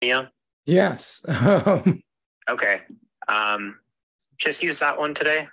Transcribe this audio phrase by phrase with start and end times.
[0.00, 0.26] Yeah.
[0.66, 1.24] Yes.
[2.48, 2.82] Okay.
[3.26, 3.76] Um,
[4.38, 5.48] just use that one today.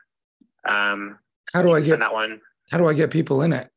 [0.63, 1.17] Um,
[1.51, 2.39] how do I get that one?
[2.69, 3.67] how do I get people in it?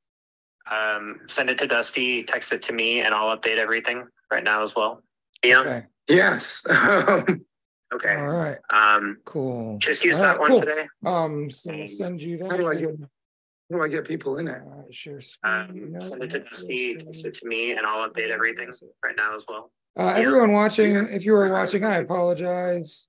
[0.71, 4.63] Um, send it to Dusty, text it to me, and I'll update everything right now
[4.63, 5.03] as well.
[5.43, 5.61] Yeah.
[5.61, 5.83] Okay.
[6.09, 6.63] Yes.
[7.95, 8.17] Okay.
[8.17, 8.59] All right.
[8.71, 9.79] Um, Cool.
[9.79, 10.61] just use All that right, one cool.
[10.61, 10.87] today.
[11.07, 12.51] Um, so I'll send you that.
[12.51, 12.91] How do I get-
[13.71, 14.61] How do I get people in it?
[14.63, 15.21] Right, share.
[15.45, 18.73] Um, send it to Dusty, text it to me, and I'll update everything
[19.05, 19.71] right now as well.
[19.99, 23.07] Uh, everyone watching, if you are watching, I apologize.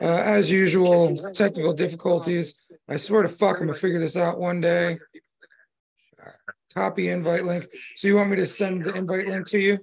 [0.00, 2.54] Uh, as usual, technical difficulties.
[2.88, 4.98] I swear to fuck, I'm gonna figure this out one day.
[6.74, 7.66] Copy invite link.
[7.96, 9.78] So you want me to send the invite link to you?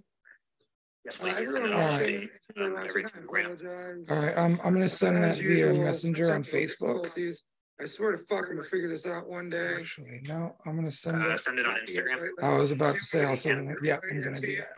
[1.03, 1.37] Yes, please.
[1.37, 2.01] everyone And I'll All right.
[2.01, 3.45] watching, update, everyone um, watching, everything I for you.
[3.45, 4.05] apologize.
[4.09, 7.01] All right, I'm, I'm gonna send that via messenger on Facebook.
[7.03, 7.43] difficulties.
[7.81, 9.77] I swear to fuck, I'm gonna figure this out one day.
[9.79, 11.39] Actually, no, I'm gonna send Uh, it.
[11.39, 12.27] send it on Instagram.
[12.41, 13.77] I was about to say I'll send it.
[13.83, 14.73] Yeah, I'm gonna do that.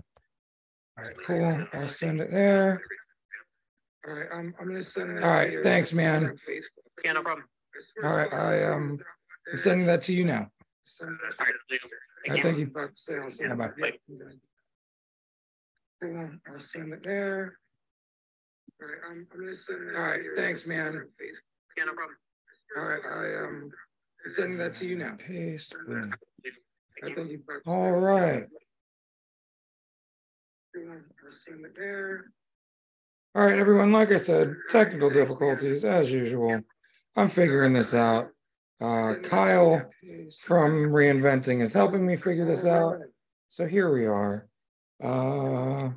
[0.97, 1.65] All right, cool.
[1.73, 2.81] I'll send it there.
[4.07, 5.17] All right, I'm, I'm gonna send.
[5.17, 5.23] it.
[5.23, 6.25] All right, thanks, man.
[6.25, 7.03] on Facebook.
[7.03, 7.45] Yeah, no problem.
[7.75, 10.01] I swear All to right, fuck, I, I'm um, figure this out I'm sending that
[10.03, 10.49] to you now.
[10.85, 11.79] Send All that- right, Leo.
[11.83, 12.63] All right, Thank thank you.
[12.65, 12.71] you.
[12.71, 13.57] About to say, I'll send Yeah, it.
[13.57, 13.71] bye.
[13.77, 14.31] Yeah, I'm gonna-
[16.01, 17.57] Cool, I'll send it there.
[18.81, 19.89] All right, I'm, I'm gonna send.
[19.89, 20.93] that All right, thanks, man.
[21.77, 22.17] Yeah, no problem.
[22.77, 23.71] All right, I, um,
[24.25, 25.15] I'm sending that to you now.
[25.19, 25.75] Paste.
[25.87, 26.13] boom.
[27.03, 27.43] I think you.
[27.67, 28.45] All right.
[33.35, 36.61] All right, everyone, like I said, technical difficulties as usual.
[37.15, 38.29] I'm figuring this out.
[38.79, 39.81] Uh, Kyle
[40.43, 42.99] from Reinventing is helping me figure this out.
[43.49, 44.47] So here we are.
[45.03, 45.89] Uh,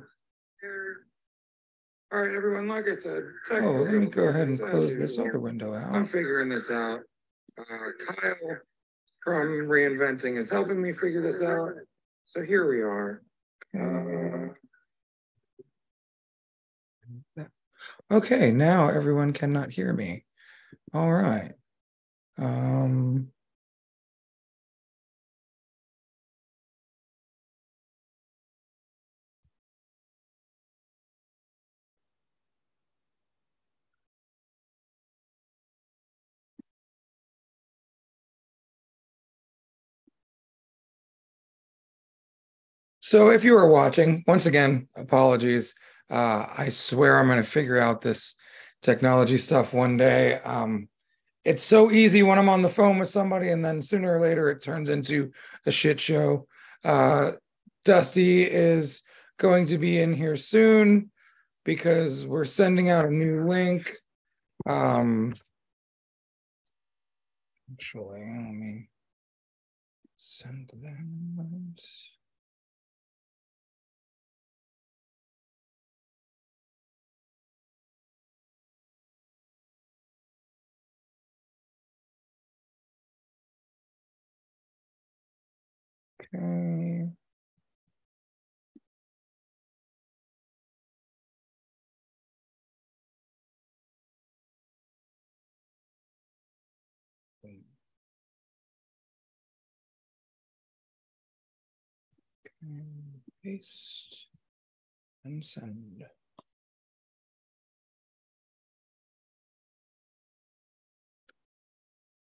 [2.11, 3.23] All right, everyone, like I said.
[3.51, 5.93] oh, let me go ahead and close this other window out.
[5.93, 6.99] I'm figuring this out.
[7.57, 8.57] Uh, Kyle
[9.23, 11.73] from Reinventing is helping me figure this out.
[12.25, 13.21] So here we are.
[13.77, 14.53] Uh,
[18.11, 20.25] Okay, now everyone cannot hear me.
[20.93, 21.53] All right.
[22.37, 23.31] Um.
[42.99, 45.73] So if you are watching, once again, apologies.
[46.11, 48.35] Uh, I swear I'm going to figure out this
[48.81, 50.35] technology stuff one day.
[50.35, 50.89] Um,
[51.45, 54.49] it's so easy when I'm on the phone with somebody, and then sooner or later
[54.49, 55.31] it turns into
[55.65, 56.47] a shit show.
[56.83, 57.31] Uh,
[57.85, 59.01] Dusty is
[59.39, 61.11] going to be in here soon
[61.63, 63.95] because we're sending out a new link.
[64.67, 65.33] Um,
[67.73, 68.89] actually, let me
[70.17, 71.81] send that.
[86.33, 87.11] Okay.
[97.43, 97.61] Okay,
[103.43, 104.27] Paste
[105.25, 106.05] and send.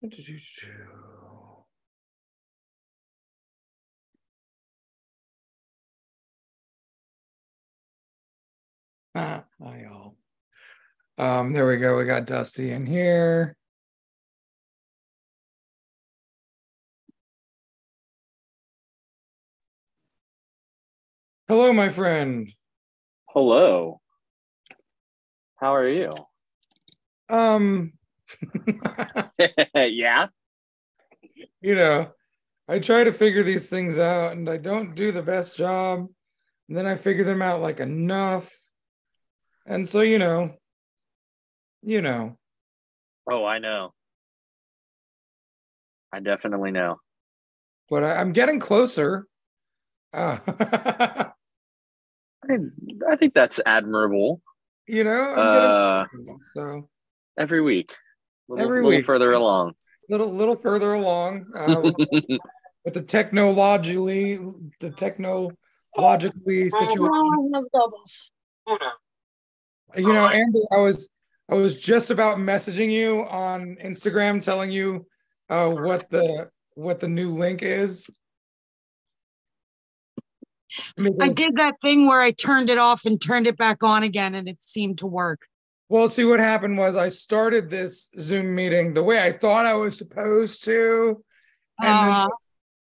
[0.01, 1.30] What did you do?
[9.13, 10.15] Ah, hi all.
[11.17, 11.97] Um, there we go.
[11.97, 13.55] We got Dusty in here.
[21.47, 22.49] Hello, my friend.
[23.27, 23.99] Hello.
[25.57, 26.13] How are you?
[27.29, 27.93] Um,
[29.75, 30.27] yeah.
[31.61, 32.11] you know,
[32.69, 36.07] I try to figure these things out and I don't do the best job.
[36.69, 38.49] And then I figure them out like enough.
[39.65, 40.55] And so, you know,
[41.81, 42.37] you know,
[43.29, 43.93] Oh, I know.
[46.11, 46.97] I definitely know.
[47.89, 49.27] but I, I'm getting closer.
[50.13, 51.31] Uh, I,
[53.09, 54.41] I think that's admirable.
[54.87, 56.39] you know, I'm getting Uh, closer.
[56.53, 56.89] so
[57.37, 57.93] every week.
[58.49, 59.05] Little, Every little week.
[59.05, 59.73] further along.
[60.09, 61.81] little little further along uh,
[62.83, 64.37] with the technologically
[64.81, 67.69] the technologically situation.
[69.95, 71.09] You know, Amber, I was
[71.49, 75.05] I was just about messaging you on Instagram telling you
[75.49, 78.09] uh, what the what the new link is.
[80.97, 84.35] I did that thing where I turned it off and turned it back on again
[84.35, 85.41] and it seemed to work.
[85.89, 89.73] Well, see what happened was I started this Zoom meeting the way I thought I
[89.73, 91.21] was supposed to.
[91.81, 92.27] And Uh,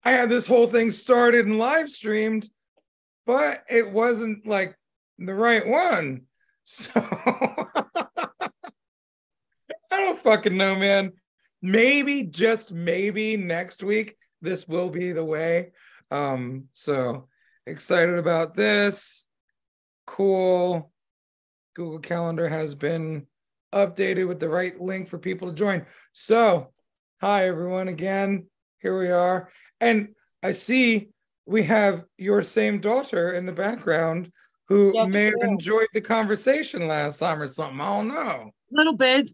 [0.04, 2.50] I had this whole thing started and live streamed,
[3.24, 4.76] but it wasn't like
[5.18, 6.25] the right one.
[6.68, 8.50] So I
[9.90, 11.12] don't fucking know, man.
[11.62, 15.70] Maybe just maybe next week this will be the way.
[16.10, 17.28] Um, so
[17.68, 19.26] excited about this.
[20.08, 20.90] Cool.
[21.76, 23.28] Google Calendar has been
[23.72, 25.86] updated with the right link for people to join.
[26.14, 26.72] So,
[27.20, 28.46] hi everyone again.
[28.80, 29.50] Here we are.
[29.80, 31.10] And I see
[31.46, 34.32] we have your same daughter in the background
[34.68, 37.80] who Yes, may have we enjoyed the conversation last time or something.
[37.80, 38.50] I don't know.
[38.72, 39.28] A little bit.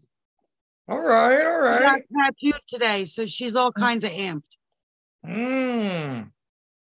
[0.87, 2.03] All right, all She got right.
[2.43, 4.41] tattooed today, so she's all kinds of amped.
[5.25, 6.29] Mm.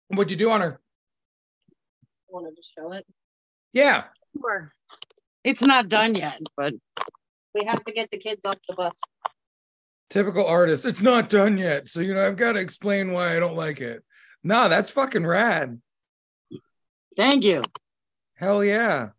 [0.09, 0.79] What'd you do on her?
[2.27, 3.05] wanted to show it.
[3.73, 4.05] Yeah.
[4.39, 4.73] Sure.
[5.43, 6.73] It's not done yet, but
[7.53, 8.97] We have to get the kids off the bus.
[10.09, 10.85] Typical artist.
[10.85, 11.87] It's not done yet.
[11.89, 14.03] So, you know, I've got to explain why I don't like it.
[14.43, 15.81] Nah, that's fucking rad.
[17.17, 17.63] thank you.
[18.41, 19.09] Hell yeah.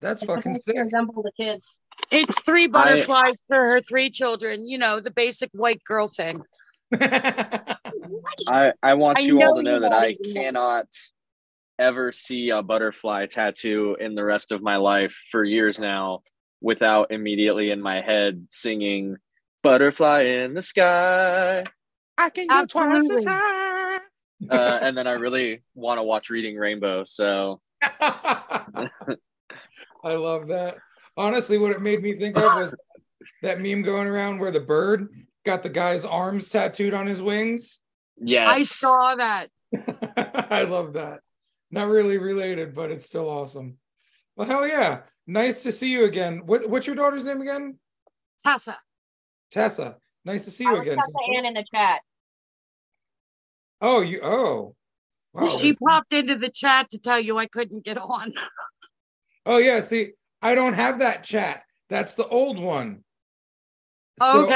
[0.00, 0.76] That's It's fucking supposed sick.
[0.78, 1.76] Resemble the kids.
[2.10, 6.42] It's three butterflies for her three children, you know, the basic white girl thing.
[6.94, 10.86] I, I want I you all to know you that I cannot
[11.78, 16.22] ever see a butterfly tattoo in the rest of my life for years now
[16.62, 19.16] without immediately in my head singing
[19.62, 21.64] butterfly in the sky.
[22.16, 23.61] I can go twice as high.
[24.50, 27.04] Uh, and then I really want to watch Reading Rainbow.
[27.04, 27.60] So
[28.00, 28.88] I
[30.04, 30.76] love that.
[31.16, 32.74] Honestly, what it made me think of was
[33.42, 35.08] that meme going around where the bird
[35.44, 37.80] got the guy's arms tattooed on his wings.
[38.20, 39.48] yes, I saw that.
[40.50, 41.20] I love that.
[41.70, 43.78] Not really related, but it's still awesome.
[44.36, 45.00] Well, hell yeah.
[45.26, 46.42] Nice to see you again.
[46.44, 47.78] What, what's your daughter's name again?
[48.44, 48.78] Tessa.
[49.50, 49.96] Tessa.
[50.24, 50.96] Nice to see you was again.
[50.96, 51.38] Tessa Tessa.
[51.38, 52.00] Ann in the chat.
[53.82, 54.20] Oh, you.
[54.22, 54.74] Oh,
[55.34, 55.48] wow.
[55.50, 58.32] she popped into the chat to tell you I couldn't get on.
[59.44, 59.80] Oh yeah.
[59.80, 61.64] See, I don't have that chat.
[61.88, 63.02] That's the old one.
[64.20, 64.46] So-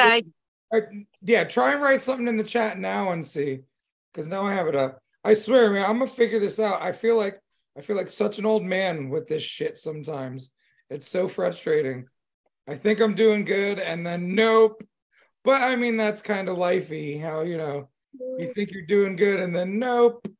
[0.72, 1.06] Okay.
[1.22, 3.60] Yeah, try and write something in the chat now and see,
[4.12, 5.00] because now I have it up.
[5.24, 6.80] I swear, man, I'm gonna figure this out.
[6.82, 7.40] I feel like
[7.76, 10.52] I feel like such an old man with this shit sometimes.
[10.88, 12.06] It's so frustrating.
[12.68, 14.82] I think I'm doing good, and then nope.
[15.44, 17.20] But I mean, that's kind of lifey.
[17.20, 17.88] How you know
[18.38, 20.20] you think you're doing good, and then nope.
[20.24, 20.34] And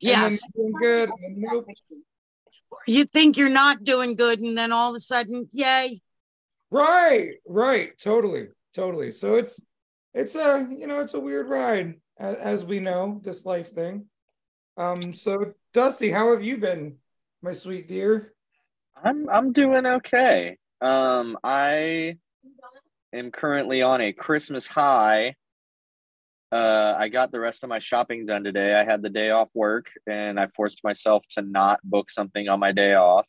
[0.00, 0.40] then Yes.
[0.54, 1.66] you're doing good, and then nope.
[2.86, 6.00] You think you're not doing good, and then all of a sudden, yay.
[6.70, 9.10] Right, right, totally, totally.
[9.10, 9.60] So it's
[10.14, 14.06] it's a you know it's a weird ride as, as we know this life thing.
[14.76, 16.96] Um, so Dusty, how have you been,
[17.42, 18.32] my sweet dear?
[19.02, 20.56] I'm I'm doing okay.
[20.80, 22.16] Um, I
[23.12, 25.34] am currently on a Christmas high.
[26.52, 28.74] Uh, I got the rest of my shopping done today.
[28.74, 32.58] I had the day off work, and I forced myself to not book something on
[32.58, 33.26] my day off.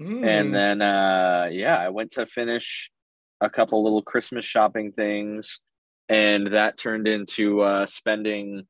[0.00, 2.90] Mm, And then, uh, yeah, I went to finish
[3.40, 5.60] a couple little Christmas shopping things,
[6.08, 8.66] and that turned into uh, spending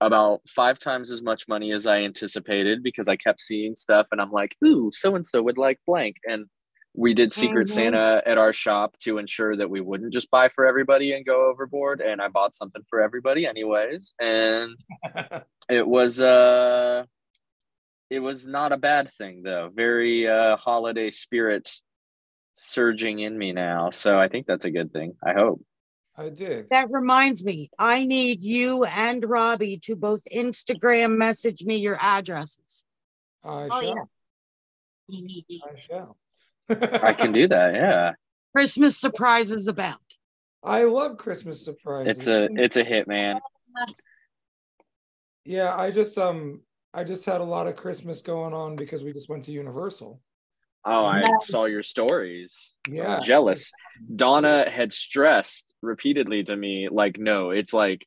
[0.00, 4.20] about five times as much money as I anticipated because I kept seeing stuff, and
[4.20, 6.46] I'm like, "Ooh, so and so would like blank," and
[6.98, 7.70] we did Secret Mhm.
[7.70, 11.48] Santa at our shop to ensure that we wouldn't just buy for everybody and go
[11.48, 12.00] overboard.
[12.00, 14.76] And I bought something for everybody, anyways, and
[15.70, 17.04] it was uh
[18.10, 21.70] it was not a bad thing though very uh holiday spirit
[22.54, 25.62] surging in me now so i think that's a good thing i hope
[26.16, 26.68] I dig.
[26.70, 32.84] That reminds me, I need you and Robbie to both Instagram message me your addresses.
[33.44, 34.10] I Oh, shall.
[35.08, 35.60] yeah.
[35.64, 36.16] I shall.
[36.70, 38.12] I can do that yeah
[38.56, 39.98] Christmas surprises abound.
[40.64, 42.16] I love Christmas surprises.
[42.16, 43.40] it's a it's a hit man
[45.44, 46.60] yeah, I just um
[46.92, 50.20] I just had a lot of Christmas going on because we just went to Universal.
[50.84, 51.36] oh i Yeah.
[51.42, 53.16] saw your stories Yeah.
[53.18, 53.70] I'm jealous
[54.14, 58.06] donna had stressed repeatedly to me like no it's like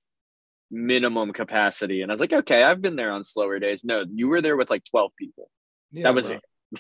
[0.72, 4.28] minimum capacity and i was like okay i've been there on slower days no you
[4.30, 5.50] were there with like 12 people
[5.92, 6.38] Yeah, that was bro.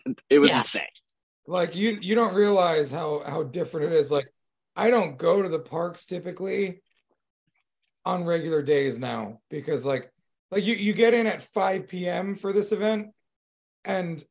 [0.07, 0.63] it it was Yes.
[0.75, 0.87] insane
[1.47, 4.11] like you you don't realize how how different it is.
[4.11, 4.31] Like
[4.75, 6.81] i don't go to the parks typically
[8.05, 10.11] on regular days now because like
[10.49, 13.09] like you you get in at 5 p.m for this event
[13.85, 14.23] and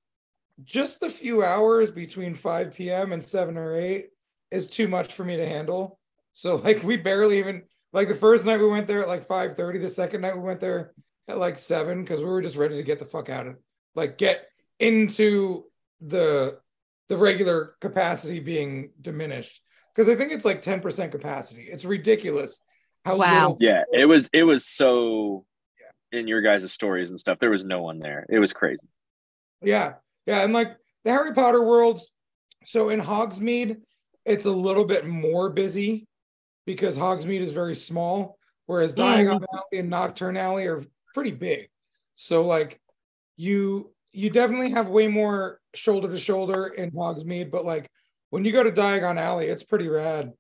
[0.65, 4.09] just the few hours between 5 p.m and 7 or 8
[4.51, 5.99] is too much for me to handle.
[6.33, 7.63] So like we barely even
[7.93, 10.43] like the first night we went there at like 5 30 the second night we
[10.43, 10.93] went there
[11.29, 13.57] at like seven because we were just ready to get the fuck out of
[13.95, 14.47] like get
[14.79, 15.65] into
[16.01, 16.59] the
[17.11, 19.61] the regular capacity being diminished
[19.93, 21.63] because I think it's like 10% capacity.
[21.63, 22.63] It's ridiculous
[23.05, 23.33] how Wow.
[23.33, 25.45] little Yeah, it was it was so
[26.13, 27.41] in your guys' stories and stuff.
[27.41, 28.27] There was no one there.
[28.31, 28.87] It was crazy.
[29.61, 32.09] Yeah, yeah, and like the Harry Potter worlds.
[32.65, 33.83] So in Hogsmeade,
[34.25, 36.07] it's a little bit more busy
[36.65, 41.71] because Hogsmeade is very small, whereas Diagon Alley and Knockturn Alley are pretty big.
[42.15, 42.81] So like
[43.37, 47.91] you you definitely have way more shoulder to shoulder in Hogsmeade, but like
[48.31, 50.33] when you go to Diagon Alley, it's pretty rad.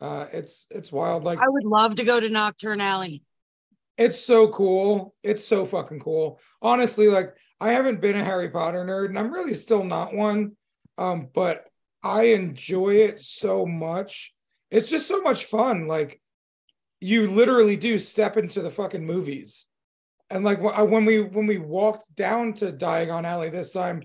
[0.00, 1.24] Uh, it's it's wild.
[1.24, 3.22] Like I would love to go to Knockturn Alley.
[3.96, 5.14] it's so cool.
[5.22, 6.40] It's so fucking cool.
[6.60, 10.52] Honestly, like I haven't been a Harry Potter nerd, and I'm really still not one.
[10.98, 11.68] Um, but
[12.02, 14.34] I enjoy it so much.
[14.70, 15.86] It's just so much fun.
[15.86, 16.20] Like
[17.00, 19.66] you literally do step into the fucking movies.
[20.30, 24.02] And like when we when we walked down to Diagon Alley this time,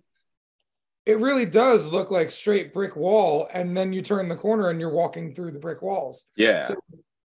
[1.05, 4.79] it really does look like straight brick wall, and then you turn the corner and
[4.79, 6.25] you're walking through the brick walls.
[6.35, 6.61] Yeah.
[6.61, 6.75] So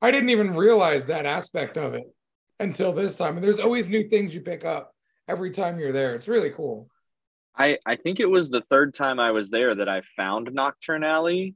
[0.02, 2.06] I didn't even realize that aspect of it
[2.60, 3.38] until this time.
[3.38, 4.94] And there's always new things you pick up
[5.28, 6.14] every time you're there.
[6.14, 6.88] It's really cool.
[7.58, 11.04] I I think it was the third time I was there that I found Knockturn
[11.04, 11.56] Alley,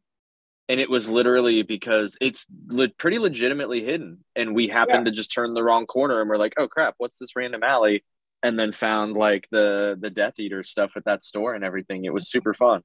[0.69, 5.33] and it was literally because it's le- pretty legitimately hidden, and we happened to just
[5.33, 8.05] turn the wrong corner, and we're like, oh crap, what's this random alley?
[8.43, 12.05] And then found like the the Death Eater stuff at that store and everything.
[12.05, 12.83] It was super fun.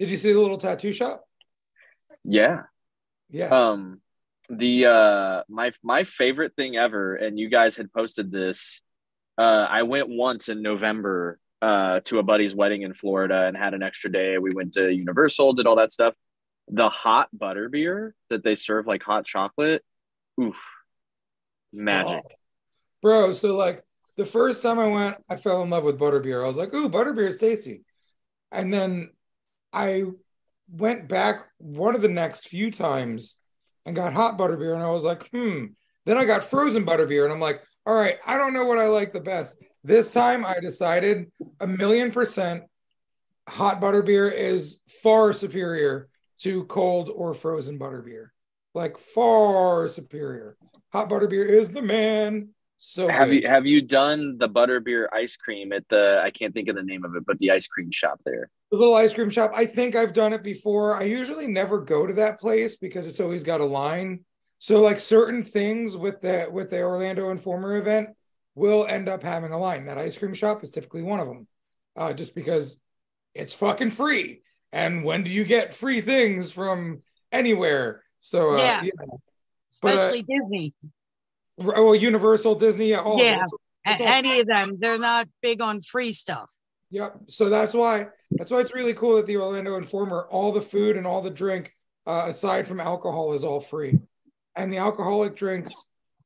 [0.00, 1.24] Did you see the little tattoo shop?
[2.24, 2.62] Yeah.
[3.30, 3.48] Yeah.
[3.48, 4.00] Um,
[4.48, 8.80] the uh my my favorite thing ever, and you guys had posted this.
[9.36, 13.74] Uh, I went once in November uh to a buddy's wedding in Florida and had
[13.74, 14.38] an extra day.
[14.38, 16.14] We went to Universal, did all that stuff.
[16.70, 19.82] The hot butter beer that they serve like hot chocolate,
[20.40, 20.60] oof,
[21.72, 22.22] magic.
[22.24, 22.34] Oh.
[23.02, 23.82] Bro, so like
[24.16, 26.44] the first time I went, I fell in love with butterbeer.
[26.44, 27.84] I was like, ooh, butterbeer is tasty.
[28.50, 29.10] And then
[29.72, 30.04] I
[30.70, 33.36] went back one of the next few times
[33.86, 35.66] and got hot butterbeer, and I was like, hmm.
[36.04, 38.88] Then I got frozen butterbeer, and I'm like, all right, I don't know what I
[38.88, 39.56] like the best.
[39.84, 42.64] This time I decided a million percent
[43.48, 46.08] hot butterbeer is far superior
[46.40, 48.28] to cold or frozen butterbeer.
[48.74, 50.56] Like far superior.
[50.92, 52.50] Hot butterbeer is the man.
[52.78, 53.42] So Have good.
[53.42, 56.82] you have you done the butterbeer ice cream at the I can't think of the
[56.82, 58.50] name of it, but the ice cream shop there?
[58.70, 59.50] the little ice cream shop?
[59.54, 60.94] I think I've done it before.
[60.94, 64.20] I usually never go to that place because it's always got a line.
[64.60, 68.10] So like certain things with the with the Orlando Informer event
[68.54, 69.86] will end up having a line.
[69.86, 71.46] That ice cream shop is typically one of them,
[71.96, 72.80] uh, just because
[73.34, 74.42] it's fucking free.
[74.72, 78.02] And when do you get free things from anywhere?
[78.20, 78.82] So uh, Yeah.
[78.84, 78.90] yeah.
[78.96, 79.16] But, uh,
[79.72, 80.74] Especially Disney.
[81.56, 83.18] well, Universal, Disney, all.
[83.18, 83.34] Yeah.
[83.44, 83.50] It's-
[83.86, 84.76] it's all- any of them.
[84.78, 86.50] They're not big on free stuff.
[86.90, 87.16] Yep.
[87.28, 90.96] So that's why that's why it's really cool that the Orlando Informer, all the food
[90.96, 91.72] and all the drink,
[92.06, 93.98] uh, aside from alcohol, is all free.
[94.56, 95.72] And the alcoholic drinks,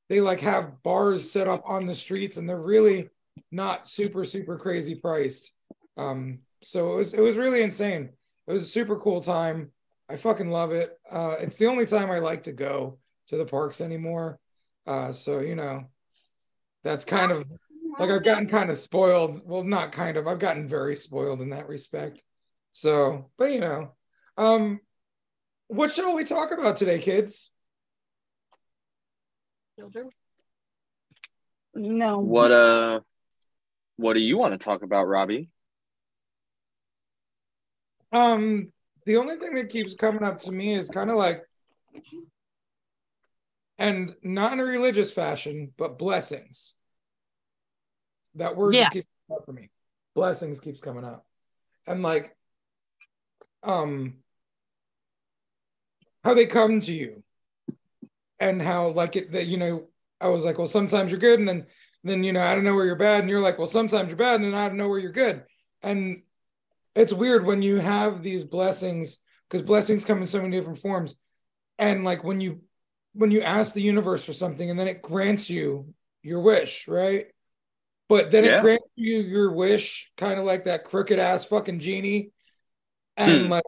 [0.09, 3.09] they like have bars set up on the streets, and they're really
[3.51, 5.53] not super super crazy priced.
[5.97, 8.11] Um, so it was it was really insane.
[8.47, 9.71] It was a super cool time.
[10.09, 10.99] I fucking love it.
[11.11, 14.39] Uh, it's the only time I like to go to the parks anymore.
[14.87, 15.85] Uh, so you know,
[16.83, 17.45] that's kind of
[17.99, 19.43] like I've gotten kind of spoiled.
[19.45, 20.27] Well, not kind of.
[20.27, 22.23] I've gotten very spoiled in that respect.
[22.73, 23.93] So, but you know,
[24.37, 24.81] um,
[25.69, 27.51] what shall we talk about today, kids?
[29.79, 30.11] Children.
[31.75, 32.19] No.
[32.19, 33.01] What uh
[33.97, 35.49] what do you want to talk about, Robbie?
[38.13, 38.73] Um,
[39.07, 41.43] the only thing that keeps coming up to me is kind of like,
[43.79, 46.75] and not in a religious fashion, but blessings.
[48.37, 48.89] That word Yeah.
[48.91, 49.71] keeps coming up for me.
[50.15, 51.27] Blessings keeps coming up,
[51.87, 52.37] and like,
[53.63, 54.19] um,
[56.23, 57.23] how they come to you,
[58.39, 59.89] and how like it that you know,
[60.21, 61.67] I was like, well, sometimes you're good, and then
[62.05, 64.17] then you know, I don't know where you're bad, and you're like, well, sometimes you're
[64.17, 65.45] bad, and then I don't know where you're good,
[65.83, 66.23] and
[66.95, 69.19] it's weird when you have these blessings
[69.49, 71.15] because blessings come in so many different forms
[71.79, 72.61] and like when you
[73.15, 77.27] when you ask the universe for something and then it grants you your wish right
[78.09, 78.59] but then Yeah.
[78.59, 82.31] it grants you your wish kind of like that crooked ass fucking genie
[83.17, 83.51] and Hmm.
[83.53, 83.65] like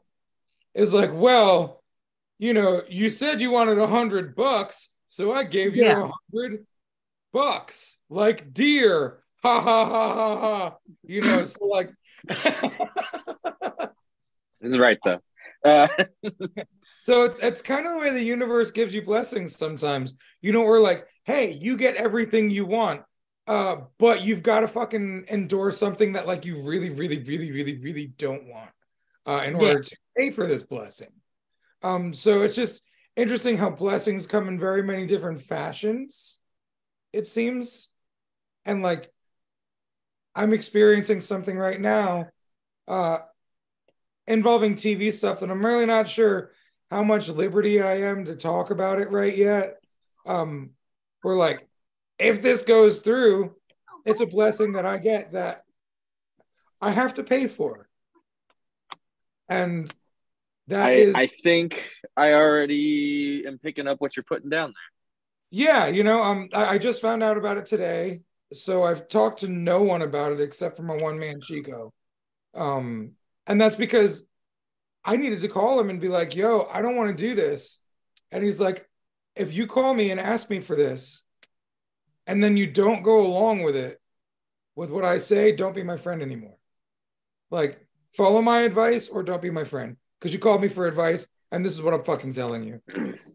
[0.73, 1.83] is like well
[2.37, 6.11] you know you said you wanted a hundred bucks so i gave you a Yeah.
[6.33, 6.65] hundred
[7.33, 11.91] bucks like deer ha ha ha ha ha you know so like
[14.61, 15.19] This is right though.
[15.63, 15.87] Uh,
[16.97, 20.15] So it's it's kind of the way the universe gives you blessings sometimes.
[20.41, 23.01] You know, we're like, hey, you get everything you want,
[23.47, 27.77] Uh, but you've got to fucking endure something that like you really, really, really, really,
[27.77, 28.71] really don't want
[29.27, 29.59] uh, in Yeah.
[29.61, 31.11] order to pay for this blessing.
[31.83, 32.81] Um, so it's just
[33.15, 36.39] interesting how blessings come in very many different fashions,
[37.13, 37.89] it seems.
[38.65, 39.11] And like
[40.35, 42.29] I'm experiencing something right now
[42.87, 43.19] uh
[44.27, 46.51] involving TV stuff that I'm really not sure
[46.89, 49.77] how much liberty I am to talk about it right yet.
[50.25, 50.71] Um,
[51.23, 51.67] we're like,
[52.19, 53.55] if this goes through,
[54.05, 55.63] it's a blessing that I get that
[56.81, 57.87] I have to pay for.
[59.49, 59.93] And
[60.67, 64.91] that I, is I think I already am picking up what you're putting down there.
[65.51, 68.21] Yeah, you know, um, I, I just found out about it today,
[68.55, 71.93] so I've talked to no one about it except for my one man Chico,
[72.53, 73.11] um,
[73.47, 74.25] and that's because
[75.03, 77.79] I needed to call him and be like, "Yo, I don't want to do this,"
[78.31, 78.89] and he's like,
[79.35, 81.23] "If you call me and ask me for this,
[82.27, 84.01] and then you don't go along with it,
[84.75, 86.57] with what I say, don't be my friend anymore.
[87.51, 91.27] Like, follow my advice or don't be my friend, because you called me for advice,
[91.51, 92.81] and this is what I'm fucking telling you."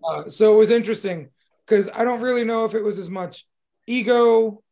[0.02, 1.28] Uh, so it was interesting
[1.66, 3.46] because I don't really know if it was as much
[3.86, 4.62] ego,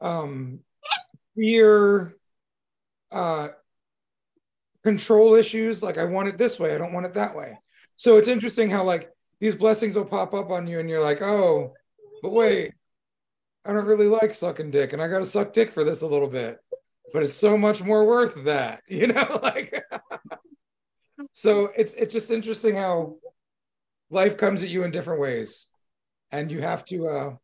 [0.00, 0.60] um,
[1.36, 2.16] fear,
[3.12, 3.48] uh,
[4.82, 5.82] control issues.
[5.82, 7.58] Like I want it this way, I don't want it that way.
[7.96, 9.10] So it's interesting how like
[9.40, 11.74] these blessings will pop up on you, and you're like, oh,
[12.22, 12.72] but wait,
[13.64, 16.06] I don't really like sucking dick, and I got to suck dick for this a
[16.06, 16.58] little bit,
[17.12, 19.82] but it's so much more worth that, you know, like.
[21.32, 23.16] so it's it's just interesting how
[24.10, 25.66] life comes at you in different ways
[26.30, 27.34] and you have to uh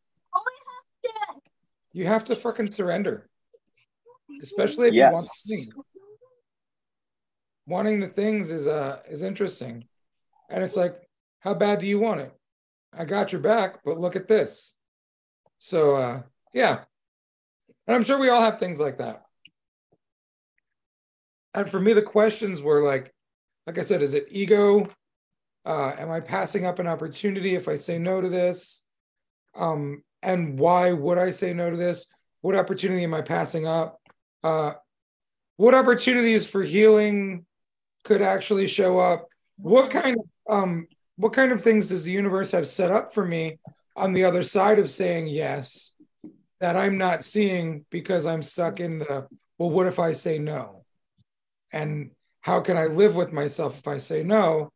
[1.93, 3.29] you have to fucking surrender.
[4.43, 5.67] Especially if you want the
[7.67, 9.85] wanting the things is uh is interesting.
[10.49, 10.97] And it's like
[11.41, 12.33] how bad do you want it?
[12.97, 14.75] I got your back but look at this.
[15.59, 16.81] So uh yeah.
[17.87, 19.23] And i'm sure we all have things like that.
[21.55, 23.13] And for me the questions were like
[23.67, 24.87] like i said is it ego?
[25.65, 28.83] Uh, am I passing up an opportunity if I say no to this?
[29.55, 32.07] Um, and why would I say no to this?
[32.41, 34.01] What opportunity am I passing up?
[34.43, 34.73] Uh,
[35.57, 37.45] what opportunities for healing
[38.05, 39.29] could actually show up?
[39.57, 43.25] What kind of um, what kind of things does the universe have set up for
[43.25, 43.59] me
[43.95, 45.93] on the other side of saying yes
[46.61, 49.27] that I'm not seeing because I'm stuck in the
[49.59, 50.85] well, what if I say no?
[51.73, 54.73] And how can I live with myself if I say no?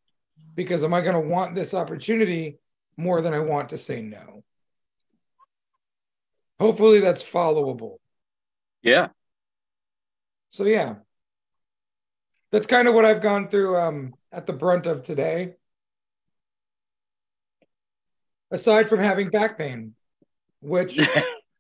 [0.55, 2.59] because am I going to want this opportunity
[2.97, 4.34] more than I want to say no?
[6.61, 7.97] Hopefully that's followable.
[8.83, 9.09] Yeah.
[10.51, 10.97] So yeah.
[12.53, 15.55] That's kind of what I've gone through um at the brunt of today.
[18.51, 19.95] Aside from having back pain,
[20.61, 21.01] which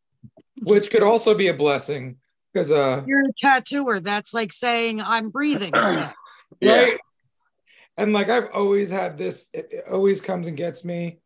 [0.62, 2.16] which could also be a blessing
[2.52, 4.00] because uh You're a tattooer.
[4.00, 5.72] That's like saying I'm breathing.
[5.72, 6.06] today.
[6.60, 6.82] Yeah.
[6.82, 6.98] right?
[7.96, 11.18] And like I've always had this, it, it always comes and gets me,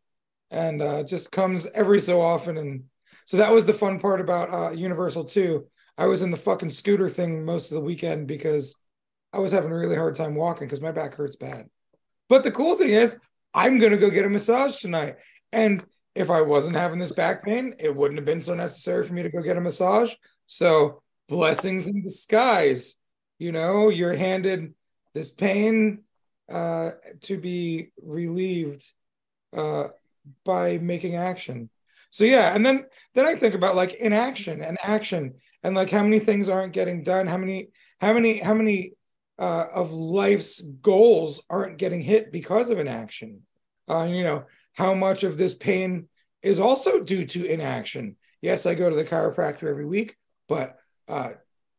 [0.51, 2.57] and uh, just comes every so often.
[2.57, 2.83] And
[3.29, 5.67] so that was the fun part about uh, Universal too.
[5.99, 8.75] I was in the fucking scooter thing most of the weekend because
[9.31, 11.67] I was having a really hard time walking because my back hurts bad.
[12.27, 13.19] But the cool thing is,
[13.53, 15.17] I'm gonna go get a massage tonight,
[15.51, 19.13] and if I wasn't having this back pain, it wouldn't have been so necessary for
[19.13, 20.11] me to go get a massage.
[20.47, 22.95] So blessings in disguise.
[23.37, 24.73] You know, you're handed
[25.13, 25.99] this pain
[26.51, 28.89] uh, to be relieved
[29.55, 29.89] uh,
[30.43, 31.69] by making action.
[32.11, 36.03] So yeah, and then then I think about like inaction and action and like how
[36.03, 37.69] many things aren't getting done, how many
[37.99, 38.93] how many how many
[39.37, 43.41] uh, of life's goals aren't getting hit because of inaction.
[43.89, 46.07] Uh, you know how much of this pain
[46.41, 48.15] is also due to inaction.
[48.41, 50.15] Yes, I go to the chiropractor every week,
[50.47, 51.31] but uh,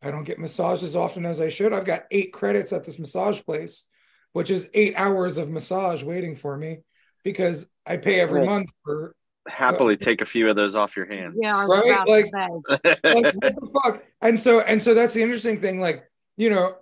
[0.02, 1.72] I don't get massaged as often as I should.
[1.72, 3.86] I've got eight credits at this massage place
[4.32, 6.78] which is eight hours of massage waiting for me
[7.24, 9.14] because I pay every Well, month for
[9.50, 11.36] Happily take a few of those off your hands.
[11.40, 14.04] Yeah, Right, like- like what the fuck?
[14.22, 15.80] And so and so that's the interesting thing.
[15.80, 16.04] Like,
[16.36, 16.76] you know,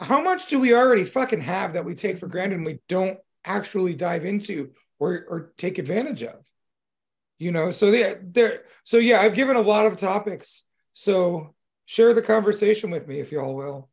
[0.00, 3.18] how much do we already fucking have that we take for granted and we don't
[3.44, 6.44] actually dive into or or take advantage of?
[7.38, 10.64] You know, so yeah, there so yeah, I've given a lot of topics.
[10.94, 11.54] So
[11.86, 13.88] share the conversation with me if y'all will.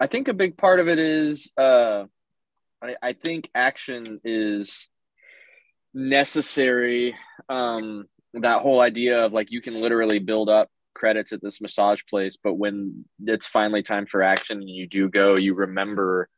[0.00, 2.04] I think a big part of it is uh,
[2.82, 4.88] I, I think action is
[5.94, 7.16] necessary.
[7.48, 12.02] Um, that whole idea of like you can literally build up credits at this massage
[12.08, 16.28] place, but when it's finally time for action and you do go, you remember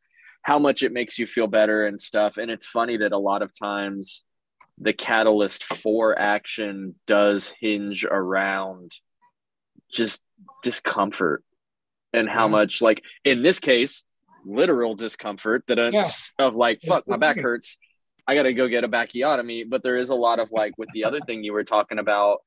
[0.42, 2.36] how much it makes you feel better and stuff.
[2.36, 4.22] And it's funny that a lot of times
[4.78, 8.90] the catalyst for action does hinge around
[9.92, 10.22] just
[10.62, 11.42] discomfort
[12.12, 12.52] and how Yeah.
[12.52, 14.02] much like in this case
[14.46, 16.08] literal discomfort that Yeah.
[16.38, 17.76] of like fuck my back hurts
[18.26, 21.04] i gotta go get a backiotomy but there is a lot of like with the
[21.04, 22.38] other thing you were talking about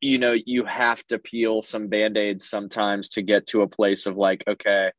[0.00, 4.16] you know you have to peel some band-aids sometimes to get to a place of
[4.16, 4.90] like okay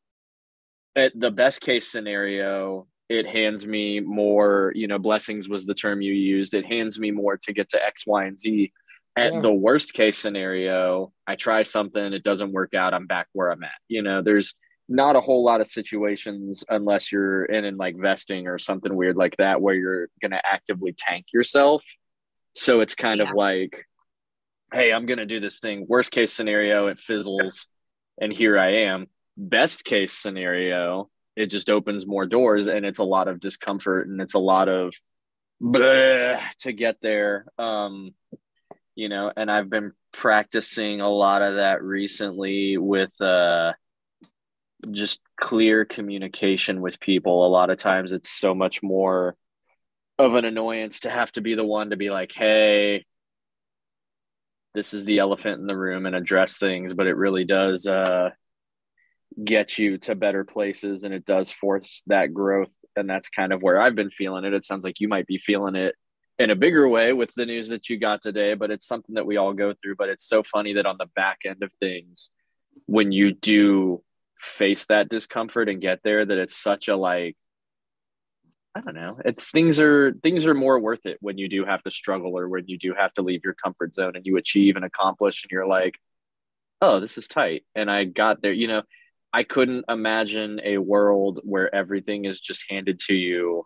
[0.95, 6.01] at the best case scenario it hands me more you know blessings was the term
[6.01, 8.71] you used it hands me more to get to x y and z
[9.17, 9.41] at Yeah.
[9.41, 13.63] the worst case scenario i try something it doesn't work out i'm back where i'm
[13.63, 14.53] at you know there's
[14.91, 19.15] not a whole lot of situations unless you're in in like vesting or something weird
[19.15, 21.81] like that where you're going to actively tank yourself.
[22.53, 23.29] So it's kind Yeah.
[23.29, 23.85] of like
[24.73, 25.85] hey i'm going to do this thing.
[25.87, 27.67] Worst case scenario it fizzles
[28.19, 29.07] and here i am.
[29.37, 34.19] Best case scenario it just opens more doors and it's a lot of discomfort and
[34.21, 34.93] it's a lot of
[35.61, 37.45] bleh to get there.
[37.57, 38.13] Um
[38.95, 43.71] you know and i've been practicing a lot of that recently with uh
[44.89, 47.45] just clear communication with people.
[47.45, 49.35] A lot of times it's so much more
[50.17, 53.03] of an annoyance to have to be the one to be like hey
[54.75, 58.29] this is the elephant in the room and address things but it really does uh
[59.43, 62.73] get you to better places and it does force that growth.
[62.95, 64.53] And that's kind of where i've been feeling it.
[64.53, 65.95] It sounds like you might be feeling it
[66.39, 69.25] in a bigger way with the news that you got today but it's something that
[69.25, 69.95] we all go through.
[69.95, 72.31] But it's so funny that on the back end of things
[72.85, 74.03] when you do
[74.41, 77.37] face that discomfort and get there that it's such a like
[78.75, 79.19] i don't know.
[79.25, 82.47] It's things are things are more worth it when you do have to struggle or
[82.49, 85.51] when you do have to leave your comfort zone and you achieve and accomplish and
[85.51, 85.99] you're like
[86.81, 87.63] oh this is tight.
[87.75, 88.81] And i got there you know
[89.33, 93.65] i couldn't imagine a world where everything is just handed to you.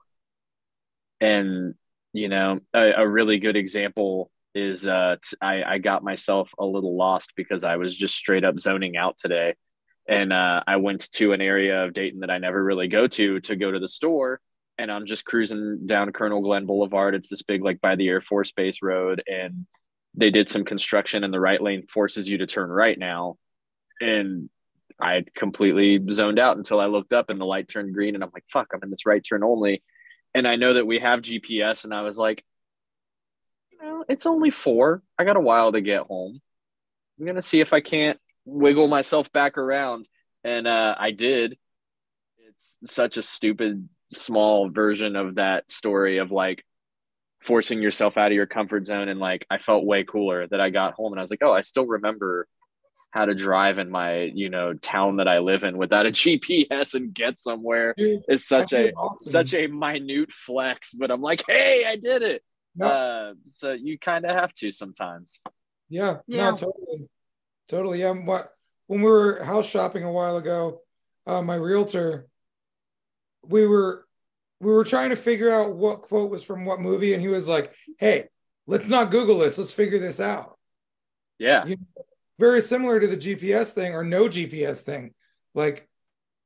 [1.21, 1.75] And
[2.13, 6.65] you know a, a really good example is uh t- I, I got myself a
[6.65, 9.55] little lost because i was just straight up zoning out today
[10.07, 13.39] and uh, I went to an area of Dayton that I never really go to
[13.41, 14.39] to go to the store,
[14.77, 17.15] and I'm just cruising down Colonel Glenn Boulevard.
[17.15, 19.65] It's this big like by the Air Force Base road, and
[20.13, 23.37] they did some construction, and the right lane forces you to turn right now,
[23.99, 24.49] and
[25.01, 28.31] I completely zoned out until I looked up and the light turned green, and I'm
[28.33, 29.83] like, "Fuck, I'm in this right turn only,"
[30.33, 32.43] and I know that we have GPS, and I was like,
[33.71, 35.01] you know, it's only four.
[35.17, 36.39] I got a while to get home.
[37.19, 40.07] I'm gonna see if I can't wiggle myself back around.
[40.43, 41.57] And uh i did.
[42.47, 46.63] It's such a stupid small version of that story of like
[47.41, 49.09] forcing yourself out of your comfort zone.
[49.09, 51.51] And like i felt way cooler that i got home and i was like oh
[51.53, 52.47] i still remember
[53.11, 56.93] how to drive in my you know town that i live in without a gps
[56.95, 57.93] and get somewhere.
[57.97, 59.31] Dude, is such a awesome.
[59.31, 62.43] such a minute flex but i'm like hey i did it.
[62.75, 62.87] No.
[62.87, 65.39] uh so you kind of have to sometimes.
[65.87, 66.49] Yeah, Yeah.
[66.51, 67.07] no, totally,
[67.67, 67.99] totally.
[68.01, 68.49] Yeah, what
[68.87, 70.81] when we were house shopping a while ago,
[71.25, 72.27] uh, my realtor,
[73.43, 74.05] we were
[74.59, 77.47] we were trying to figure out what quote was from what movie, and he was
[77.47, 78.25] like, "Hey,
[78.67, 79.57] let's not Google this.
[79.57, 80.57] Let's figure this out."
[81.37, 81.77] yeah You-
[82.39, 85.13] Very similar to the GPS thing or no GPS thing.
[85.53, 85.87] Like,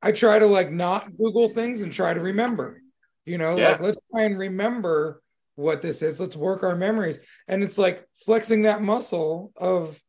[0.02, 2.80] I try to like not Google things and try to remember.
[3.26, 3.72] You know, Yeah.
[3.72, 5.22] like let's try and remember
[5.56, 6.20] what this is.
[6.20, 7.18] Let's work our memories.
[7.48, 10.00] And it's like flexing that muscle of,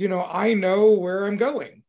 [0.00, 1.82] you know, I know where I'm going.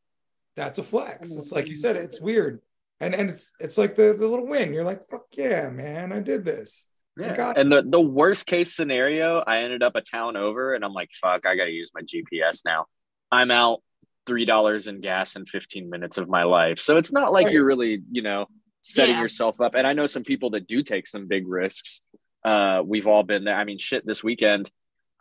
[0.57, 1.31] That's a flex.
[1.31, 2.61] It's like you said, it's weird.
[2.99, 4.73] And and it's it's like the, the little win.
[4.73, 6.87] You're like, fuck yeah, man, I did this.
[7.17, 7.53] Yeah.
[7.55, 11.09] And the, the worst case scenario, I ended up a town over and I'm like,
[11.21, 12.85] fuck, I got to use my GPS now.
[13.31, 13.81] I'm out
[14.27, 16.79] $3 in gas in 15 minutes of my life.
[16.79, 17.53] So it's not like Right.
[17.53, 18.47] you're really, you know,
[18.81, 19.21] setting Yeah.
[19.21, 19.75] yourself up.
[19.75, 22.01] And I know some people that do take some big risks.
[22.43, 23.55] Uh, we've all been there.
[23.55, 24.69] I mean, shit, this weekend,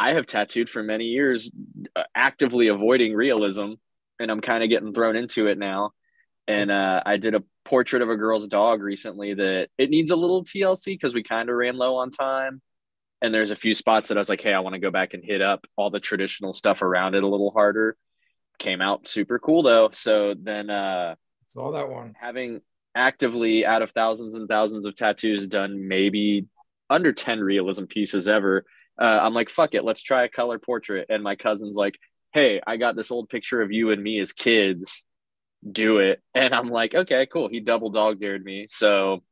[0.00, 1.50] I have tattooed for many years,
[1.94, 3.72] uh, actively avoiding realism.
[4.18, 5.92] And I'm kind of getting thrown into it now.
[6.48, 10.16] And uh, I did a portrait of a girl's dog recently that it needs a
[10.16, 12.60] little TLC because we kind of ran low on time.
[13.22, 15.14] And there's a few spots that I was like, hey, I want to go back
[15.14, 17.96] and hit up all the traditional stuff around it a little harder.
[18.58, 19.90] Came out super cool though.
[19.92, 21.14] So then uh,
[21.48, 22.14] Saw that one.
[22.18, 22.62] having
[22.94, 26.46] actively out of thousands and thousands of tattoos done maybe
[26.88, 28.64] under 10 realism pieces ever,
[29.00, 31.06] uh, I'm like, fuck it, let's try a color portrait.
[31.08, 31.98] And my cousin's like,
[32.32, 35.04] hey, I got this old picture of you and me as kids.
[35.70, 36.20] Do it.
[36.34, 37.48] And I'm like, okay, cool.
[37.48, 38.66] He double dog dared me.
[38.68, 39.22] So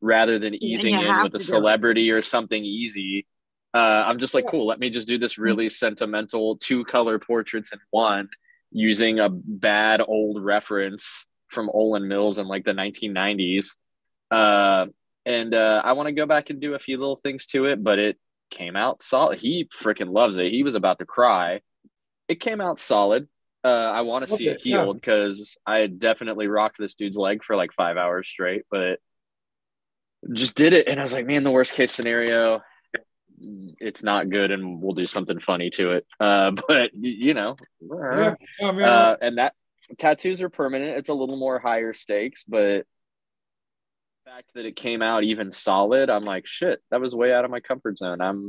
[0.00, 1.56] rather than easing in with a to do it.
[1.56, 3.26] celebrity or something easy,
[3.74, 7.72] uh, I'm just like, cool, let me just do this really sentimental two color portraits
[7.72, 8.28] in one
[8.70, 13.76] using a bad old reference from Olan Mills in like the 1990s.
[14.30, 14.86] Uh,
[15.26, 17.82] and uh, I want to go back and do a few little things to it,
[17.82, 18.18] but it
[18.50, 19.40] came out solid.
[19.40, 20.50] He freaking loves it.
[20.50, 21.60] He was about to cry.
[22.28, 23.28] It came out solid.
[23.64, 27.56] Uh, I want to see it healed because I definitely rocked this dude's leg for
[27.56, 28.98] like five hours straight, but
[30.32, 30.86] just did it.
[30.86, 32.60] And I was like, man, the worst case scenario,
[33.38, 36.06] it's not good, and we'll do something funny to it.
[36.20, 37.56] Uh, but you know,
[38.60, 39.54] Yeah, uh, and that
[39.96, 40.98] tattoos are permanent.
[40.98, 42.86] It's a little more higher stakes, but
[44.24, 47.50] fact that it came out even solid, I'm like, shit, that was way out of
[47.50, 48.20] my comfort zone.
[48.20, 48.48] I'm,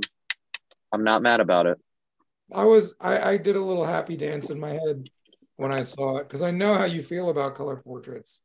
[0.93, 1.77] I'm not mad about it.
[2.53, 5.09] I was I, I did a little happy dance in my head
[5.57, 8.41] when I saw it because I know how you feel about color portraits,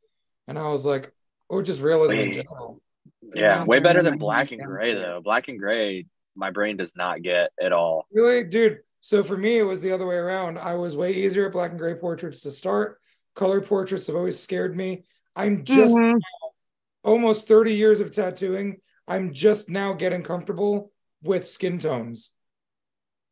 [0.47, 1.13] and I was like,
[1.49, 2.81] or just realism in general.
[3.21, 5.21] Yeah, Yeah, way better than black and gray though.
[5.23, 8.07] Black and gray, my brain does not get at all.
[8.11, 8.79] Really, dude.
[9.01, 10.57] So for me, it was the other way around.
[10.57, 12.99] I was way easier at black and gray portraits to start.
[13.35, 15.03] Color portraits have always scared me.
[15.35, 16.19] I'm just Mhm.
[17.03, 18.77] Almost 30 years of tattooing.
[19.07, 20.91] I'm just now getting comfortable
[21.23, 22.31] with skin tones.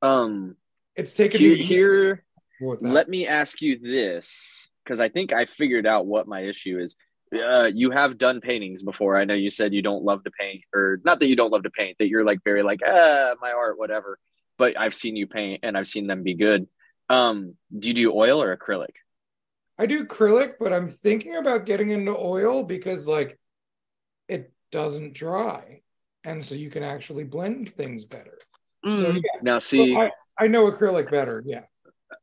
[0.02, 0.56] Um,
[0.96, 2.24] It's taken here, me here
[2.60, 6.96] let me ask you this because I think I figured out what my issue is.
[7.34, 9.16] Uh, you have done paintings before.
[9.16, 11.64] I know you said you don't love to paint, or not that you don't love
[11.64, 14.18] to paint, that you're like very like, ah, my art, whatever.
[14.58, 16.68] But I've seen you paint and I've seen them be good.
[17.08, 18.96] Um, do you do oil or acrylic?
[19.78, 23.40] I do acrylic, but I'm thinking about getting into oil because like
[24.72, 25.82] doesn't dry.
[26.24, 28.38] And so you can actually blend things better.
[28.86, 29.16] So Mm.
[29.16, 31.42] yeah, Now, see, I, I know acrylic better.
[31.46, 31.64] Yeah.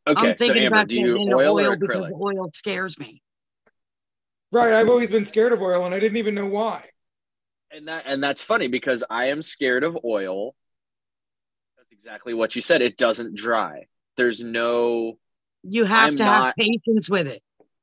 [0.07, 3.23] okay, I'm so thinking Amber, about do you oil, oil, or because oil scares me.
[4.53, 4.73] Right.
[4.73, 6.85] I've always been scared of oil and I didn't even know why.
[7.73, 10.55] and that and that's funny because I am scared of oil.
[11.77, 12.81] That's exactly what you said.
[12.81, 13.87] It doesn't dry.
[14.17, 15.19] There's no.
[15.63, 17.43] You have I'm to have not- patience with it.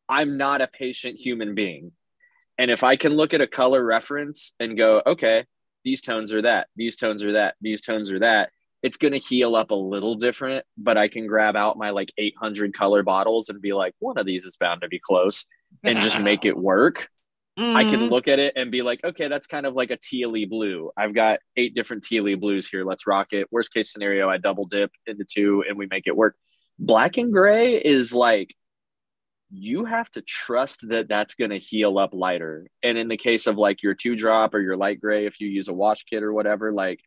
[0.09, 1.91] I'm not a patient human being,
[2.57, 5.45] and if I can look at a color reference and go, okay,
[5.83, 8.49] these tones are that, these tones are that, these tones are that.
[8.81, 12.11] It's going to heal up a little different, but I can grab out my like
[12.17, 15.45] 800 color bottles and be like, one of these is bound to be close
[15.83, 17.07] and just make it work.
[17.57, 18.09] I can Mhm.
[18.09, 20.91] look at it and be like, okay, that's kind of like a tealy blue.
[20.97, 22.83] I've got eight different tealy blues here.
[22.83, 23.47] Let's rock it.
[23.51, 26.35] Worst case scenario, I double dip into two and we make it work.
[26.77, 28.53] Black and gray is like,
[29.55, 32.67] you have to trust that that's going to heal up lighter.
[32.81, 35.47] And in the case of like your two drop or your light gray, if you
[35.47, 36.99] use a wash kit or whatever, like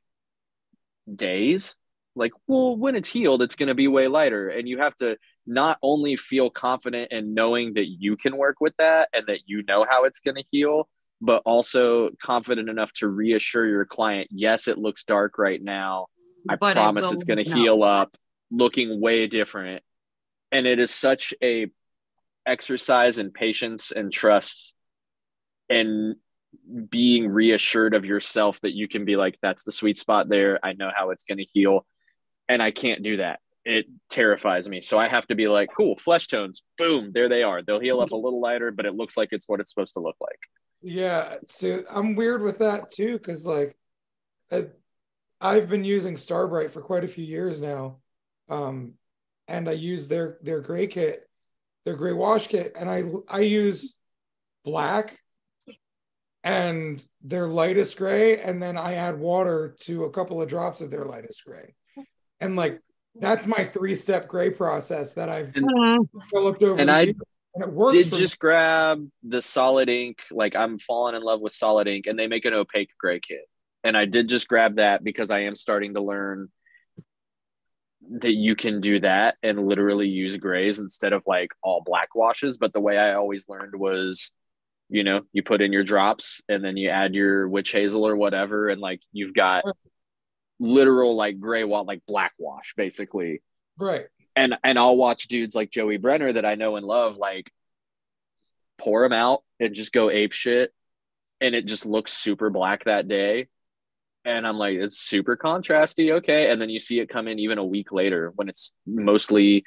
[1.13, 1.75] days,
[2.15, 4.49] like, well, when it's healed, it's going to be way lighter.
[4.49, 8.75] And you have to not only feel confident in knowing that you can work with
[8.79, 10.89] that and that you know how it's going to heal,
[11.21, 16.07] but also confident enough to reassure your client, yes, it looks dark right now.
[16.49, 18.17] I But promise it's going to heal up
[18.51, 19.83] looking way different.
[20.53, 21.67] And it is such a
[22.47, 24.75] exercise in patience and trust
[25.69, 26.17] and
[26.89, 30.59] being reassured of yourself that you can be like, that's the sweet spot there.
[30.63, 31.85] I know how it's going to heal.
[32.49, 33.41] And I can't do that.
[33.65, 34.81] It terrifies me.
[34.81, 37.63] So I have to be like, cool, flesh tones, boom, there they are.
[37.63, 40.01] They'll heal up a little lighter, but it looks like it's what it's supposed to
[40.01, 40.39] look like.
[40.83, 43.77] Yeah, so I'm weird with that too, because like
[44.53, 44.67] I,
[45.41, 47.99] I've been using Starbrite for quite a few years now,
[48.49, 48.93] um,
[49.49, 51.26] and I use their their gray kit,
[51.87, 53.95] their gray wash kit, and I I use
[54.65, 55.19] black
[56.45, 60.91] and their lightest gray, and then I add water to a couple of drops of
[60.91, 61.75] their lightest gray,
[62.41, 62.81] and like
[63.19, 66.09] that's my three step gray process that I've Mhm.
[66.29, 67.17] developed over And I years,
[67.55, 67.93] and it works.
[67.95, 68.21] Did for me.
[68.21, 70.19] just grab the solid ink.
[70.31, 73.49] Like I'm falling in love with solid ink, and they make an opaque gray kit.
[73.85, 76.51] And I did just grab that because I am starting to learn
[78.11, 82.57] that you can do that and literally use grays instead of like all black washes.
[82.57, 84.31] But the way I always learned was,
[84.89, 88.17] you know, you put in your drops and then you add your witch hazel or
[88.17, 89.65] whatever, and like you've got
[90.59, 93.43] literal like gray wash, like black wash, basically
[93.79, 94.07] right.
[94.35, 97.51] and and I'll watch dudes like Joey Brenner that I know and love like
[98.79, 100.73] pour them out and just go ape shit
[101.41, 103.49] and it just looks super black that day
[104.27, 107.59] and I'm like it's super contrasty okay and then you see it come in even
[107.59, 109.65] a week later when it's mostly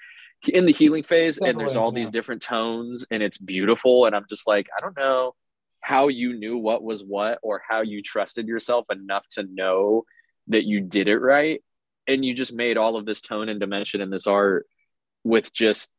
[0.47, 2.01] in the healing phase and there's all yeah.
[2.01, 5.33] these different tones and it's beautiful and I'm just like I don't know
[5.81, 10.03] how you knew what was what or how you trusted yourself enough to know
[10.47, 11.63] that you did it right
[12.07, 14.65] and you just made all of this tone and dimension in this art
[15.23, 15.89] with just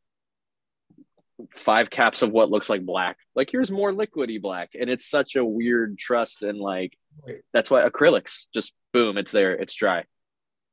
[1.55, 3.17] five caps of what looks like black.
[3.35, 6.97] Like here's more liquidy black, and it's such a weird trust and like
[7.27, 7.41] Right.
[7.53, 10.05] that's why acrylics just boom, it's there, it's dry.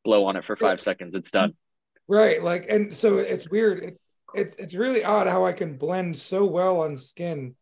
[0.05, 0.83] Blow on it for five Yeah.
[0.83, 1.55] seconds, it's done.
[2.09, 3.83] Right, like, and so it's weird.
[3.83, 4.01] It,
[4.35, 7.55] it's it's really odd how I can blend so well on skin,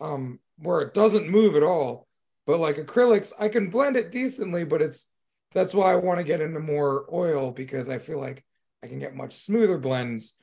[0.00, 2.06] um, where it doesn't move at all.
[2.46, 5.06] But like acrylics, I can blend it decently, but it's
[5.54, 8.44] that's why I want to get into more oil because I feel like
[8.82, 10.34] I can get much smoother blends,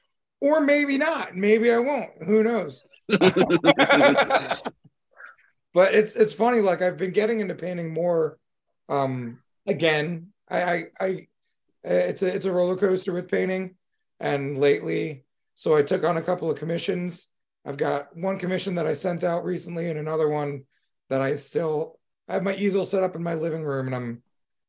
[0.42, 1.36] or maybe not.
[1.36, 2.12] Maybe I won't.
[2.26, 2.86] Who knows?
[5.76, 6.62] but it's it's funny.
[6.62, 8.40] Like I've been getting into painting more.
[8.88, 11.28] Um, again, I I, I
[11.84, 13.76] it's a it's a roller coaster with painting,
[14.22, 17.28] and lately, so I took on a couple of commissions.
[17.66, 20.64] I've got one commission that I sent out recently, and another one
[21.10, 24.24] that I still I have my easel set up in my living room, and I'm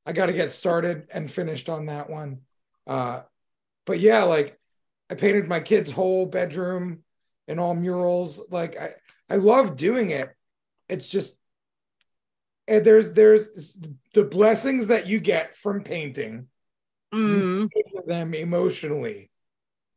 [0.05, 2.41] I got to get started and finished on that one.
[2.85, 3.21] Uh,
[3.85, 4.59] but yeah, like
[5.09, 7.05] I painted my kid's whole bedroom
[7.47, 8.43] in all murals.
[8.51, 8.95] Like I,
[9.31, 10.33] I love doing it.
[10.89, 11.37] It's just,
[12.69, 13.75] and there's there's
[14.15, 16.49] the blessings that you get from painting.
[17.15, 19.31] Mm, You them emotionally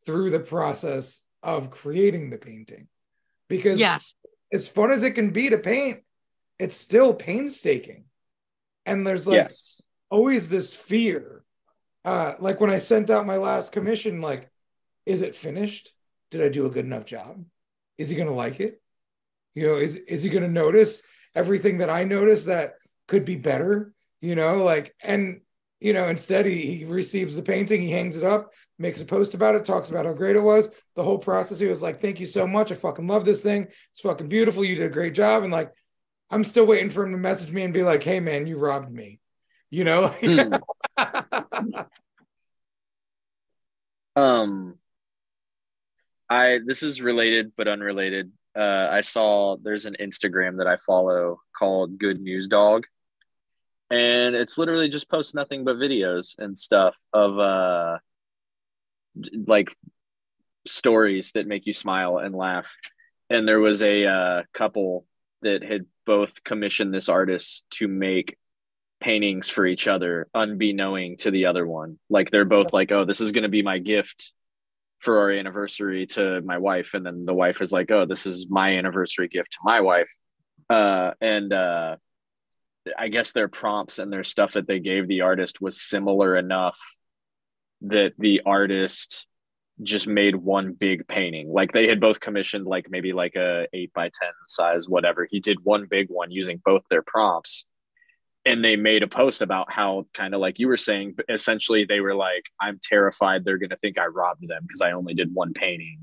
[0.06, 2.88] through the process of creating the painting,
[3.48, 4.16] because yes.
[4.54, 6.02] as fun as it can be to paint,
[6.60, 8.06] it's still painstaking.
[8.86, 9.82] And there's like yes.
[10.10, 11.44] always this fear.
[12.06, 14.50] Uh, like when I sent out my last commission, like,
[15.06, 15.92] is it finished?
[16.32, 17.44] Did I do a good enough job?
[17.98, 18.82] Is he gonna like it?
[19.56, 21.04] You know, is is he gonna notice
[21.36, 22.76] everything that I notice that
[23.08, 23.94] could be better?
[24.22, 25.42] You know, like, and
[25.80, 29.34] you know, instead he, he receives the painting, he hangs it up, makes a post
[29.34, 30.70] about it, talks about how great it was.
[30.96, 32.72] The whole process, he was like, Thank you so much.
[32.72, 33.68] I fucking love this thing.
[33.94, 34.66] It's fucking beautiful.
[34.66, 35.44] You did a great job.
[35.44, 35.72] And like,
[36.30, 38.92] I'm still waiting for him to message me and be like, hey man, you robbed
[38.92, 39.20] me.
[39.70, 40.08] You know?
[40.08, 40.56] Hmm.
[44.16, 44.78] Um,
[46.30, 48.34] I this is related but unrelated.
[48.56, 52.86] Uh, I saw there's an Instagram that I follow called Good News Dog,
[53.90, 57.98] and it's literally just posts nothing but videos and stuff of uh,
[59.48, 59.76] like
[60.68, 62.72] stories that make you smile and laugh.
[63.30, 65.06] And there was a uh, couple
[65.42, 68.38] that had both commissioned this artist to make
[69.00, 71.98] paintings for each other unbeknowing to the other one.
[72.10, 74.34] Like they're both like oh this is going to be my gift
[75.00, 78.48] for our anniversary to my wife and then the wife is like oh this is
[78.50, 80.12] my anniversary gift to my wife.
[80.70, 81.96] Uh and uh
[82.98, 86.80] i guess their prompts and their stuff that they gave the artist was similar enough
[87.82, 89.28] that the artist
[89.84, 91.52] just made one big painting.
[91.52, 94.12] Like they had both commissioned like maybe like a 8 by 10
[94.48, 95.28] size whatever.
[95.30, 97.66] He did one big one using both their prompts
[98.50, 102.00] and they made a post about how kind of like you were saying essentially they
[102.02, 105.34] were like i'm terrified they're going to think i robbed them because i only did
[105.34, 106.00] one painting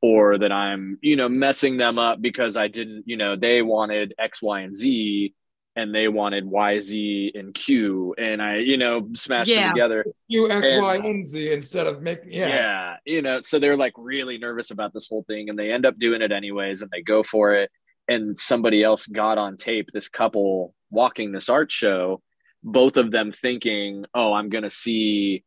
[0.00, 4.14] or that i'm you know messing them up because i didn't you know they wanted
[4.18, 5.34] x y and z
[5.76, 9.66] and they wanted y z and q and i you know smashed Yeah.
[9.66, 12.48] them together you X, And- Y, and Z instead of making yeah.
[12.48, 12.96] yeah.
[13.06, 15.98] you know so they're like really nervous about this whole thing and they end up
[15.98, 17.70] doing it anyways and they go for it
[18.08, 22.22] and somebody else got on tape this couple walking this art show
[22.62, 25.42] both of them thinking oh i'm going to see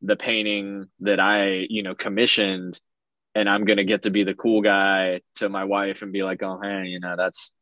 [0.00, 2.80] the painting that i you know commissioned
[3.34, 6.22] and i'm going to get to be the cool guy to my wife and be
[6.22, 7.52] like oh hey you know that's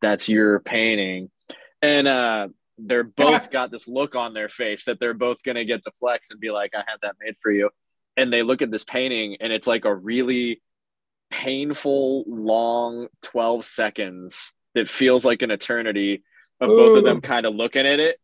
[0.00, 1.30] that's your painting.
[1.82, 2.48] And uh
[2.78, 5.90] they're both got this look on their face that they're both going to get to
[5.92, 7.70] flex and be like i had that made for you.
[8.16, 10.62] And they look at this painting and it's like a really
[11.30, 16.22] painful long 12 seconds that feels like an eternity
[16.60, 18.18] of both of them kind of looking at it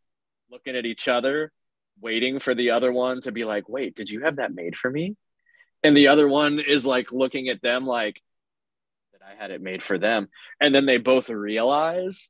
[0.51, 1.53] looking at each other
[2.01, 4.91] waiting for the other one to be like wait did you have that made for
[4.91, 5.17] me?
[5.85, 8.21] And the other one is like looking at them like
[9.13, 10.29] that i had it made for them.
[10.61, 12.29] And then they both realize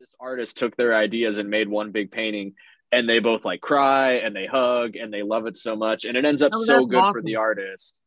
[0.00, 2.54] this artist took their ideas and made one big painting
[2.92, 6.16] and they both like cry and they hug and they love it so much and
[6.16, 8.00] it ends up Oh, so good for the artist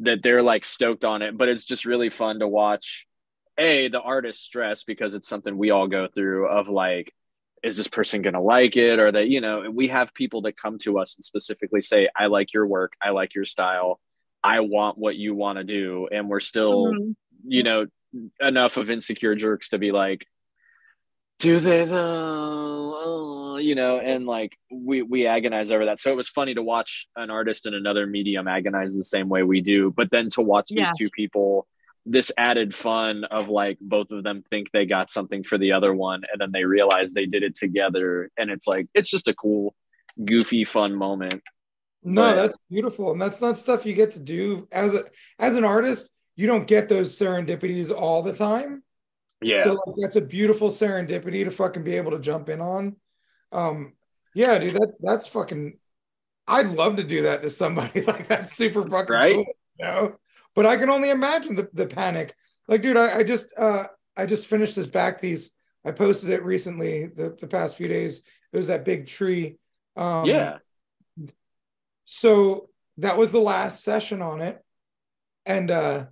[0.00, 3.06] that they're like stoked on it but it's just really fun to watch
[3.58, 7.12] a the artist stress because it's something we all go through of like
[7.62, 8.98] is this person going to like it?
[9.00, 12.26] Or that you know we have people that come to us and specifically say i
[12.26, 12.92] like your work.
[13.02, 13.98] I like your style.
[14.44, 16.08] I want what you want to do.
[16.12, 17.16] And we're still Mhm.
[17.46, 17.86] you know
[18.40, 20.26] enough of insecure jerks to be like
[21.38, 22.94] do they though?
[22.98, 25.98] Oh, you know and like we we agonize over that.
[25.98, 29.42] So it was funny to watch an artist in another medium agonize the same way
[29.42, 31.66] we do but then to watch these two people
[32.08, 35.92] this added fun of like both of them think they got something for the other
[35.92, 39.34] one and then they realize they did it together and it's like it's just a
[39.34, 39.74] cool
[40.24, 41.42] goofy fun moment
[42.04, 43.10] No, But- that's beautiful.
[43.12, 45.04] And that's not stuff you get to do as a
[45.38, 46.10] as an artist.
[46.36, 48.82] You don't get those serendipities all the time.
[49.42, 52.96] yeah So like, that's a beautiful serendipity to fucking be able to jump in on.
[53.52, 53.94] Um,
[54.34, 55.78] yeah, dude, that's that's fucking.
[56.46, 58.02] I'd love to do that to somebody.
[58.06, 59.34] Like that's super fucking Right?
[59.34, 59.46] cool,
[59.80, 60.16] you know?
[60.56, 62.34] But I can only imagine the, the panic.
[62.66, 63.86] Like, dude, I, I just uh
[64.16, 65.52] I just finished this back piece
[65.86, 68.20] I posted it recently the, the past few days.
[68.52, 69.56] It was that big tree.
[69.96, 70.58] Um, yeah.
[72.04, 74.62] so that was the last session on it
[75.46, 76.04] and uh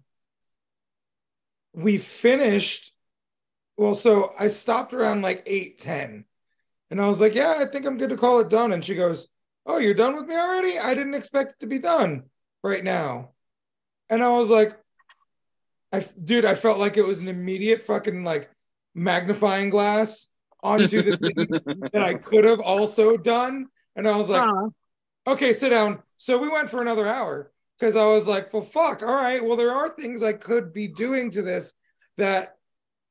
[1.74, 2.92] we finished
[3.76, 6.24] well so i stopped around like 8 10
[6.90, 8.94] and i was like yeah i think i'm good to call it done and she
[8.94, 9.28] goes
[9.66, 12.22] oh you're done with me already i didn't expect it to be done
[12.62, 13.30] right now
[14.10, 14.76] and i was like
[15.92, 18.50] i dude i felt like it was an immediate fucking like
[18.94, 20.28] magnifying glass
[20.62, 24.68] onto the things that i could have also done and i was like Huh.
[25.26, 26.02] okay, sit down.
[26.18, 29.02] So we went for another hour because I was like, well, fuck.
[29.02, 29.44] All right.
[29.44, 31.74] Well, there are things I could be doing to this
[32.16, 32.56] that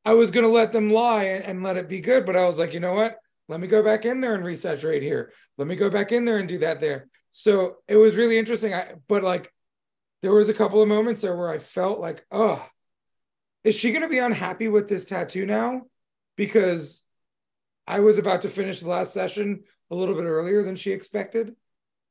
[0.05, 2.25] I was going to let them lie and, and let it be good.
[2.25, 3.17] But I was like, you know what?
[3.49, 5.31] Let me go back in there and resaturate here.
[5.57, 7.07] Let me go back in there and do that there.
[7.31, 8.73] So it was really interesting.
[8.73, 9.52] I, but like,
[10.23, 12.65] there was a couple of moments there where I felt like, oh,
[13.63, 15.83] is she going to be unhappy with this tattoo now?
[16.35, 17.03] Because
[17.85, 21.55] I was about to finish the last session a little bit earlier than she expected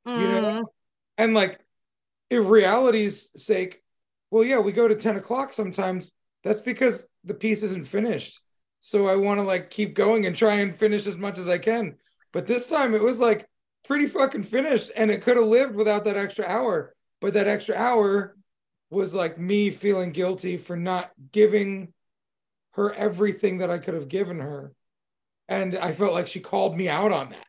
[0.04, 0.42] you know?
[0.42, 0.62] Mm,
[1.18, 1.60] and like
[2.30, 3.82] if reality's sake
[4.30, 8.40] well yeah we go to 10 o'clock sometimes that's because the piece isn't finished.
[8.80, 11.58] So i want to like keep going and try and finish as much as i
[11.58, 11.96] can.
[12.32, 13.46] But this time it was like
[13.86, 17.74] pretty fucking finished and it could have lived without that extra hour but that extra
[17.74, 18.36] hour
[18.90, 21.92] was like me feeling guilty for not giving
[22.72, 24.72] her everything that i could have given her
[25.48, 27.46] and i felt like she called me out on that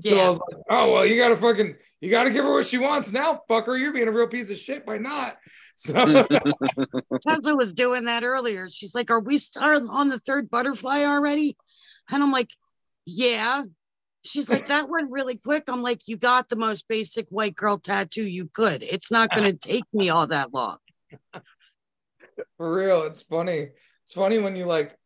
[0.00, 2.78] so I was like, oh well, you gotta fucking you gotta give her what she
[2.78, 3.78] wants now, fucker.
[3.78, 5.36] You're being a real piece of shit by not.
[5.80, 5.94] So
[7.22, 8.68] Tesla was doing that earlier.
[8.68, 11.56] She's like, Are we starting on the third butterfly already?
[12.10, 12.50] And I'm like,
[13.04, 13.62] Yeah.
[14.24, 15.64] She's like, That went really quick.
[15.68, 18.82] I'm like, You got the most basic white girl tattoo you could.
[18.82, 20.78] It's not going to take me all that long.
[22.56, 23.68] for real, it's funny.
[24.04, 24.96] It's funny when you like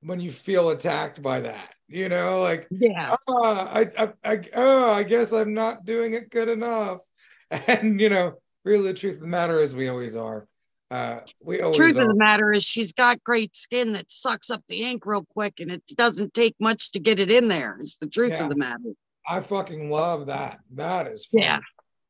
[0.00, 3.16] when you feel attacked by that, you know, like Yeah.
[3.28, 6.98] oh, I, I, I, oh, I guess I'm not doing it good enough.
[7.50, 8.34] And you know,
[8.64, 10.48] really, the truth of the matter is, we always are.
[10.90, 12.02] Uh, we always Truth are.
[12.02, 15.60] of the matter is, she's got great skin that sucks up the ink real quick,
[15.60, 17.78] and it doesn't take much to get it in there.
[17.80, 18.44] Is the truth Yeah.
[18.44, 18.92] of the matter.
[19.26, 20.60] I fucking love that.
[20.74, 21.42] That is fun.
[21.42, 21.58] Yeah.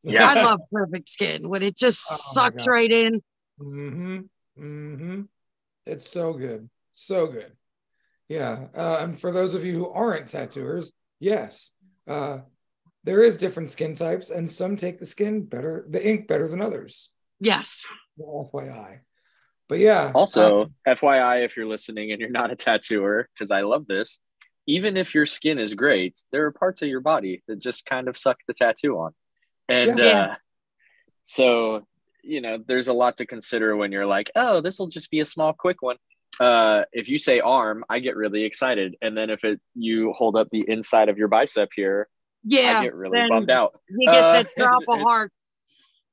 [0.03, 0.29] Yeah.
[0.29, 3.23] I love perfect skin when it just Oh sucks right in.
[3.59, 4.19] Mm-hmm.
[4.59, 5.23] Mm-hmm.
[5.87, 6.69] It's so good.
[6.93, 7.53] So good.
[8.29, 8.67] Yeah.
[8.77, 11.71] Uh, and for those of you who aren't tattooers, yes.
[12.07, 12.41] Uh,
[13.05, 16.61] there is different skin types, and some take the skin better, the ink better than
[16.61, 17.11] others.
[17.41, 17.81] Yes.
[18.19, 19.01] FYI.
[19.69, 20.13] But yeah.
[20.15, 24.21] Also, um, FYI, if you're listening and you're not a tattooer, because I love this,
[24.67, 28.09] even if your skin is great, there are parts of your body that just kind
[28.09, 29.13] of suck the tattoo on.
[29.69, 30.05] And Yeah.
[30.05, 30.35] uh,
[31.25, 31.87] so,
[32.23, 35.21] you know, there's a lot to consider when you're like, oh, this will just be
[35.21, 35.97] a small, quick one.
[36.39, 38.97] Uh, if you say arm, I get really excited.
[39.01, 42.09] And then if it you hold up the inside of your bicep here,
[42.45, 42.79] Yeah.
[42.79, 43.81] I get really bummed out.
[43.89, 45.33] You get Uh, that drop of heart.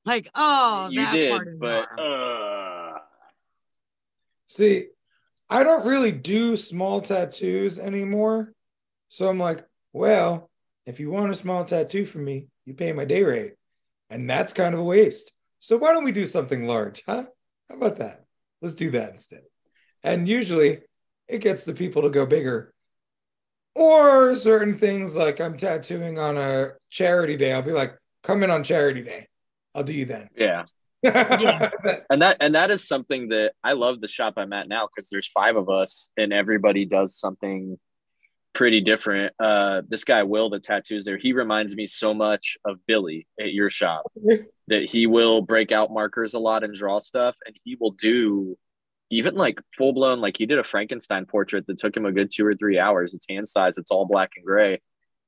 [0.06, 3.00] Like, oh, you that did, part but uh,
[4.48, 4.88] See,
[5.50, 8.54] I don't really do small tattoos anymore.
[9.10, 10.50] So I'm like, well,
[10.86, 13.54] if you want a small tattoo from me, you pay my day rate.
[14.10, 15.32] And that's kind of a waste.
[15.60, 17.24] So why don't we do something large, huh?
[17.70, 18.26] How about that?
[18.62, 19.42] Let's do that instead.
[20.04, 20.82] And usually
[21.28, 22.74] it gets the people to go bigger.
[23.74, 27.54] Or certain things like I'm tattooing on a charity day.
[27.54, 29.28] I'll be like, come in on charity day.
[29.76, 30.30] I'll do you then.
[30.38, 30.66] yeah.
[31.04, 31.70] Yeah.
[32.10, 35.10] And that and that is something that I love the shop I'm at now because
[35.10, 37.78] there's five of us and everybody does something
[38.54, 39.34] pretty different.
[39.38, 43.52] Uh, this guy Will, the tattoos there, he reminds me so much of Billy at
[43.52, 44.04] your shop
[44.70, 48.58] that he will break out markers a lot and draw stuff, and he will do
[49.10, 52.32] even like full blown like he did a Frankenstein portrait that took him a good
[52.34, 53.14] two or three hours.
[53.14, 54.82] It's hand size, it's all black and gray,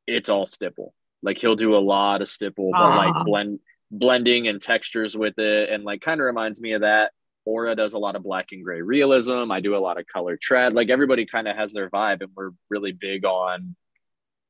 [0.07, 0.93] it's all stipple.
[1.21, 2.95] Like he'll do a lot of stipple, but Ah.
[2.97, 3.59] like blend
[3.91, 7.11] blending and textures with it, and like kind of reminds me of that.
[7.45, 9.51] Aura does a lot of black and gray realism.
[9.51, 10.73] I do a lot of color tread.
[10.73, 13.75] Like everybody kind of has their vibe, and we're really big on,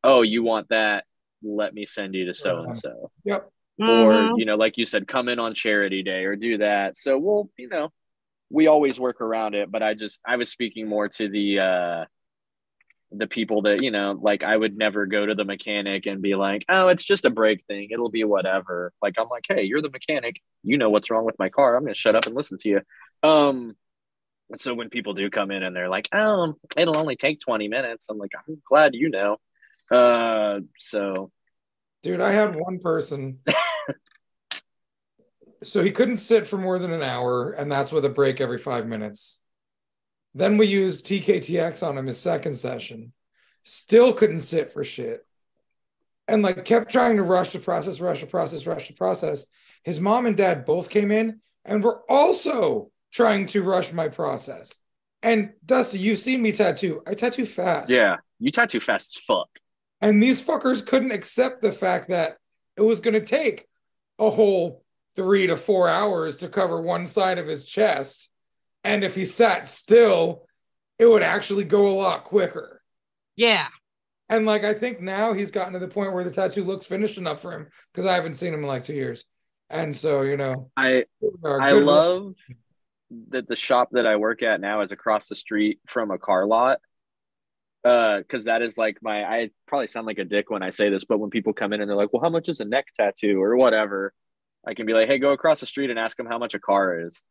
[0.03, 1.03] oh, you want that?
[1.43, 3.49] Let me send you to so and so yep.
[3.79, 4.33] Mhm.
[4.33, 7.17] or you know like you said come in on charity day or do that so
[7.17, 7.89] we'll you know
[8.49, 12.05] we always work around it but i just i was speaking more to the uh
[13.11, 16.35] the people that you know like i would never go to the mechanic and be
[16.35, 17.89] like oh it's just a brake thing.
[17.91, 18.91] It'll be whatever.
[19.01, 20.41] Like i'm like hey you're the mechanic.
[20.63, 21.75] You know what's wrong with my car.
[21.75, 22.81] I'm gonna shut up and listen to you.
[23.23, 23.75] Um
[24.55, 28.07] so when people do come in and they're like oh it'll only take 20 minutes
[28.09, 29.37] i'm like i'm glad you know.
[29.91, 31.31] Uh so
[32.05, 33.39] Dude, I had one person.
[35.63, 38.59] so he couldn't sit for more than an hour, and that's with a break every
[38.59, 39.39] five minutes.
[40.35, 43.13] Then we used TKTX on him his second session.
[43.63, 45.25] Still couldn't sit for shit.
[46.27, 49.45] And like kept trying to rush the process, rush the process, rush the process.
[49.83, 54.75] His mom and dad both came in and were also trying to rush my process.
[55.23, 57.01] And Dusty, you've seen me tattoo.
[57.07, 57.89] I tattoo fast.
[57.89, 59.47] Yeah, you tattoo fast as fuck.
[60.01, 62.37] And these fuckers couldn't accept the fact that
[62.75, 63.67] it was going to take
[64.19, 64.83] a whole
[65.15, 68.29] three to four hours to cover one side of his chest.
[68.85, 70.45] And if he sat still,
[70.99, 72.81] it would actually go a lot quicker.
[73.35, 73.67] Yeah.
[74.29, 77.17] And like, I think now he's gotten to the point where the tattoo looks finished
[77.17, 79.25] enough for him because I haven't seen him in like two years.
[79.69, 81.05] And so, you know, I
[81.43, 82.33] I good- love
[83.29, 86.45] that the shop that I work at now is across the street from a car
[86.45, 86.79] lot.
[87.83, 90.89] Uh, because that is like my I probably sound like a dick when I say
[90.89, 92.87] this, but when people come in and they're like, "Well, how much is a neck
[92.97, 94.11] tattoo or whatever?"
[94.65, 96.59] I can be like, "Hey, go across the street and ask them how much a
[96.59, 97.21] car is."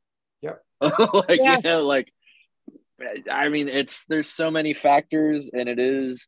[0.45, 0.62] Yep.
[1.28, 1.57] like Yeah.
[1.57, 2.12] you know, like
[3.30, 6.26] I mean, it's there's so many factors, and it is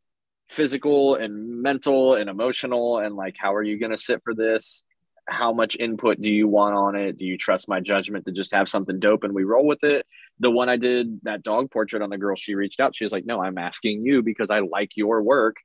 [0.49, 4.83] physical and mental and emotional, and like, how are you going to sit for this?
[5.29, 7.19] How much input do you want on it?
[7.19, 10.07] Do you trust my judgment to just have something dope and we roll with it?
[10.39, 12.95] The one I did that dog portrait on the girl, she reached out.
[12.95, 15.57] She was like, "No, I'm asking you because I like your work."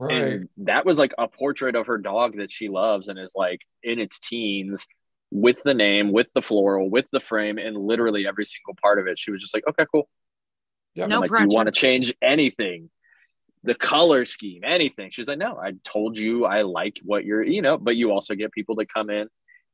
[0.00, 0.12] right.
[0.12, 3.60] and that was like a portrait of her dog that she loves and is like
[3.82, 4.86] in its teens
[5.30, 9.06] with the name with the floral with the frame and literally every single part of
[9.06, 10.08] it she was just like okay cool
[10.96, 11.08] Yep.
[11.08, 11.46] No I'm like pressure.
[11.50, 12.88] you want to change anything
[13.64, 17.62] the color scheme anything she's like no i told you i like what you're you
[17.62, 19.26] know but you also get people that come in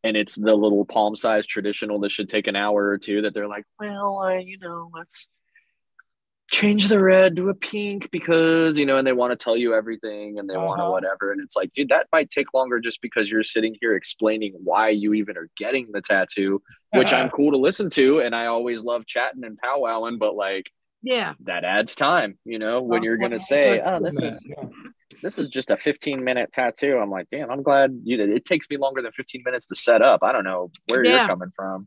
[0.02, 3.34] and it's the little palm size traditional that should take an hour or two that
[3.34, 5.26] they're like well I, you know let's
[6.50, 9.72] change the red to a pink because you know and they want to tell you
[9.74, 10.90] everything and they want to Uh-huh.
[10.92, 14.54] whatever and it's like dude that might take longer just because you're sitting here explaining
[14.62, 16.60] why you even are getting the tattoo
[16.92, 20.70] which i'm cool to listen to and i always love chatting and powwowing but like
[21.02, 21.34] Yeah.
[21.44, 24.64] that adds time you know when you're gonna one say oh this doing is yeah.
[25.22, 28.44] this is just a 15 minute tattoo i'm like damn i'm glad you know it
[28.44, 31.18] takes me longer than 15 minutes to set up i don't know where Yeah.
[31.18, 31.86] you're coming from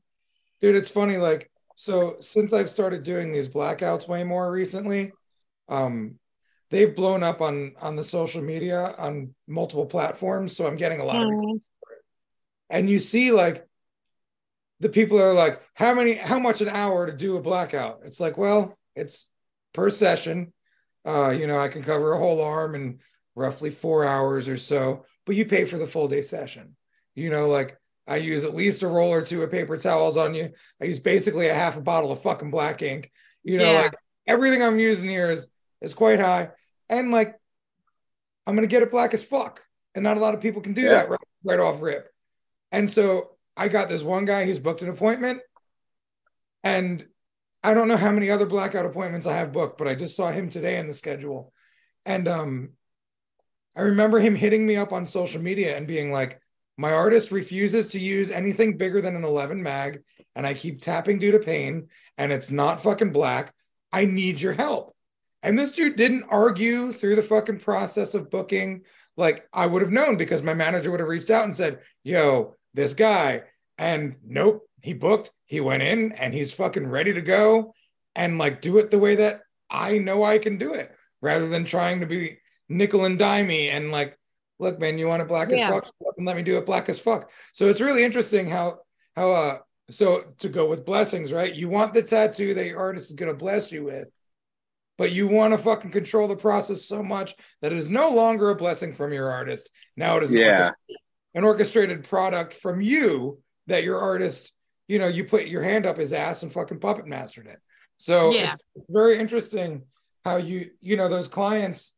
[0.62, 1.18] Dude, it's funny.
[1.18, 5.12] Like, so since I've started doing these blackouts way more recently,
[5.70, 6.16] um,
[6.70, 10.56] they've blown up on on the social media on multiple platforms.
[10.56, 11.38] So I'm getting a lot of Mhm.
[11.38, 12.04] requests for it.
[12.70, 13.68] And you see, like,
[14.80, 18.02] the people are like, how many, how much an hour to do a blackout?
[18.04, 19.30] It's like, well, it's
[19.74, 20.52] per session.
[21.06, 23.00] Uh, you know, I can cover a whole arm in
[23.36, 26.76] roughly four hours or so, but you pay for the full day session.
[27.16, 30.34] You know, like I use at least a roll or two of paper towels on
[30.36, 30.52] you.
[30.82, 33.12] I use basically a half a bottle of fucking black ink.
[33.44, 33.82] You know, Yeah.
[33.82, 33.96] like
[34.28, 35.48] everything I'm using here is
[35.82, 36.50] is quite high.
[36.90, 37.36] And like
[38.46, 39.62] I'm gonna get it black as fuck.
[39.96, 40.90] And not a lot of people can do Yeah.
[40.94, 42.10] that right, right off rip.
[42.72, 45.42] And so I got this one guy who's booked an appointment.
[46.64, 47.06] And
[47.64, 50.32] I don't know how many other blackout appointments I have booked, but I just saw
[50.32, 51.54] him today in the schedule.
[52.06, 52.70] And um
[53.76, 56.40] I remember him hitting me up on social media and being like,
[56.78, 60.02] my artist refuses to use anything bigger than an 11 mag,
[60.36, 63.54] and I keep tapping due to pain, and it's not fucking black.
[63.92, 64.96] I need your help.
[65.44, 68.84] And this dude didn't argue through the fucking process of booking.
[69.18, 72.56] Like I would have known because my manager would have reached out and said, Yo,
[72.74, 73.44] this guy.
[73.78, 77.74] And nope, he booked, he went in, and he's fucking ready to go
[78.16, 81.66] and like do it the way that I know I can do it rather than
[81.66, 84.18] trying to be nickel and dimey and like
[84.64, 85.66] look, man, you want it black Yeah.
[85.68, 85.94] as fuck?
[86.18, 87.30] And let me do it black as fuck.
[87.54, 88.80] So it's really interesting how
[89.16, 89.60] how uh
[89.92, 91.54] so to go with blessings, right?
[91.54, 94.08] You want the tattoo that your artist is gonna bless you with,
[94.98, 98.50] but you want to fucking control the process so much that it is no longer
[98.50, 99.70] a blessing from your artist.
[99.98, 100.70] Now it is an Yeah.
[101.36, 104.52] an orchestrated product from you that your artist,
[104.88, 107.60] you know, you put your hand up his ass and fucking puppet mastered it.
[107.98, 108.48] So Yeah.
[108.48, 109.84] it's, it's very interesting
[110.26, 111.94] how you, you know, those clients,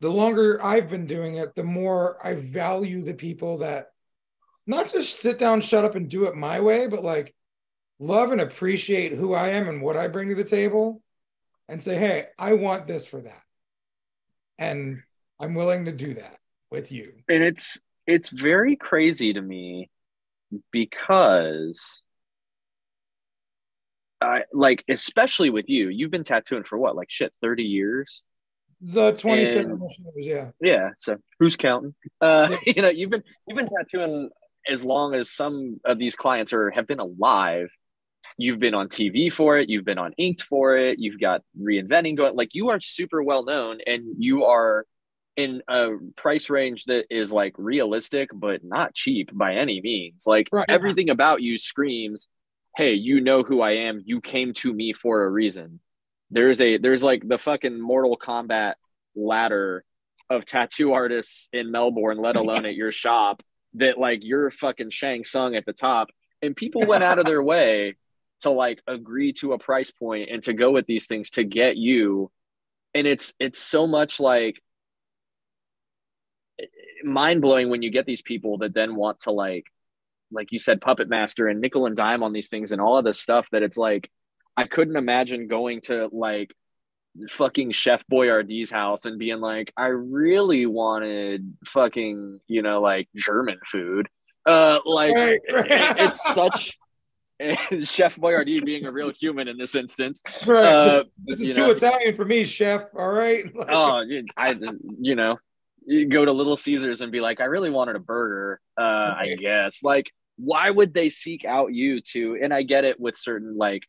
[0.00, 3.88] the longer I've been doing it, the more I value the people that
[4.66, 7.34] not just sit down, shut up, and do it my way, but like
[7.98, 11.02] love and appreciate who I am and what I bring to the table
[11.68, 13.42] and say, hey, I want this for that.
[14.58, 15.02] And
[15.40, 16.38] I'm willing to do that
[16.70, 17.12] with you.
[17.28, 19.90] and it's it's very crazy to me
[20.72, 22.02] because
[24.20, 28.22] I like especially with you you've been tattooing for what like shit 30 years
[28.80, 30.50] The 27 And- years, yeah.
[30.60, 32.58] yeah so who's counting uh Yeah.
[32.76, 34.30] you know you've been you've been tattooing
[34.68, 37.68] as long as some of these clients are have been alive
[38.38, 42.16] you've been on tv for it you've been on inked for it you've got reinventing
[42.16, 44.84] going like you are super well known and you are
[45.36, 50.48] in a price range that is like realistic but not cheap by any means like
[50.52, 50.66] Right.
[50.68, 52.28] everything about you screams
[52.76, 55.80] hey you know who i am you came to me for a reason
[56.30, 58.74] there's a there's like the fucking Mortal Kombat
[59.14, 59.84] ladder
[60.28, 63.42] of tattoo artists in Melbourne, let alone at your shop,
[63.74, 66.08] that like you're fucking Shang Tsung at the top.
[66.42, 67.96] And people went out of their way
[68.40, 71.76] to like agree to a price point and to go with these things to get
[71.76, 72.30] you.
[72.94, 74.60] And it's it's so much like
[77.04, 79.66] mind blowing when you get these people that then want to like
[80.32, 83.04] like you said puppet master and nickel and dime on these things and all of
[83.04, 84.10] this stuff that it's like
[84.56, 86.54] I couldn't imagine going to like
[87.30, 93.58] fucking Chef Boyardee's house and being like, I really wanted fucking, you know, like German
[93.64, 94.08] food.
[94.44, 96.78] Uh, like Right, it- it's such
[97.84, 100.22] Chef Boyardee being a real human in this instance.
[100.46, 100.64] Right.
[100.64, 101.70] Uh, this, this is too know.
[101.72, 102.82] Italian for me, chef.
[102.96, 103.44] All right.
[103.54, 104.02] Like, Oh,
[104.36, 104.54] I,
[105.00, 105.38] you know,
[105.86, 108.60] you go to Little Caesars and be like, I really wanted a burger.
[108.76, 109.82] Uh, I guess.
[109.82, 112.38] Like, why would they seek out you to?
[112.42, 113.82] And I get it with certain like.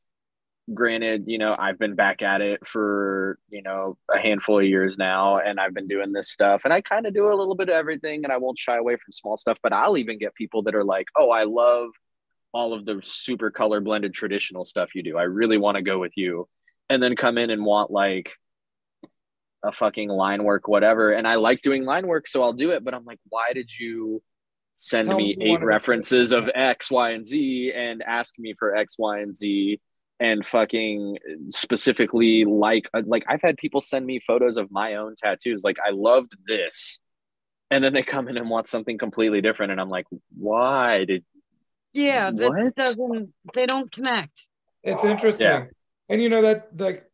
[0.74, 4.98] Granted, you know, I've been back at it for you know a handful of years
[4.98, 7.70] now, and I've been doing this stuff, and I kind of do a little bit
[7.70, 9.58] of everything, and I won't shy away from small stuff.
[9.64, 11.92] But I'll even get people that are like, "Oh, I love
[12.54, 15.18] all of the super color blended traditional stuff you do.
[15.18, 16.50] I really want to go with you,"
[16.90, 18.32] and then come in and want like
[19.64, 21.12] a fucking line work, whatever.
[21.12, 22.84] And I like doing line work, so I'll do it.
[22.84, 24.22] But I'm like, why did you
[24.76, 28.38] send Tell me me you wanted eight references of X, Y, and Z and ask
[28.38, 29.80] me for X, Y, and Z?
[30.20, 31.18] And fucking
[31.50, 35.64] specifically like like I've had people send me photos of my own tattoos.
[35.64, 37.00] Like I loved this,
[37.72, 40.06] and then they come in and want something completely different, and I'm like,
[40.38, 41.26] why did
[41.94, 42.76] Yeah, that What?
[42.76, 43.34] doesn't.
[43.54, 44.46] They don't connect.
[44.84, 45.46] It's interesting.
[45.46, 45.66] Yeah.
[46.10, 47.10] And you know that like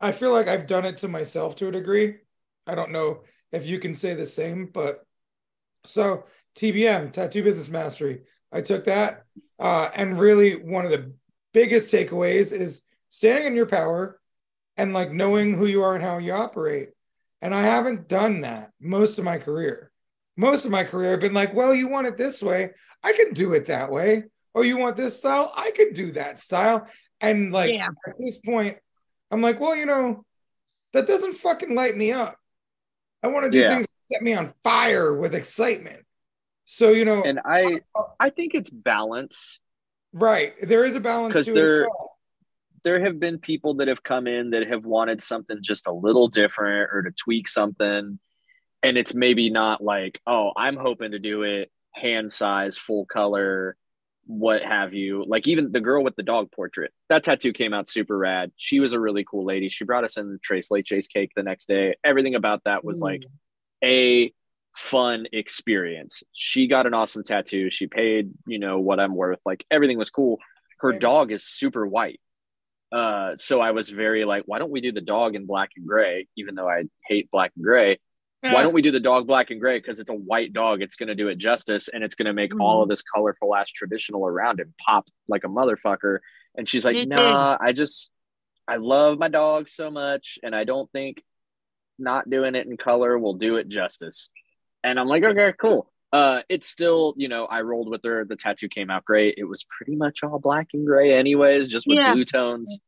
[0.00, 2.16] I feel like I've done it to myself to a degree.
[2.66, 3.22] I don't know
[3.52, 5.04] if you can say the same, but
[5.84, 6.24] so
[6.54, 8.22] TBM, tattoo business mastery.
[8.52, 9.24] I took that.
[9.58, 11.12] Uh, and really one of the
[11.56, 14.20] biggest takeaways is standing in your power
[14.76, 16.90] and like knowing who you are and how you operate.
[17.40, 19.90] And I haven't done that most of my career.
[20.36, 22.72] Most of my career, I've been like, well, you want it this way.
[23.02, 24.24] I can do it that way.
[24.54, 25.50] Oh, you want this style?
[25.56, 26.86] I can do that style.
[27.22, 27.88] And like Yeah.
[28.06, 28.76] at this point,
[29.30, 30.26] I'm like, well, you know,
[30.92, 32.36] that doesn't fucking light me up.
[33.22, 33.70] I want to do Yeah.
[33.76, 36.04] things that set me on fire with excitement.
[36.66, 37.80] So, you know, and I
[38.20, 39.58] I think it's balance.
[40.16, 40.54] Right.
[40.62, 41.88] There is a balance because there-
[42.84, 46.28] there have been people that have come in that have wanted something just a little
[46.28, 48.18] different or to tweak something.
[48.82, 53.76] And it's maybe not like oh i'm hoping to do it hand size full color
[54.26, 55.24] what have you.
[55.26, 58.52] Like even the girl with the dog portrait that tattoo came out super rad.
[58.56, 59.68] She was a really cool lady.
[59.68, 61.96] She brought us in the tres leches cake the next day.
[62.04, 63.84] Everything about that was like mm.
[63.84, 64.32] a
[64.76, 66.22] fun experience.
[66.32, 67.70] She got an awesome tattoo.
[67.70, 69.40] She paid you know what i'm worth.
[69.44, 70.38] Like everything was cool.
[70.80, 72.20] Her dog is super white.
[72.92, 75.86] Uh so i was very like why don't we do the dog in black and
[75.86, 77.98] gray even though i hate black and gray?
[78.42, 79.78] Why don't we do the dog black and gray?
[79.78, 80.80] Because it's a white dog.
[80.80, 83.56] It's going to do it justice and it's going to make all of this colorful
[83.56, 86.18] ass traditional around it pop like a motherfucker.
[86.54, 88.10] And she's like nah i just
[88.68, 91.22] i love my dog so much and i don't think
[91.98, 94.30] not doing it in color will do it justice
[94.86, 95.90] and i'm like okay cool.
[96.12, 98.24] Uh it's still you know i rolled with her.
[98.24, 99.34] The tattoo came out great.
[99.36, 102.14] It was pretty much all black and gray anyways just with Yeah.
[102.14, 102.78] blue tones.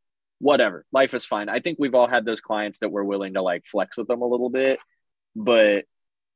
[0.41, 0.87] Whatever.
[0.93, 1.49] Life is fine.
[1.49, 4.23] I think we've all had those clients that were willing to like flex with them
[4.23, 4.79] a little bit
[5.37, 5.85] but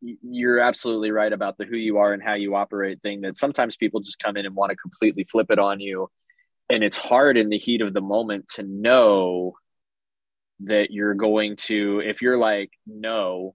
[0.00, 3.76] you're absolutely right about the who you are and how you operate thing that sometimes
[3.76, 6.10] people just come in and want to completely flip it on you.
[6.68, 9.54] And it's hard in the heat of the moment to know
[10.64, 13.54] that you're going to if you're like no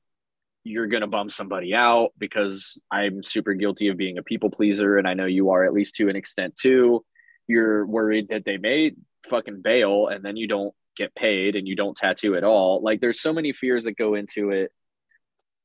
[0.67, 4.97] you're going to bum somebody out because i'm super guilty of being a people pleaser
[4.97, 7.03] and i know you are at least to an extent too.
[7.47, 8.91] You're worried that they may
[9.29, 12.81] fucking bail and then you don't get paid and you don't tattoo at all.
[12.81, 14.71] Like there's so many fears that go into it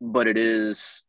[0.01, 1.05] but it is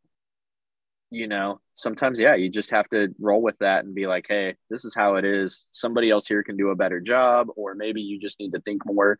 [1.09, 4.55] you know sometimes yeah you just have to roll with that and be like hey
[4.69, 5.65] this is how it is.
[5.71, 8.81] Somebody else here can do a better job or maybe you just need to think
[8.85, 9.19] more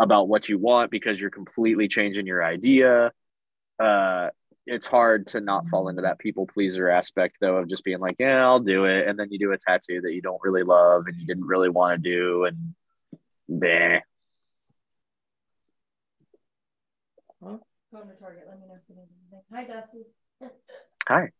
[0.00, 3.12] about what you want because you're completely changing your idea
[3.80, 4.28] uh
[4.66, 8.16] it's hard to not fall into that people pleaser aspect though of just being like
[8.18, 11.04] yeah i'll do it and then you do a tattoo that you don't really love
[11.06, 12.74] and you didn't really want to do and
[13.50, 14.00] bleh.
[17.92, 18.44] Go to Target.
[18.48, 19.42] Let me know if you need anything.
[19.50, 20.04] Hi, Dusty.
[21.08, 21.30] hi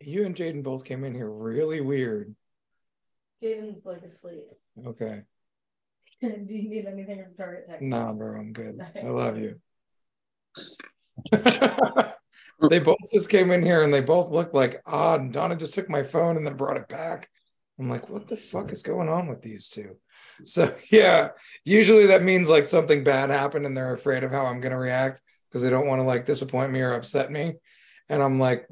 [0.00, 2.34] You and Jaden both came in here really weird.
[3.42, 4.44] Jaden's like asleep.
[4.86, 5.22] Okay.
[6.20, 7.64] Do you need anything from Target?
[7.66, 7.82] Text.
[7.82, 8.80] Nah, bro, I'm good.
[9.02, 9.60] I love you.
[12.68, 15.32] they both just came in here and they both looked like odd.
[15.32, 17.28] Donna just took my phone and then brought it back.
[17.78, 19.96] I'm like, what the fuck is going on with these two?
[20.44, 21.30] So yeah,
[21.64, 25.20] usually that means like something bad happened and they're afraid of how I'm gonna react
[25.48, 27.54] because they don't want to like disappoint me or upset me.
[28.08, 28.68] And I'm like,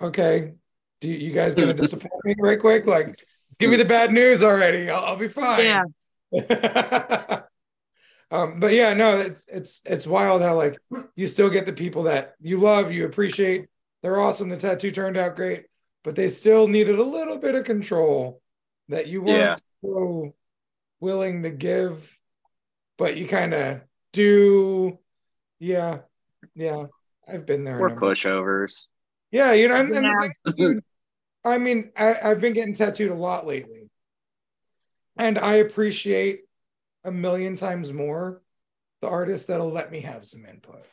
[0.00, 0.54] okay,
[1.00, 2.86] do you, you guys gonna disappoint me right quick?
[2.86, 3.16] Like,
[3.48, 4.90] just give me the bad news already.
[4.90, 5.84] I'll, I'll be fine.
[6.32, 7.40] Yeah.
[8.30, 10.78] Um, but yeah, no, it's it's it's wild how like
[11.16, 13.66] you still get the people that you love, you appreciate,
[14.02, 14.48] they're awesome.
[14.48, 15.66] The tattoo turned out great,
[16.02, 18.40] but they still needed a little bit of control
[18.88, 20.34] that you weren't so
[21.00, 22.18] willing to give,
[22.98, 23.80] but you kind of
[24.12, 24.98] do.
[25.60, 26.00] Yeah,
[26.54, 26.86] yeah,
[27.28, 27.78] I've been there.
[27.78, 28.86] We're pushovers.
[29.30, 30.20] yeah, you know, and, and the Yeah.
[30.20, 30.84] thing is, dude,
[31.44, 33.90] I mean, I, I've been getting tattooed a lot lately,
[35.16, 36.40] and I appreciate
[37.04, 38.42] a million times more
[39.00, 40.84] the artist that'll let me have some input,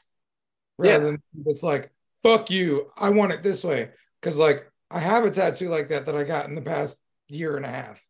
[0.77, 1.11] rather Yeah.
[1.11, 1.91] than it's like,
[2.23, 6.05] "Fuck you, I want it this way." Because like I have a tattoo like that
[6.07, 6.99] that I got in the past
[7.29, 8.01] year and a half,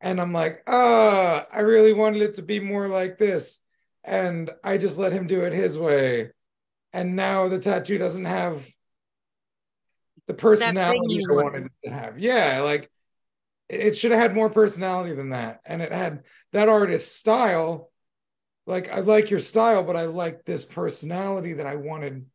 [0.00, 3.60] and I'm like, "Ah, I really wanted it to be more like this,"
[4.04, 6.32] and I just let him do it his way,
[6.92, 8.66] and now the tattoo doesn't have
[10.26, 11.52] the personality you I wanted.
[11.52, 12.18] wanted it to have.
[12.18, 12.90] Yeah, like
[13.68, 15.60] it should have had more personality than that.
[15.64, 17.90] And it had that artist style.
[18.66, 22.26] Like I like your style, but I like this personality that I wanted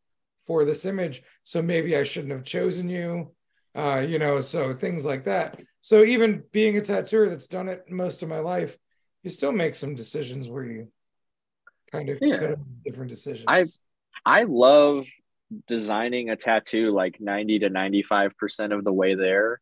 [0.46, 1.24] for this image.
[1.44, 3.34] So maybe I shouldn't have chosen you.
[3.76, 5.62] Uh, you know, so things like that.
[5.82, 8.78] So even being a tattooer that's done it most of my life,
[9.24, 10.92] you still make some decisions where you
[11.92, 12.38] kind of Yeah.
[12.38, 13.46] could have made different decisions.
[13.48, 13.64] I-
[14.26, 15.08] I love
[15.68, 19.62] designing a tattoo like 90 to 95% of the way there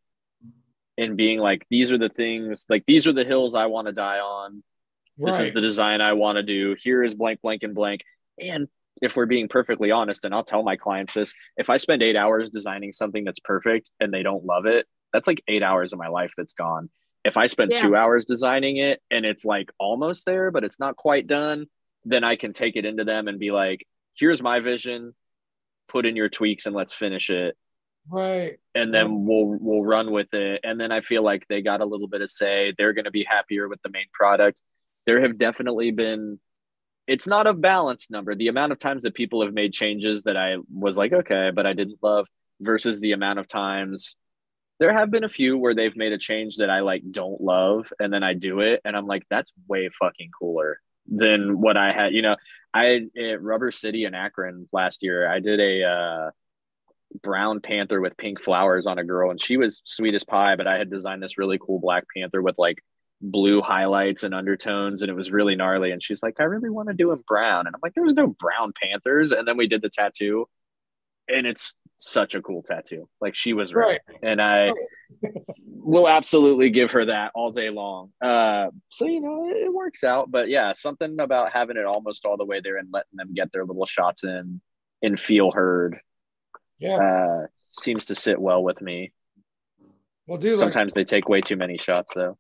[0.98, 3.94] and being like, these are the things, like, these are the hills I want to
[3.94, 4.64] die on.
[5.18, 6.76] This is the design I want to do.
[6.82, 8.02] Here is blank, blank, and blank.
[8.40, 8.68] And
[9.02, 12.16] if we're being perfectly honest, and I'll tell my clients this if I spend eight
[12.16, 16.00] hours designing something that's perfect and they don't love it, that's like eight hours of
[16.00, 16.90] my life that's gone.
[17.24, 17.82] If I spend Yeah.
[17.82, 21.66] two hours designing it and it's like almost there, but it's not quite done,
[22.06, 23.86] then I can take it into them and be like,
[24.16, 25.14] here's my vision,
[25.88, 27.56] put in your tweaks and let's finish it
[28.10, 28.58] right.
[28.76, 30.62] and then we'll we'll run with it.
[30.64, 32.74] And then i feel like they got a little bit of say.
[32.78, 34.62] They're going to be happier with the main product.
[35.06, 36.40] There have definitely been
[37.08, 38.36] it's not a balanced number.
[38.36, 41.66] The amount of times that people have made changes that i was like okay but
[41.66, 42.28] i didn't love
[42.60, 44.16] versus the amount of times
[44.80, 47.92] there have been a few where they've made a change that i like don't love
[48.00, 51.92] and then i do it and i'm like that's way fucking cooler than what i
[51.92, 52.14] had.
[52.14, 52.36] You know
[52.74, 56.32] i at rubber city in akron last year i did a uh
[57.24, 60.68] brown panther with pink flowers on a girl and she was sweet as pie but
[60.68, 62.80] i had designed this really cool black panther with like
[63.22, 65.92] blue highlights and undertones and it was really gnarly.
[65.92, 67.68] And she's like i really want to do him brown.
[67.68, 69.32] And i'm like there's no brown panthers.
[69.32, 70.48] And then we did the tattoo
[71.28, 73.10] and it's such a cool tattoo.
[73.20, 74.72] Like she was right, and i
[75.66, 78.12] will absolutely give her that all day long.
[78.22, 80.30] Uh so you know it, it works out.
[80.30, 83.52] But yeah something about having it almost all the way there and letting them get
[83.52, 84.62] their little shots in
[85.02, 86.00] and feel heard
[86.80, 86.98] Yeah.
[86.98, 89.12] uh, seems to sit well with me.
[90.28, 92.38] Well, dude, like, Sometimes they take way too many shots, though.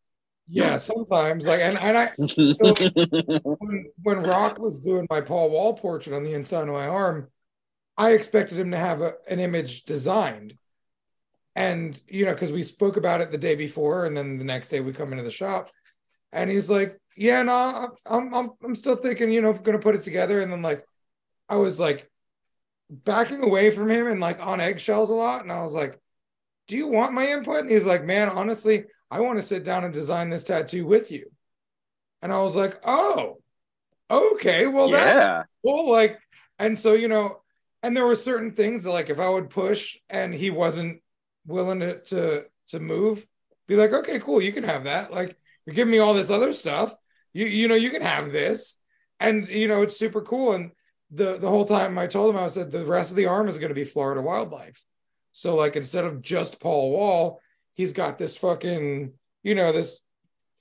[0.47, 2.11] yeah, sometimes like, and, and I,
[3.59, 7.27] when, when Rock was doing my Paul Wall portrait on the inside of my arm,
[7.97, 10.57] I expected him to have a, an image designed.
[11.55, 14.67] And, you know, because we spoke about it the day before, and then the next
[14.67, 15.71] day we come into the shop,
[16.31, 19.95] and he's like, Yeah, no, I'm, I'm, I'm still thinking, you know, going to put
[19.95, 20.41] it together.
[20.41, 20.85] And then, like,
[21.49, 22.11] I was like
[22.89, 25.43] backing away from him and like on eggshells a lot.
[25.43, 25.99] And I was like,
[26.67, 27.59] Do you want my input?
[27.59, 31.11] And he's like, Man, honestly, I want to sit down and design this tattoo with
[31.11, 31.31] you.
[32.21, 33.37] And I was like, Oh,
[34.09, 34.67] okay.
[34.67, 35.91] Well, that's yeah, cool.
[35.91, 36.19] Like,
[36.59, 37.41] and so, you know,
[37.83, 41.01] and there were certain things that, like, if I would push and he wasn't
[41.45, 43.25] willing to, to, to move,
[43.67, 45.11] be like, okay, cool, you can have that.
[45.11, 46.95] Like, you're giving me all this other stuff.
[47.33, 48.79] You, you know, you can have this.
[49.19, 50.53] And, you know, it's super cool.
[50.53, 50.71] And
[51.11, 53.57] the, the whole time I told him, I said, the rest of the arm is
[53.57, 54.83] going to be Florida wildlife.
[55.31, 57.41] So, like, instead of just Paul Wall,
[57.73, 60.01] he's got this fucking, you know, this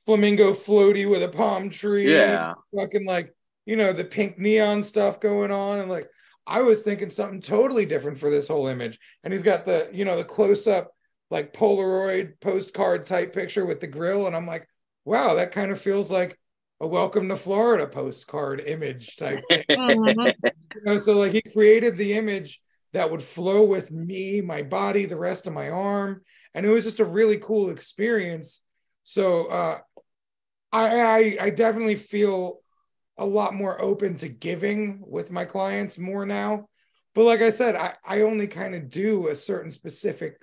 [0.05, 2.12] flamingo floaty with a palm tree.
[2.12, 2.55] yeah.
[2.74, 3.34] Fucking like,
[3.64, 5.80] you know, the pink neon stuff going on.
[5.80, 6.09] And like,
[6.47, 9.01] I was thinking something totally different for this whole image.
[9.24, 10.92] And he's got the, you know, the close up,
[11.30, 14.28] like Polaroid postcard type picture with the grill.
[14.28, 14.68] And I'm like,
[15.05, 16.38] wow, that kind of feels like
[16.81, 19.66] a welcome to Florida postcard image type thing.
[20.74, 22.61] You know, so like he created the image
[22.93, 26.22] that would flow with me, my body, the rest of my arm,
[26.55, 28.62] and it was just a really cool experience.
[29.05, 29.79] So uh,
[30.72, 32.61] I, I I definitely feel
[33.18, 36.68] a lot more open to giving with my clients more now.
[37.14, 40.39] But like I said, I, I only kind of do a certain specific,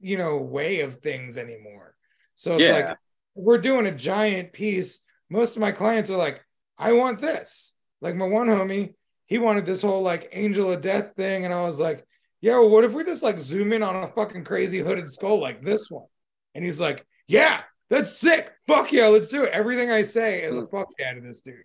[0.00, 1.96] you know, way of things anymore.
[2.36, 2.72] So it's Yeah.
[2.74, 2.98] like
[3.36, 5.00] if we're doing a giant piece,
[5.34, 6.44] most of my clients are like,
[6.78, 7.72] I want this.
[8.00, 8.94] Like my one homie,
[9.26, 11.44] he wanted this whole like angel of death thing.
[11.44, 12.06] And I was like,
[12.40, 15.40] yeah, well, what if we just like zoom in on a fucking crazy hooded skull
[15.40, 16.06] like this one?
[16.54, 18.52] And he's like, yeah, that's sick.
[18.66, 19.52] Fuck yeah, let's do it.
[19.52, 21.64] Everything I say is a fuck yeah to this dude.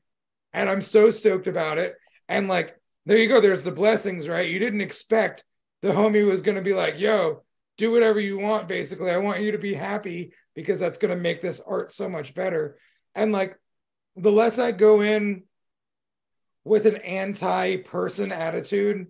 [0.51, 1.95] And I'm so stoked about it.
[2.27, 3.39] And like, there you go.
[3.39, 4.49] There's the blessings, right?
[4.49, 5.43] You didn't expect
[5.81, 7.43] the homie was going to be like, yo,
[7.77, 9.11] do whatever you want, basically.
[9.11, 12.33] I want you to be happy because that's going to make this art so much
[12.33, 12.77] better.
[13.15, 13.57] And like,
[14.15, 15.43] the less I go in
[16.63, 19.07] with an anti person attitude,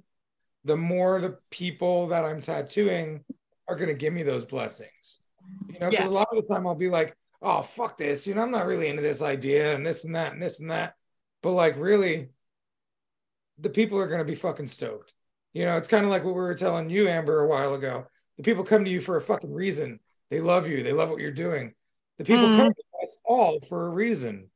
[0.63, 3.23] the more the people that I'm tattooing
[3.67, 5.19] are going to give me those blessings.
[5.67, 6.13] You know, because Yes.
[6.13, 8.27] a lot of the time I'll be like, oh, fuck this.
[8.27, 10.71] You know, I'm not really into this idea and this and that and this and
[10.71, 10.95] that.
[11.41, 12.29] But like, really,
[13.59, 15.13] the people are going to be fucking stoked.
[15.53, 18.05] You know, it's kind of like what we were telling you, Amber, a while ago.
[18.37, 19.99] The people come to you for a fucking reason.
[20.29, 20.83] They love you.
[20.83, 21.73] They love what you're doing.
[22.17, 22.57] The people Mhm.
[22.57, 24.49] come to us all for a reason.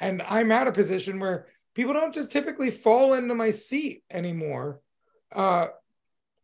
[0.00, 4.80] And I'm at a position where people don't just typically fall into my seat anymore.
[5.32, 5.68] Uh,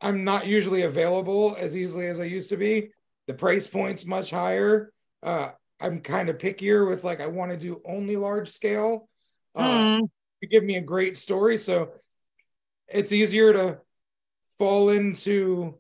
[0.01, 2.91] I'm not usually available as easily as I used to be.
[3.27, 4.93] The price point's much higher.
[5.23, 5.51] Uh,
[5.81, 9.09] I'm kind of pickier with like I want to do only large scale.
[9.55, 10.09] Uh, Mm,
[10.41, 11.93] you give me a great story, so
[12.89, 13.79] it's easier to
[14.59, 15.79] fall into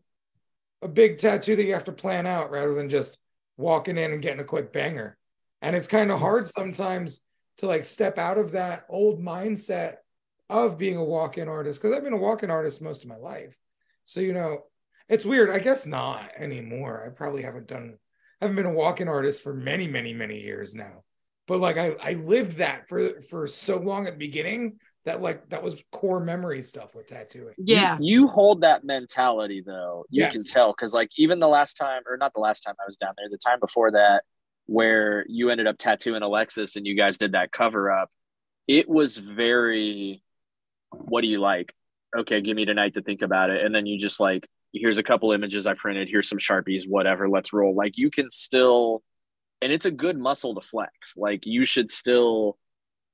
[0.80, 3.18] a big tattoo that you have to plan out rather than just
[3.56, 5.16] walking in and getting a quick banger.
[5.64, 6.60] And it's kind of hard mm-hmm.
[6.60, 7.22] sometimes
[7.58, 9.96] to like step out of that old mindset
[10.50, 13.56] of being a walk-in artist because I've been a walk-in artist most of my life.
[14.04, 14.64] So you know,
[15.08, 15.50] it's weird.
[15.50, 17.02] I guess not anymore.
[17.04, 17.98] I probably haven't done
[18.40, 21.02] haven't been a walk-in artist for many, many, many years now.
[21.46, 25.48] But like I I lived that for for so long at the beginning that like
[25.50, 27.54] that was core memory stuff with tattooing.
[27.58, 27.98] Yeah.
[28.00, 30.06] You, hold that mentality though.
[30.08, 32.84] You can tell because like even the last time, or not the last time I
[32.86, 34.24] was down there, the time before that,
[34.66, 38.08] where you ended up tattooing Alexis and you guys did that cover up,
[38.66, 40.22] it was very
[40.90, 41.74] what do you like?
[42.16, 43.64] Okay, give me tonight to think about it.
[43.64, 47.28] And then you just like, here's a couple images I printed, here's some Sharpies, whatever,
[47.28, 47.74] let's roll.
[47.74, 49.02] Like you can still
[49.62, 51.14] and it's a good muscle to flex.
[51.16, 52.58] Like you should still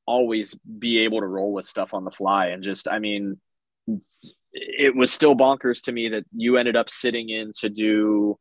[0.06, 3.38] always be able to roll with stuff on the fly and just I mean
[4.52, 8.36] it was still bonkers to me that you ended up sitting in to do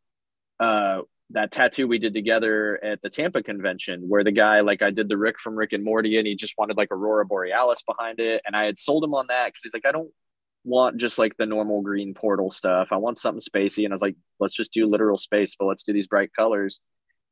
[0.60, 1.02] uh
[1.32, 5.10] that tattoo we did together at the Tampa convention where the guy like I did
[5.10, 8.42] the Rick from Rick and Morty and he just wanted like Aurora Borealis behind it.
[8.46, 10.10] And I had sold him on that because he's like I don't
[10.64, 12.90] want just like the normal green portal stuff.
[12.92, 13.84] I want something spacey.
[13.86, 16.80] And I was like let's just do literal space but let's do these bright colors.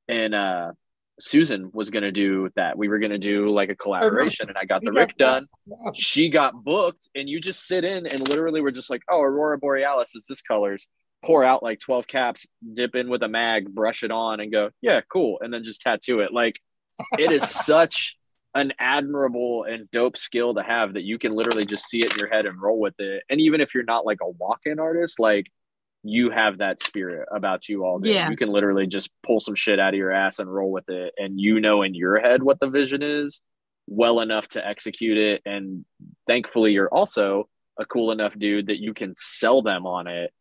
[0.07, 0.71] And uh
[1.19, 2.77] Susan was gonna do that.
[2.77, 5.47] We were gonna do like a collaboration and I got the Rick done.
[5.95, 9.57] she got booked and you just sit in and literally we're just like oh aurora
[9.57, 10.87] borealis is this colors
[11.23, 14.69] pour out like 12 caps dip in with a mag brush it on and go
[14.81, 16.31] yeah cool and then just tattoo it.
[16.31, 16.55] Like
[17.17, 18.15] it is such
[18.55, 22.19] an admirable and dope skill to have that you can literally just see it in
[22.19, 23.23] your head and roll with it.
[23.29, 25.47] And even if you're not like a walk-in artist like
[26.03, 28.13] you have that spirit about you all day.
[28.13, 28.29] Yeah.
[28.29, 31.13] you can literally just pull some shit out of your ass and roll with it
[31.17, 33.41] and you know in your head what the vision is
[33.87, 35.41] well enough to execute it.
[35.45, 35.83] And
[36.27, 37.49] thankfully you're also
[37.79, 40.31] a cool enough dude that you can sell them on it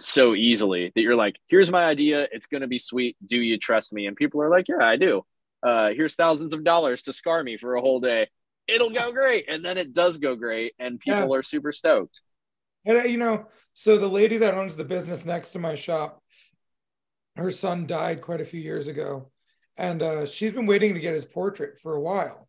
[0.00, 2.26] so easily that you're like here's my idea.
[2.32, 3.16] It's going to be sweet.
[3.24, 4.06] Do you trust me?
[4.06, 5.24] And people are like yeah i do.
[5.62, 8.28] Uh here's thousands of dollars to scar me for a whole day.
[8.66, 9.46] It'll go great.
[9.48, 12.20] And then it does go great and people are super stoked.
[12.84, 16.22] And uh, you know, so the lady that owns the business next to my shop,
[17.36, 19.30] her son died quite a few years ago,
[19.76, 22.48] and uh, she's been waiting to get his portrait for a while.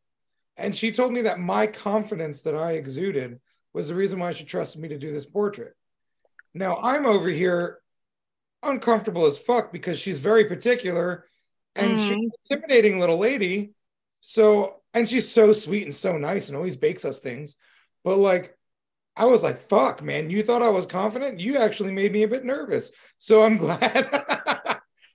[0.58, 3.40] And she told me that my confidence that I exuded
[3.74, 5.74] was the reason why she trusted me to do this portrait.
[6.54, 7.80] Now I'm over here
[8.64, 11.26] uncomfortable as fuck because she's very particular
[11.76, 12.20] and she's mm-hmm.
[12.20, 13.74] an intimidating little lady.
[14.22, 17.56] So, and she's so sweet and so nice and always bakes us things.
[18.04, 18.58] But like,
[19.16, 21.40] I was like, fuck, man, you thought I was confident?
[21.40, 22.92] You actually made me a bit nervous.
[23.18, 24.10] So I'm glad.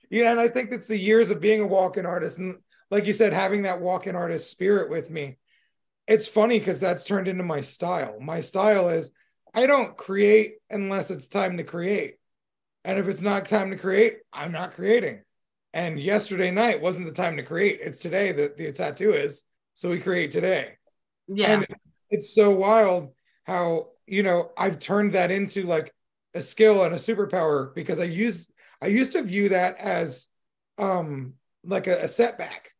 [0.09, 2.37] yeah, and I think it's the years of being a walk-in artist.
[2.37, 2.57] And
[2.91, 5.37] like you said, having that walk-in artist spirit with me.
[6.07, 8.19] It's funny because that's turned into my style.
[8.19, 9.09] My style is
[9.55, 12.17] I don't create unless it's time to create.
[12.83, 15.21] And if it's not time to create, I'm not creating.
[15.73, 17.79] And yesterday night wasn't the time to create.
[17.81, 19.41] It's today that the tattoo is.
[19.73, 20.73] So we create today.
[21.27, 21.51] Yeah.
[21.51, 21.67] And
[22.11, 25.93] it's so wild how, you know, I've turned that into like
[26.33, 28.51] a skill and a superpower because I used
[28.81, 30.27] I used to view that as
[30.77, 31.33] um
[31.63, 32.71] like a, a setback.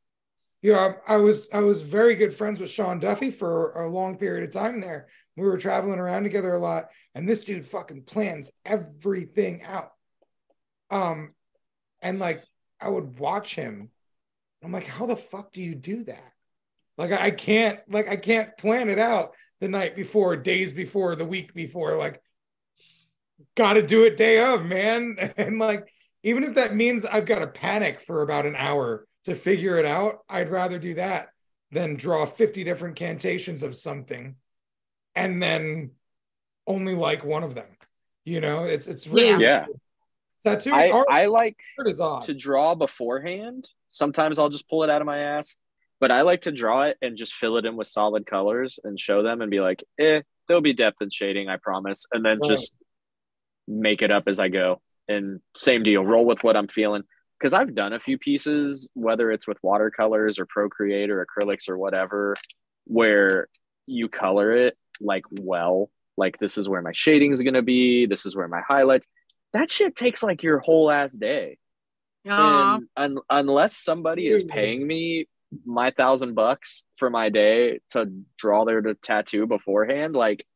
[0.66, 3.88] You know, I, I was I was very good friends with Sean Duffy for a
[3.88, 5.08] long period of time there.
[5.38, 9.92] We were traveling around together a lot, and this dude fucking plans everything out.
[10.90, 11.36] Um,
[12.02, 12.42] and like
[12.82, 13.92] I would watch him
[14.64, 16.32] I'm like, how the fuck do you do that?
[16.98, 21.26] Like I can't like I can't plan it out the night before, days before, the
[21.26, 21.96] week before.
[21.96, 22.20] Like,
[23.56, 25.34] gotta do it day of, man.
[25.38, 25.88] And like,
[26.24, 29.86] even if that means I've got to panic for about an hour to figure it
[29.86, 31.30] out, I'd rather do that
[31.72, 34.36] than draw 50 different cantations of something
[35.16, 35.92] and then
[36.68, 37.68] only like one of them.
[38.24, 39.66] You know, it's it's really Yeah.
[40.44, 43.68] tattoo I, art I like is to draw beforehand.
[43.88, 45.56] Sometimes I'll just pull it out of my ass,
[46.00, 49.00] but I like to draw it and just fill it in with solid colors and
[49.00, 52.06] show them and be like, eh, there'll be depth and shading, I promise.
[52.12, 52.50] And then Right.
[52.50, 52.74] just
[53.68, 54.82] make it up as I go.
[55.08, 57.04] And same deal, roll with what I'm feeling.
[57.46, 61.78] Because I've done a few pieces, whether it's with watercolors or Procreate or acrylics or
[61.78, 62.34] whatever,
[62.86, 63.50] where
[63.86, 68.08] you color it like well, like this is where my shading is going to be,
[68.08, 69.06] this is where my highlights.
[69.54, 71.60] That shit takes like your whole ass day
[72.26, 75.28] and un- unless somebody is paying me
[75.68, 80.48] my thousand bucks for my day to draw their tattoo beforehand like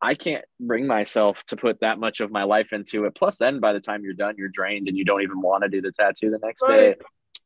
[0.00, 3.14] i can't bring myself to put that much of my life into it.
[3.14, 5.68] Plus then by the time you're done you're drained and you don't even want to
[5.68, 6.94] do the tattoo the next day.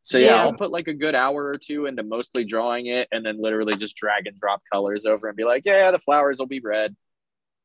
[0.03, 0.42] So yeah, Yeah.
[0.42, 3.76] i'll put like a good hour or two into mostly drawing it and then literally
[3.76, 6.94] just drag and drop colors over and be like yeah the flowers will be red.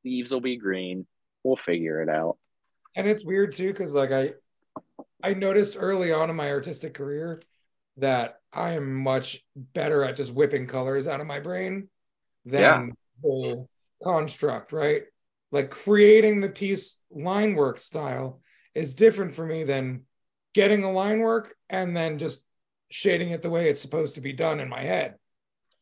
[0.05, 1.05] Leaves will be green.
[1.43, 2.37] We'll figure it out.
[2.95, 4.33] And it's weird too because like i
[5.23, 7.41] i noticed early on in my artistic career
[7.97, 11.89] that i am much better at just whipping colors out of my brain
[12.45, 12.85] than Yeah.
[13.23, 13.67] the
[14.03, 15.03] construct right
[15.51, 18.41] like creating the piece line work style
[18.75, 20.01] is different for me than
[20.53, 22.41] getting a line work and then just
[22.89, 25.15] shading it the way it's supposed to be done in my head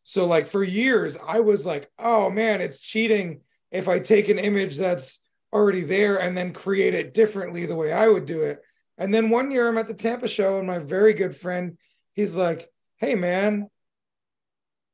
[0.03, 3.41] so like for years i was like oh man it's cheating
[3.71, 5.19] if i take an image that's
[5.55, 8.61] already there and then create it differently the way I would do it.
[8.97, 11.77] And then one year I'm at the Tampa show and my very good friend,
[12.13, 13.69] he's like, Hey man,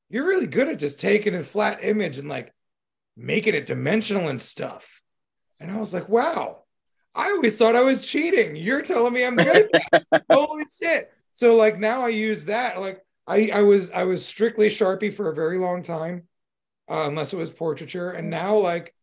[0.09, 2.53] you're really good at just taking a flat image and like
[3.17, 5.03] making it dimensional and stuff.
[5.59, 6.63] And I was like, wow,
[7.13, 8.55] I always thought I was cheating.
[8.55, 10.23] You're telling me I'm good at that.
[10.31, 11.11] Holy shit.
[11.33, 12.79] So like now I use that.
[12.79, 16.23] Like I, I was I was strictly Sharpie for a very long time,
[16.89, 18.11] uh, unless it was portraiture.
[18.11, 18.93] And now like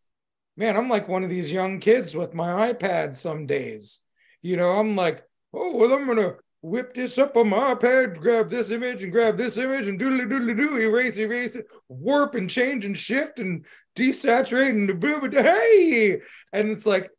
[0.59, 4.01] man, I'm like one of these young kids with my iPad some days.
[4.43, 8.51] You know, I'm like, oh, well, I'm gonna whip this up on my iPad, grab
[8.51, 12.51] this image and grab this image and doodly doodly doo, erase, erase it, warp and
[12.51, 13.65] change and shift and
[13.97, 16.21] desaturate and boom, hey.
[16.53, 17.11] And it's like,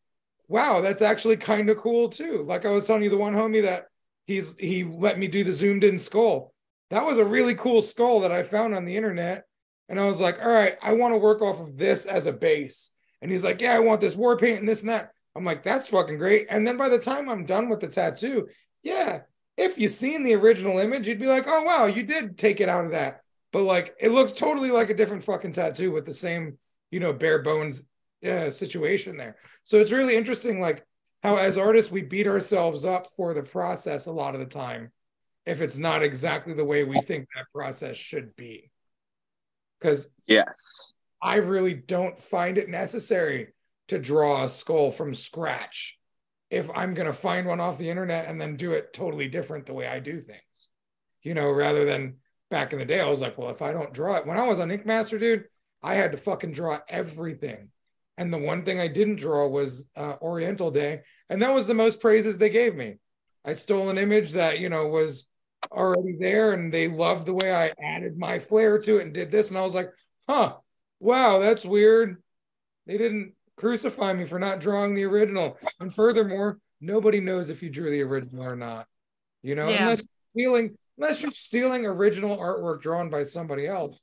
[0.48, 2.44] wow, that's actually kind of cool too.
[2.44, 3.86] Like I was telling you, the one homie that
[4.26, 6.54] he's he let me do the zoomed in skull.
[6.90, 9.46] That was a really cool skull that I found on the internet.
[9.88, 12.32] And I was like, all right, I want to work off of this as a
[12.32, 12.92] base.
[13.22, 15.12] And he's like, Yeah, I want this war paint and this and that.
[15.36, 16.48] I'm like, That's fucking great.
[16.50, 18.48] And then by the time I'm done with the tattoo,
[18.84, 19.22] yeah,
[19.58, 22.70] if you seen the original image, you'd be like, Oh, wow, you did take it
[22.70, 23.22] out of that.
[23.52, 26.58] But like, it looks totally like a different fucking tattoo with the same,
[26.92, 27.84] you know, bare bones
[28.28, 29.38] uh, situation there.
[29.64, 30.86] So it's really interesting, like,
[31.24, 34.92] how as artists, we beat ourselves up for the process a lot of the time
[35.46, 38.72] if it's not exactly the way we think that process should be.
[39.80, 43.50] Because yes I really don't find it necessary
[43.90, 45.98] to draw a skull from scratch
[46.50, 49.66] if I'm going to find one off the internet and then do it totally different
[49.66, 50.40] the way I do things.
[51.22, 52.18] You know, rather than
[52.50, 54.48] back in the day, I was like, well, if I don't draw it, when I
[54.48, 55.46] was on Ink Master, dude,
[55.84, 57.70] I had to fucking draw everything.
[58.18, 61.02] And the one thing I didn't draw was uh, Oriental Day.
[61.30, 62.98] And that was the most praises they gave me.
[63.46, 65.28] I stole an image that, you know, was
[65.72, 69.32] already there and they loved the way I added my flair to it and did
[69.32, 69.50] this.
[69.50, 69.92] And I was like,
[70.28, 70.56] huh,
[71.00, 72.22] wow, that's weird.
[72.88, 75.58] They didn't crucify me for not drawing the original.
[75.80, 78.88] And furthermore, nobody knows if you drew the original or not.
[79.44, 79.84] You know, Yeah.
[79.84, 84.02] unless you're stealing, unless you're stealing original artwork drawn by somebody else.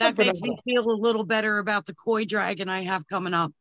[0.00, 3.34] That makes uh, me feel a little better about the koi dragon I have coming
[3.34, 3.52] up.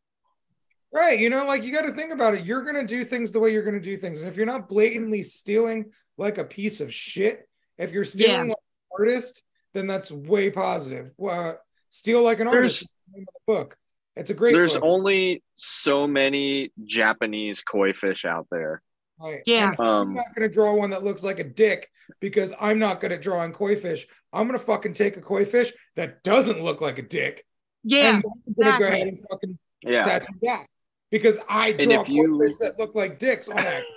[0.93, 1.19] Right.
[1.19, 2.43] You know, like you got to think about it.
[2.43, 4.21] You're going to do things the way you're going to do things.
[4.21, 7.47] And if you're not blatantly stealing like a piece of shit,
[7.77, 9.43] if you're stealing like an artist,
[9.73, 11.11] then that's way positive.
[11.17, 11.59] Well,
[11.91, 12.81] steal like an There's- artist.
[12.81, 13.77] is the name of the book.
[14.15, 14.83] It's a great There's book.
[14.83, 18.81] only so many Japanese koi fish out there.
[19.19, 19.41] Right.
[19.45, 19.69] Yeah.
[19.71, 21.89] And I'm Um, not going to draw one that looks like a dick
[22.19, 24.05] because I'm not good at drawing koi fish.
[24.33, 27.45] I'm going to fucking take a koi fish that doesn't look like a dick.
[27.83, 30.01] Yeah, and I'm going to go ahead and fucking yeah.
[30.03, 30.65] tattoo that
[31.09, 33.87] because I And draw if you- koi fish that look like dicks on accident.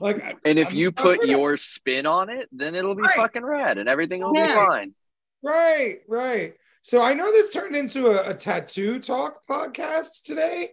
[0.00, 2.94] Like, I- And if I'm you put good at- your spin on it, then it'll
[2.96, 3.14] be Right.
[3.16, 4.48] fucking rad and everything will Yeah.
[4.48, 4.94] be fine.
[5.42, 6.54] Right, right.
[6.86, 10.70] So I know this turned into a, a tattoo talk podcast today,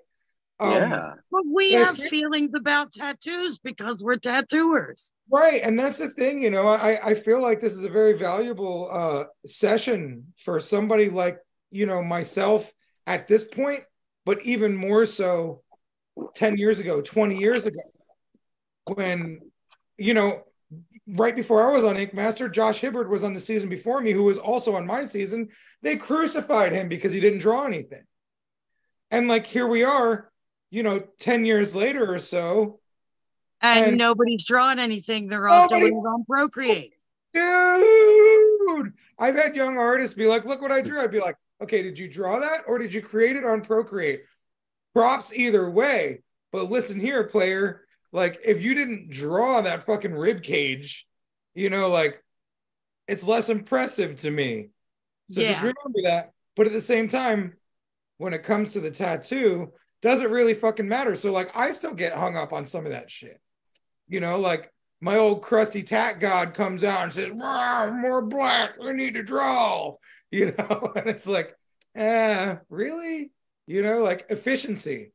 [0.59, 1.13] Um, yeah.
[1.31, 5.11] But we have if- feelings about tattoos because we're tattooers.
[5.31, 6.67] Right, and that's the thing, you know.
[6.67, 11.39] I I feel like this is a very valuable uh session for somebody like
[11.71, 12.71] you know myself
[13.07, 13.81] at this point,
[14.23, 15.63] but even more so
[16.35, 17.81] 10 years ago, 20 years ago,
[18.85, 19.39] when
[19.97, 20.43] you know,
[21.07, 24.11] right before I was on Ink Master, Josh Hibbard was on the season before me,
[24.11, 25.49] who was also on my season.
[25.81, 28.03] They crucified him because he didn't draw anything.
[29.11, 30.31] And like here we are,
[30.69, 32.79] you know, 10 years later or so,
[33.61, 35.27] And, And- nobody's drawn anything.
[35.27, 36.93] They're all Nobody- doing it on Procreate.
[37.33, 38.93] dude.
[39.17, 40.99] I've had young artists be like, look what I drew.
[40.99, 44.23] I'd be like, okay, did you draw that or did you create it on Procreate?
[44.93, 46.23] Props either way.
[46.51, 47.82] But listen here, player.
[48.13, 51.05] Like, if you didn't draw that fucking rib cage,
[51.53, 52.23] you know, like
[53.07, 54.69] it's less impressive to me.
[55.29, 56.31] So just remember that.
[56.55, 57.53] But at the same time,
[58.17, 61.15] when it comes to the tattoo, doesn't really fucking matter.
[61.15, 63.39] So like I still get hung up on some of that shit.
[64.07, 68.77] You know, like my old crusty tat god comes out and says, "Wow, more black,
[68.77, 69.95] we need to draw.
[70.31, 71.55] You know, and it's like,
[71.93, 73.31] eh, really?
[73.67, 75.11] You know, like efficiency.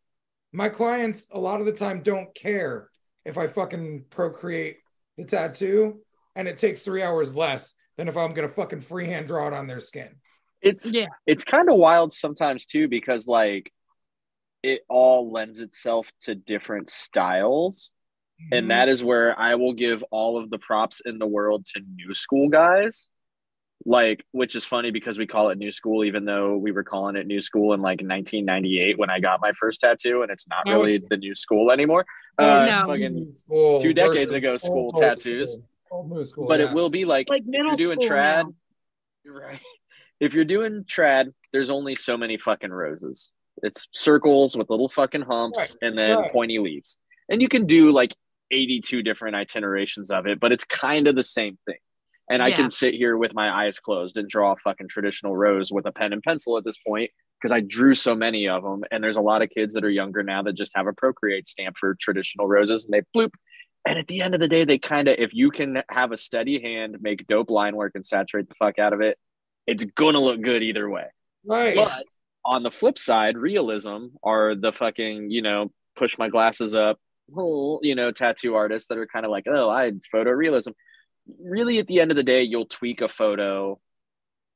[0.53, 2.89] My clients a lot of the time don't care
[3.25, 4.79] if I fucking procreate
[5.17, 6.01] the tattoo
[6.37, 9.67] and it takes three hours less than if I'm gonna fucking freehand draw it on
[9.67, 10.09] their skin.
[10.63, 11.07] It's Yeah.
[11.27, 13.73] it's kind of wild sometimes too because like
[14.63, 17.93] it all lends itself to different styles
[18.41, 18.55] Mm-hmm.
[18.57, 21.81] and that is where I will give all of the props in the world to
[21.97, 23.09] new school guys.
[23.85, 27.17] Like, which is funny because we call it new school, even though we were calling
[27.17, 30.67] it new school in like 1998 when I got my first tattoo, and it's not
[30.67, 32.05] No, really the new school anymore.
[32.37, 32.87] Uh, no.
[32.93, 35.53] fucking, School two decades ago, old- school old tattoos.
[35.53, 35.69] school.
[35.91, 36.67] Old school, but yeah.
[36.69, 38.53] it will be like, Like if middle you're doing school trad,
[39.25, 39.33] now.
[39.33, 39.61] right?
[40.21, 43.31] If you're doing trad, there's only so many fucking roses.
[43.63, 46.33] It's circles with little fucking humps Right, and then right.
[46.33, 46.99] pointy leaves.
[47.31, 48.13] And you can do like
[48.51, 51.79] 82 different itinerations of it, but it's kind of the same thing.
[52.31, 55.73] And I can sit here with my eyes closed and draw a fucking traditional rose
[55.73, 57.11] with a pen and pencil at this point
[57.41, 58.85] because I drew so many of them.
[58.91, 61.49] And there's a lot of kids that are younger now that just have a Procreate
[61.49, 63.31] stamp for traditional roses and they bloop.
[63.87, 66.17] And at the end of the day, they kind of, if you can have a
[66.17, 69.17] steady hand, make dope line work and saturate the fuck out of it,
[69.67, 71.07] it's gonna look good either way.
[71.47, 71.77] right.
[71.77, 72.05] But
[72.45, 76.99] on the flip side, realism are the fucking, you know, push my glasses up,
[77.83, 80.73] you know, tattoo artists that are kind of like, oh, I photorealism.
[81.41, 83.79] Really, at the end of the day, you'll tweak a photo,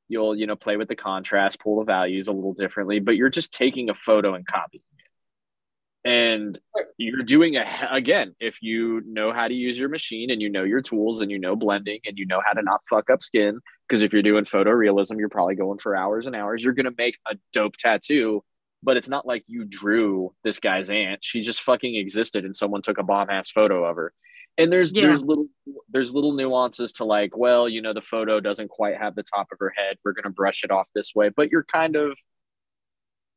[0.09, 3.31] you'll, you know, play with the contrast, pull the values a little differently, but you're
[3.31, 6.09] just taking a photo and copying it.
[6.09, 6.59] And
[6.97, 10.65] you're doing a again, if you know how to use your machine and you know
[10.65, 13.61] your tools and you know blending and you know how to not fuck up skin,
[13.89, 16.65] because if you're doing photorealism, you're probably going for hours and hours.
[16.65, 18.43] You're gonna make a dope tattoo,
[18.83, 21.23] but it's not like you drew this guy's aunt.
[21.23, 24.13] She just fucking existed and someone took a bomb ass photo of her.
[24.59, 25.03] And there's Yeah.
[25.09, 25.47] there's little
[25.89, 29.49] there's little nuances to like, well, you know, the photo doesn't quite have the top
[29.53, 29.99] of her head.
[30.05, 32.19] We're gonna brush it off this way, but you're kind of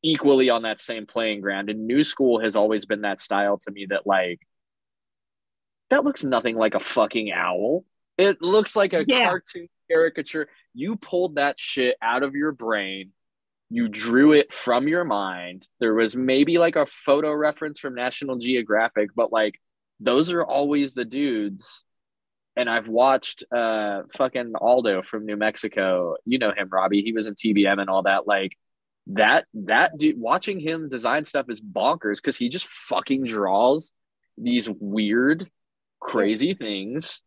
[0.04, 1.70] equally on that same playing ground.
[1.70, 4.40] And new school has always been that style to me that like
[5.90, 7.86] that looks nothing like a fucking owl.
[8.18, 9.26] It looks like a Yeah.
[9.26, 10.50] cartoon caricature.
[10.74, 13.14] You pulled that shit out of your brain.
[13.70, 15.68] You drew it from your mind.
[15.80, 19.60] There was maybe like a photo reference from National Geographic, but like
[20.00, 21.84] those are always the dudes.
[22.58, 26.16] And I've watched uh fucking Aldo from New Mexico.
[26.26, 27.02] You know him, Robbie.
[27.02, 28.28] He was in TBM and all that.
[28.28, 28.58] Like
[29.08, 33.92] that that dude watching him design stuff is bonkers because he just fucking draws
[34.38, 35.50] these weird
[36.00, 37.22] crazy things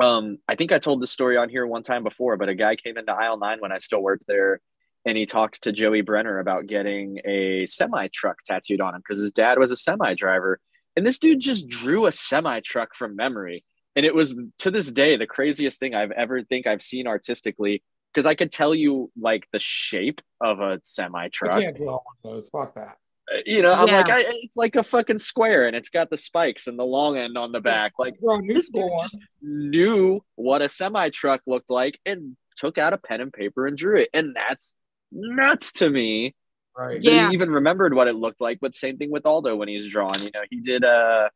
[0.00, 2.74] um i think i told this story on here one time before but a guy
[2.74, 4.60] came into aisle 9 when i still worked there
[5.06, 9.20] and he talked to joey brenner about getting a semi truck tattooed on him because
[9.20, 10.58] his dad was a semi driver
[10.96, 13.64] and this dude just drew a semi truck from memory
[13.96, 17.82] and it was to this day the craziest thing i've ever think i've seen artistically
[18.12, 21.60] because I could tell you like the shape of a semi I truck.
[21.60, 22.48] can't draw one of those.
[22.48, 22.96] Fuck that.
[23.28, 23.96] Uh, you know, I'm Yeah.
[24.02, 27.16] like, I, it's like a fucking square, and it's got the spikes and the long
[27.16, 27.94] end on the back.
[27.98, 32.36] Like Draw a new this dude just knew what a semi truck looked like and
[32.56, 34.76] took out a pen and paper and drew it, and that's
[35.10, 36.36] nuts to me.
[36.76, 37.00] Right.
[37.00, 37.28] Yeah.
[37.28, 38.58] He even remembered what it looked like.
[38.60, 40.22] But same thing with Aldo when he's drawing.
[40.22, 41.30] You know, he did a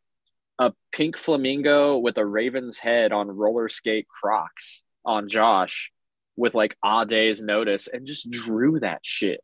[0.59, 5.93] a pink flamingo with a raven's head on roller skate Crocs on Josh
[6.37, 9.41] with like a day's notice and just drew that shit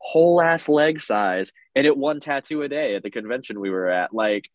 [0.00, 3.88] whole ass leg size and it one tattoo a day at the convention we were
[3.88, 4.48] at like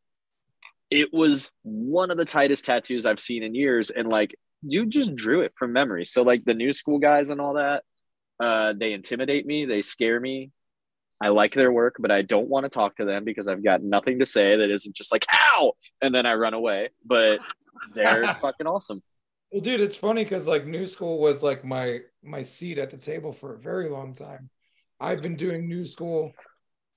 [0.90, 4.36] it was one of the tightest tattoos i've seen in years and like
[4.68, 7.84] dude just drew it from memory so like the new school guys and all that
[8.40, 10.50] uh they intimidate me they scare me
[11.24, 13.82] I like their work, but I don't want to talk to them because I've got
[13.82, 15.72] nothing to say that isn't just like ow,
[16.02, 16.90] and then I run away.
[17.06, 17.40] But
[17.96, 19.02] they're fucking awesome.
[19.50, 22.98] Well, dude, it's funny because like New School was like my my seat at the
[22.98, 24.50] table for a very long time.
[25.00, 26.34] I've been doing New School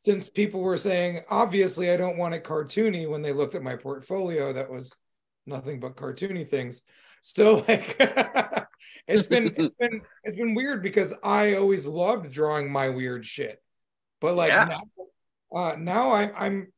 [0.05, 3.77] since people were saying, obviously, I don't want it cartoony when they looked at my
[3.77, 4.93] portfolio that was
[5.47, 6.83] nothing but cartoony things.
[7.23, 7.95] So like
[9.07, 13.63] it's been it's been it's been weird because I always loved drawing my weird shit.
[14.21, 14.65] But like Yeah.
[14.65, 14.83] now,
[15.55, 16.73] uh now I I'm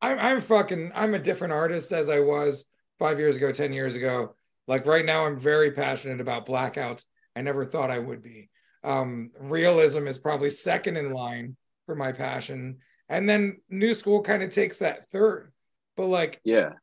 [0.00, 2.68] I'm I'm fucking I'm a different artist as I was
[2.98, 4.34] five years ago, 10 years ago.
[4.66, 7.04] Like right now, I'm very passionate about blackouts.
[7.34, 8.50] I never thought I would be.
[8.84, 11.56] Um, realism is probably second in line
[11.86, 12.78] for my passion.
[13.08, 15.52] And then new school kind of takes that third.
[15.96, 16.74] But like Yeah.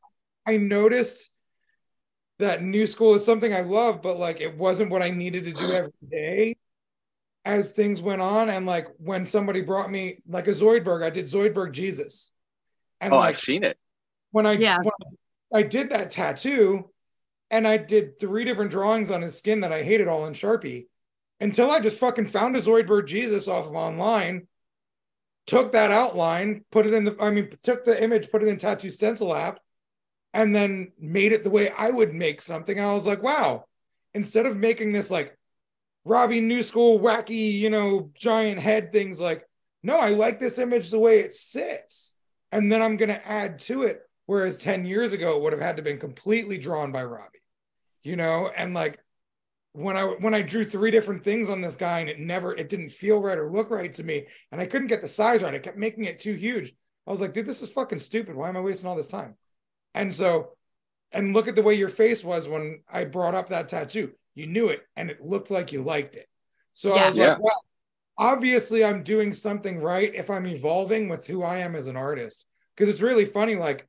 [0.47, 1.29] I noticed
[2.39, 5.51] that new school is something I love, but like it wasn't what I needed to
[5.51, 6.55] do every day
[7.45, 8.49] as things went on.
[8.49, 12.31] And like when somebody brought me like a Zoidberg, I did Zoidberg Jesus.
[12.99, 13.77] And Oh, like I've seen it.
[14.31, 14.77] when I Yeah.
[14.79, 14.91] when
[15.53, 16.89] I did that tattoo,
[17.51, 20.87] and I did three different drawings on his skin that I hated all in Sharpie,
[21.39, 24.47] until I just fucking found a Zoidberg Jesus off of online,
[25.45, 28.57] took that outline, put it in the I mean, took the image, put it in
[28.57, 29.59] Tattoo Stencil app,
[30.33, 32.79] and then made it the way I would make something.
[32.79, 33.65] I was like, wow,
[34.15, 35.37] instead of making this like
[36.05, 39.43] Robbie New School wacky, you know, giant head things, like,
[39.83, 42.13] no, I like this image the way it sits.
[42.51, 44.01] And then I'm gonna add to it.
[44.27, 47.43] Whereas 10 years ago, it would have had to been completely drawn by Robbie,
[48.03, 48.99] you know, and like
[49.73, 52.69] when I when I drew three different things on this guy and it never it
[52.69, 55.53] didn't feel right or look right to me, and I couldn't get the size right.
[55.53, 56.73] I kept making it too huge.
[57.05, 58.35] I was like, dude, this is fucking stupid.
[58.35, 59.35] Why am I wasting all this time?
[59.93, 60.51] And so,
[61.11, 64.13] and look at the way your face was when I brought up that tattoo.
[64.35, 66.27] You knew it and it looked like you liked it.
[66.73, 67.29] So I was Yeah.
[67.29, 67.63] like, well,
[68.17, 72.45] obviously I'm doing something right if I'm evolving with who I am as an artist.
[72.75, 73.87] Because it's really funny, like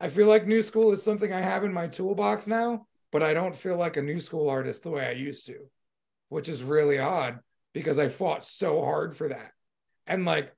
[0.00, 3.34] I feel like new school is something I have in my toolbox now, but I
[3.34, 5.58] don't feel like a new school artist the way I used to,
[6.28, 7.38] which is really odd
[7.72, 9.52] because I fought so hard for that.
[10.06, 10.52] And like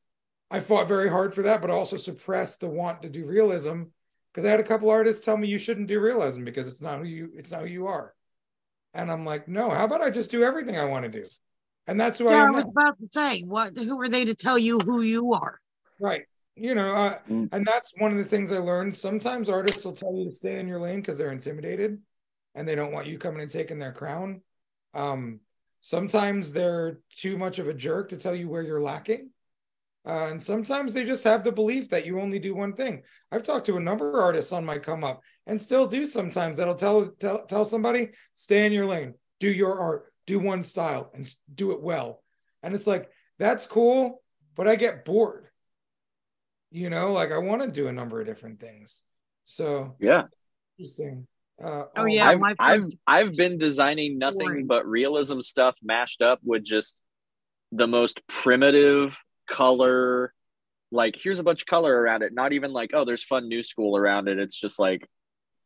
[0.50, 3.84] I fought very hard for that, but also suppressed the want to do realism
[4.32, 7.00] because I had a couple artists tell me you shouldn't do realism because it's not
[7.00, 8.14] who you it's not who you are.
[8.94, 11.26] And I'm like, no, how about I just do everything I want to do?
[11.86, 12.52] And that's who I Yeah, I am.
[12.54, 13.76] was about to say, what?
[13.76, 15.60] Who are they to tell you who you are?
[16.00, 16.22] Right.
[16.56, 17.48] You know, uh, Mm.
[17.52, 18.94] and that's one of the things I learned.
[18.94, 22.00] Sometimes artists will tell you to stay in your lane because they're intimidated
[22.54, 24.40] and they don't want you coming and taking their crown.
[24.94, 25.40] Um,
[25.80, 29.30] sometimes they're too much of a jerk to tell you where you're lacking.
[30.06, 33.02] Uh, and sometimes they just have the belief that you only do one thing.
[33.32, 36.58] I've talked to a number of artists on my come up and still do sometimes
[36.58, 41.10] that'll tell tell, tell somebody stay in your lane, do your art, do one style
[41.14, 42.22] and do it well.
[42.62, 43.08] And it's like
[43.38, 44.22] that's cool,
[44.54, 45.46] but I get bored.
[46.70, 49.00] You know, like I want to do a number of different things.
[49.46, 50.24] So Yeah.
[50.78, 51.26] interesting.
[51.62, 54.66] Uh, Oh, um, yeah, I've, my I've I've been designing nothing Boring.
[54.66, 57.00] but realism stuff mashed up with just
[57.72, 60.32] the most primitive color.
[60.90, 62.32] Like here's a bunch of color around it.
[62.32, 64.38] Not even like oh, there's fun new school around it.
[64.38, 65.06] It's just like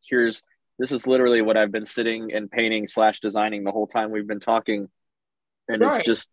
[0.09, 0.43] here's
[0.79, 4.27] this is literally what I've been sitting and painting slash designing the whole time we've
[4.29, 4.89] been talking,
[5.69, 5.97] and Right.
[5.99, 6.29] it's just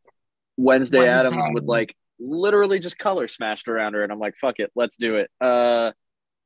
[0.57, 1.53] Wednesday One Addams time.
[1.53, 5.15] with like literally just color smashed around her, and I'm like fuck it, let's do
[5.15, 5.29] it.
[5.41, 5.91] Uh,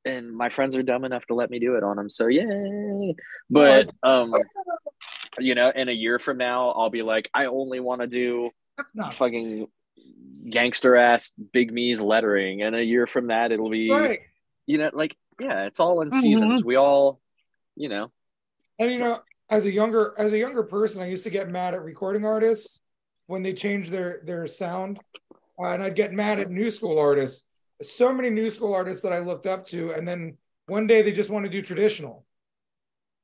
[0.05, 3.15] and my friends are dumb enough to let me do it on them, so yay!
[3.49, 4.33] But um,
[5.39, 8.49] you know, in a year from now, I'll be like, I only want to do
[9.11, 9.67] fucking
[10.47, 12.61] gangster ass big me's lettering.
[12.61, 14.19] And a year from that, it'll be, right.
[14.65, 16.21] you know, like, yeah, it's all in Mhm.
[16.21, 16.63] seasons.
[16.63, 17.19] We all,
[17.75, 18.11] you know,
[18.77, 21.73] And you know, as a younger as a younger person, I used to get mad
[21.73, 22.81] at recording artists
[23.27, 24.99] when they change their their sound,
[25.59, 27.47] uh, and I'd get mad at new school artists.
[27.81, 30.37] So many new school artists that I looked up to, and then
[30.67, 32.25] one day they just want to do traditional,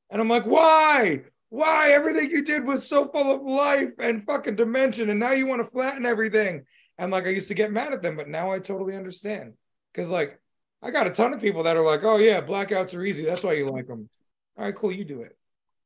[0.10, 1.24] and I'm like, why?
[1.50, 5.48] Why everything you did was so full of life and fucking dimension, and now you
[5.48, 6.66] want to flatten everything?
[6.97, 9.53] And like I used to get mad at them, but now I totally understand
[9.93, 10.39] because like
[10.81, 13.26] I got a ton of people that are like, oh yeah, blackouts are easy.
[13.26, 14.09] That's why you like them.
[14.57, 15.35] All right, cool, you do it.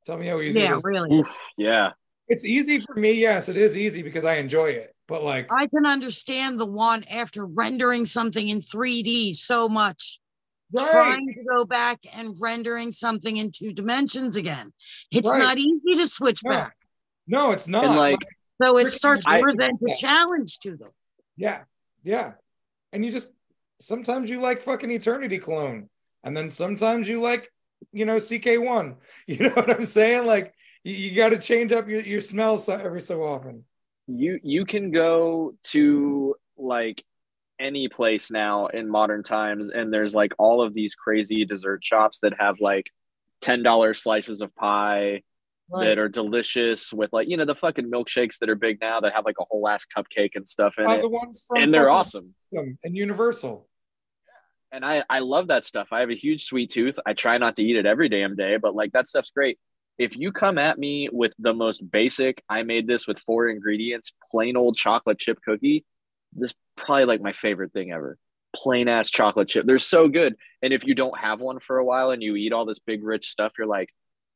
[0.06, 0.82] Tell me how easy it Yeah, is.
[0.84, 1.18] really.
[1.20, 1.92] oof, yeah.
[2.28, 3.14] It's easy for me.
[3.14, 4.94] Yes, it is easy because I enjoy it.
[5.08, 10.20] But like, I can understand the one after rendering something in 3D so much,
[10.72, 14.72] right, trying to go back and rendering something in two dimensions again.
[15.12, 15.40] It's Right.
[15.40, 16.52] not easy to switch No.
[16.52, 16.76] back.
[17.26, 17.86] no, it's not.
[17.86, 18.20] And like,
[18.64, 20.90] So it starts to I- present a challenge to them.
[21.40, 21.64] Yeah,
[22.04, 22.34] yeah.
[22.92, 23.30] And you just
[23.80, 25.90] sometimes you like fucking Eternity Cologne,
[26.24, 27.50] and then sometimes you like,
[27.94, 28.98] you know, CK1.
[29.28, 30.28] You know what I'm saying?
[30.28, 30.54] Like,
[30.84, 33.64] you, you got to change up your, your smells so- every so often.
[34.08, 37.04] you you can go to like
[37.60, 42.20] any place now in modern times and there's like all of these crazy dessert shops
[42.22, 42.90] that have like
[43.42, 45.22] $10 slices of pie
[45.72, 49.14] that are delicious with like you know the fucking milkshakes that are big now that
[49.14, 51.90] have like a whole ass cupcake and stuff in it the ones from and they're
[51.90, 52.34] awesome
[52.84, 53.68] and Universal.
[54.72, 55.90] and I I love that stuff.
[55.92, 57.00] I have a huge sweet tooth.
[57.06, 59.60] I try not to eat it every damn day, but like that stuff's great.
[59.98, 64.14] If you come at me with the most basic, I made this with four ingredients,
[64.32, 65.84] plain old chocolate chip cookie,
[66.34, 68.18] this is probably like my favorite thing ever.
[68.56, 69.66] Plain ass chocolate chip.
[69.66, 70.36] They're so good.
[70.62, 73.04] And if you don't have one for a while and you eat all this big
[73.04, 73.90] rich stuff, you're like,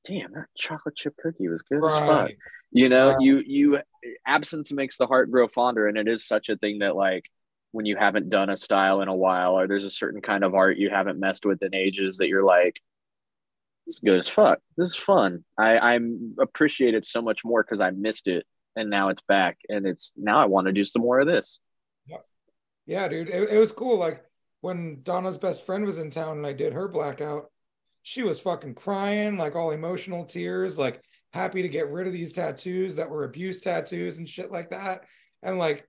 [0.06, 2.32] damn, that chocolate chip cookie was good as fuck.
[2.72, 3.22] You know, Right.
[3.22, 3.80] you you
[4.26, 7.30] absence makes the heart grow fonder, and it is such a thing that like
[7.72, 10.54] when you haven't done a style in a while, or there's a certain kind of
[10.56, 12.80] art you haven't messed with in ages that you're like,
[13.86, 14.60] this is good as fuck.
[14.78, 15.44] This is fun.
[15.58, 19.58] I I'm appreciate it so much more because I missed it, and now it's back,
[19.70, 21.60] and it's now I want to do some more of this.
[22.86, 23.98] Yeah, dude, it, it was cool.
[23.98, 24.24] Like
[24.62, 27.50] when Donna's best friend was in town and I did her blackout,
[28.04, 31.02] she was fucking crying, like all emotional tears, like
[31.32, 35.06] happy to get rid of these tattoos that were abuse tattoos and shit like that.
[35.42, 35.88] And like,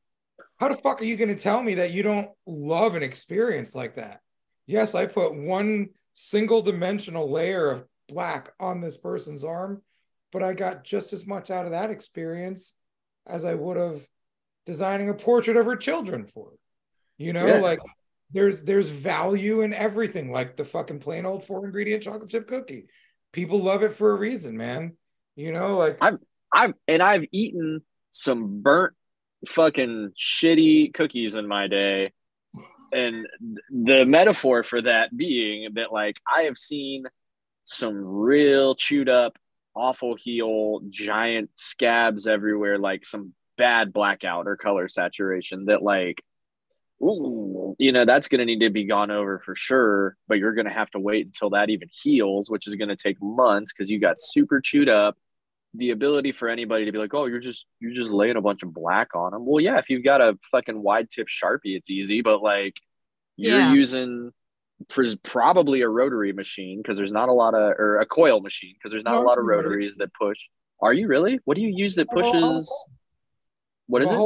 [0.59, 3.75] how the fuck are you going to tell me that you don't love an experience
[3.75, 4.21] like that?
[4.67, 9.83] Yes, I put one single dimensional layer of black on this person's arm,
[10.33, 12.75] but I got just as much out of that experience
[13.27, 14.07] as I would have
[14.67, 16.57] designing a portrait of her children for her.
[17.19, 17.59] You know, Yeah.
[17.59, 17.81] like
[18.31, 22.89] there's there's value in everything, like the fucking plain old four ingredient chocolate chip cookie.
[23.33, 24.97] People love it for a reason, man.
[25.37, 26.19] You know, like I-
[26.53, 28.95] I've and I've eaten some burnt
[29.49, 32.13] fucking shitty cookies in my day.
[32.93, 33.27] And
[33.71, 37.05] the metaphor for that being that like I have seen
[37.65, 39.37] some real chewed up,
[39.75, 46.23] awful heel, giant scabs everywhere, like some bad blackout or color saturation that like
[47.03, 50.73] ooh, you know, that's gonna need to be gone over for sure, but you're gonna
[50.73, 54.21] have to wait until that even heals, which is gonna take months because you got
[54.21, 55.17] super chewed up
[55.77, 58.63] the ability for anybody to be like, oh, you're just you're just laying a bunch
[58.63, 59.45] of black on them.
[59.45, 62.75] Well, yeah, if you've got a fucking wide tip sharpie, it's easy, but like
[63.37, 63.73] you're Yeah.
[63.73, 64.31] using
[65.23, 68.93] probably a rotary machine because there's not a lot of or a coil machine because
[68.93, 70.39] there's not a lot of rotaries that push.
[70.81, 71.39] Are you really?
[71.45, 72.71] What do you use that pushes?
[73.87, 74.21] What is it?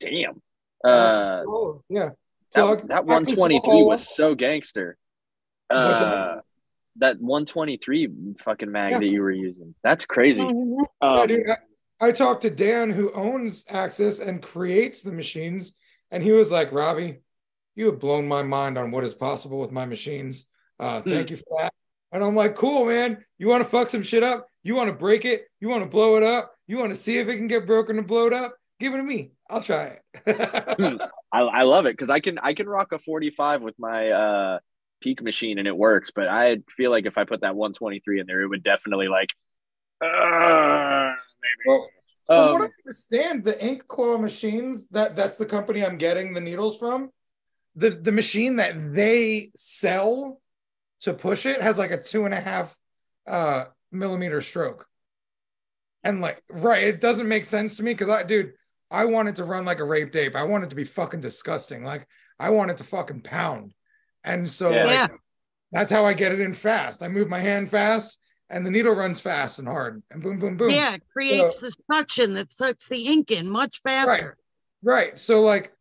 [0.00, 0.42] Damn.
[0.86, 2.10] Uh, oh, yeah.
[2.54, 2.88] that, Plug.
[2.88, 4.96] that Axis the 123 was so gangster.
[5.68, 6.06] What's that?
[6.06, 6.40] Uh,
[6.98, 8.08] that 123
[8.38, 8.98] fucking mag Yeah.
[9.00, 9.74] that you were using.
[9.82, 10.42] That's crazy.
[10.42, 11.56] Yeah, Um, dude, I,
[12.08, 15.74] I talked to Dan, who owns Axis and creates the machines,
[16.10, 17.18] and he was like, "Robbie,
[17.74, 20.46] you have blown my mind on what is possible with my machines.
[20.78, 21.10] Uh, Hmm.
[21.10, 21.72] thank you for that."
[22.12, 23.24] And I'm like, "Cool, man.
[23.38, 24.46] You want to fuck some shit up?
[24.62, 25.46] You want to break it?
[25.60, 26.54] You want to blow it up?
[26.66, 28.54] You want to see if it can get broken and blowed up?
[28.80, 29.32] Give it to me.
[29.48, 30.02] I'll try it."
[30.78, 30.96] Hmm.
[31.32, 34.58] I, I love it because I can I can rock a 45 with my uh
[35.00, 38.26] peak machine and it works, but I feel like if I put that 123 in
[38.26, 39.30] there, it would definitely like
[40.02, 41.12] uh,
[41.42, 41.64] maybe.
[41.64, 41.94] well,
[42.34, 46.34] from what I Um, understand, the Ink Claw machines that that's the company I'm getting
[46.34, 47.10] the needles from.
[47.76, 50.40] The the machine that they sell
[51.02, 52.76] to push it has like a two and a half
[53.26, 54.86] uh millimeter stroke.
[56.04, 58.52] And like, right, it doesn't make sense to me because I dude,
[58.90, 60.36] I want it to run like a raped ape.
[60.36, 61.82] I want it to be fucking disgusting.
[61.84, 62.06] Like
[62.38, 63.74] I want it to fucking pound.
[64.24, 64.84] And so Yeah.
[64.84, 65.16] like Yeah.
[65.72, 67.02] that's how I get it in fast.
[67.02, 68.18] I move my hand fast
[68.48, 70.70] and the needle runs fast and hard and boom, boom, boom.
[70.70, 74.36] Yeah, it creates the suction that sucks the ink in much faster.
[74.82, 75.02] Right.
[75.06, 75.18] Right.
[75.18, 75.72] So like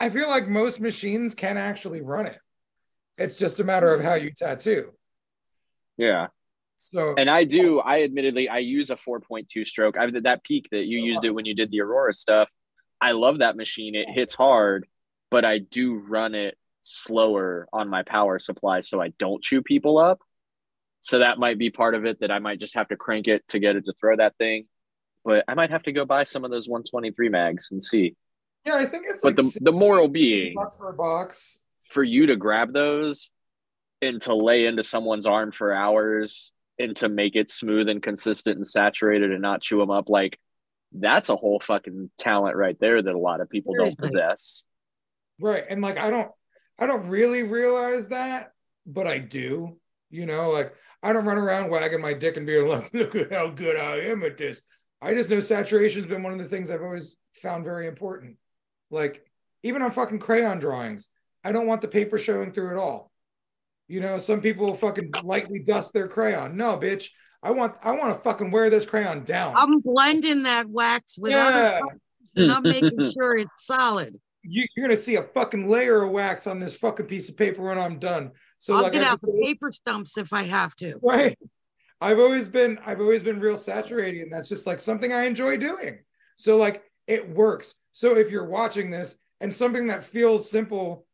[0.00, 2.38] I feel like most machines can actually run it.
[3.16, 4.92] It's just a matter of how you tattoo.
[5.96, 6.26] yeah.
[6.76, 7.82] So And I do, oh.
[7.82, 9.96] I admittedly, I use a 4.2 stroke.
[9.96, 12.48] I've that peak that you oh, used it when you did the Aurora stuff.
[13.00, 13.94] I love that machine.
[13.94, 14.86] It hits hard,
[15.30, 19.98] but I do run it slower on my power supply so I don't chew people
[19.98, 20.20] up.
[21.00, 23.46] So that might be part of it that I might just have to crank it
[23.48, 24.66] to get it to throw that thing.
[25.24, 28.14] But I might have to go buy some of those 123 mags and see.
[28.64, 31.58] yeah, I think it's But like the, the moral being bucks for a box.
[31.84, 33.30] for you to grab those
[34.00, 38.56] and to lay into someone's arm for hours and to make it smooth and consistent
[38.56, 40.38] and saturated and not chew them up like
[40.92, 44.64] that's a whole fucking talent right there that a lot of people don't possess
[45.40, 45.64] Right.
[45.68, 46.30] And like I don't
[46.78, 48.52] I don't really realize that,
[48.86, 49.78] but I do.
[50.10, 53.32] You know, like I don't run around wagging my dick and being like, look at
[53.32, 54.62] how good I am at this.
[55.02, 58.36] I just know saturation's been one of the things I've always found very important.
[58.90, 59.24] Like
[59.62, 61.08] even on fucking crayon drawings,
[61.42, 63.10] I don't want the paper showing through at all.
[63.88, 66.56] You know, some people will fucking lightly dust their crayon.
[66.56, 67.10] No, bitch.
[67.42, 69.54] I want I want to fucking wear this crayon down.
[69.56, 71.46] I'm blending that wax with Yeah.
[71.46, 72.00] other colors
[72.36, 74.18] and I'm making sure it's solid.
[74.42, 77.62] You, you're gonna see a fucking layer of wax on this fucking piece of paper
[77.62, 78.32] when I'm done.
[78.58, 80.98] So I'll like get I out the paper stumps if I have to.
[81.02, 81.38] right.
[82.00, 85.56] I've always been I've always been real saturated, and that's just like something I enjoy
[85.58, 85.98] doing.
[86.36, 87.74] So like it works.
[87.92, 91.06] So if you're watching this and something that feels simple,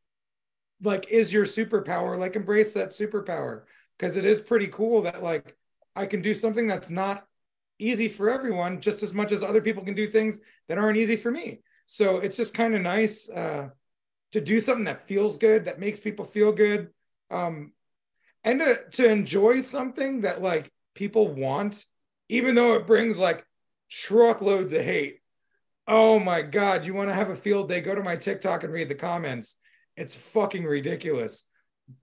[0.83, 3.63] like is your superpower, like embrace that superpower
[3.99, 5.57] because it is pretty cool that like
[5.95, 7.27] I can do something that's not
[7.79, 11.17] easy for everyone just as much as other people can do things that aren't easy
[11.17, 11.61] for me.
[11.87, 13.71] So it's just kind of nice uh,
[14.33, 16.91] to do something that feels good, that makes people feel good.
[17.31, 17.73] Um,
[18.45, 21.85] and to, to enjoy something that like people want,
[22.29, 23.45] even though it brings like
[23.91, 25.19] truckloads of hate.
[25.89, 27.81] Oh my God, you want to have a field day?
[27.81, 29.57] Go to my TikTok and read the comments.
[30.01, 31.45] It's fucking ridiculous.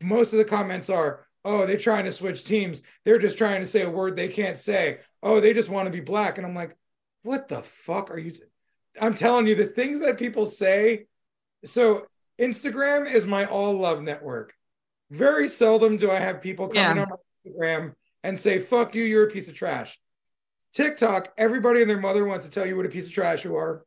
[0.01, 2.83] Most of the comments are, oh, they're trying to switch teams.
[3.05, 4.99] They're just trying to say a word they can't say.
[5.23, 6.37] Oh, they just want to be black.
[6.37, 6.77] And I'm like,
[7.23, 8.31] what the fuck are you?
[8.31, 8.41] t-
[9.01, 11.07] I'm telling you, the things that people say.
[11.65, 12.05] So
[12.39, 14.53] Instagram is my all love network.
[15.09, 17.03] Very seldom do I have people coming Yeah.
[17.03, 17.15] on my
[17.51, 17.93] Instagram
[18.23, 19.99] and say, fuck you, you're a piece of trash.
[20.73, 23.55] TikTok, everybody and their mother wants to tell you what a piece of trash you
[23.55, 23.83] are.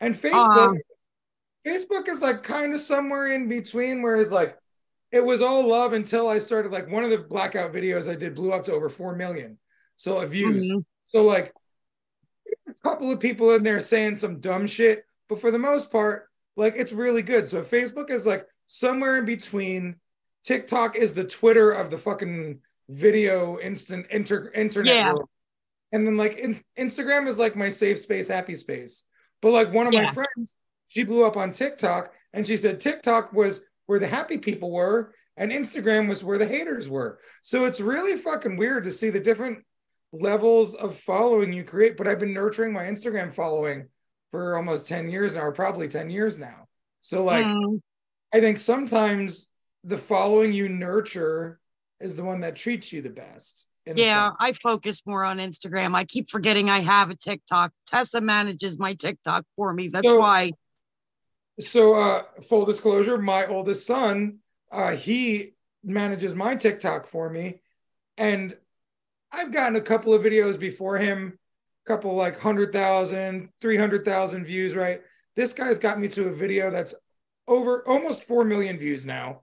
[0.00, 0.78] And Facebook, um,
[1.66, 4.56] Facebook is like kind of somewhere in between, where it's like
[5.12, 8.34] it was all love until I started like one of the blackout videos I did
[8.34, 9.58] blew up to over four million
[9.96, 10.64] so uh, views.
[10.72, 10.84] Mhm.
[11.06, 11.52] So like
[12.68, 16.28] a couple of people in there saying some dumb shit, but for the most part,
[16.56, 17.46] like it's really good.
[17.46, 19.96] So Facebook is like somewhere in between.
[20.42, 25.12] TikTok is the Twitter of the fucking video instant inter, internet Yeah.
[25.12, 25.28] world.
[25.92, 29.04] And then like in, Instagram is like my safe space, happy space.
[29.42, 30.56] But like one of my friends,
[30.90, 35.14] she blew up on TikTok and she said TikTok was where the happy people were
[35.36, 37.20] and Instagram was where the haters were.
[37.42, 39.60] So it's really fucking weird to see the different
[40.12, 41.96] levels of following you create.
[41.96, 43.86] But I've been nurturing my Instagram following
[44.32, 46.66] for almost 10 years now, or probably 10 years now.
[47.02, 47.80] So like Mm,
[48.34, 49.48] I think sometimes
[49.84, 51.60] the following you nurture
[52.00, 53.66] is the one that treats you the best.
[53.86, 54.30] yeah.
[54.40, 55.94] I focus more on Instagram.
[55.94, 57.72] I keep forgetting I have a TikTok.
[57.86, 59.88] Tessa manages my TikTok for me.
[59.88, 60.50] That's So- why.
[61.60, 64.38] So uh full disclosure my oldest son
[64.72, 65.54] uh he
[65.84, 67.60] manages my tiktok for me.
[68.16, 68.56] And
[69.32, 71.38] i've gotten a couple of videos before him
[71.84, 75.02] a couple like 100000 300000 views right?
[75.36, 76.94] This guy's got me to a video that's
[77.46, 79.42] over almost 4 million views now.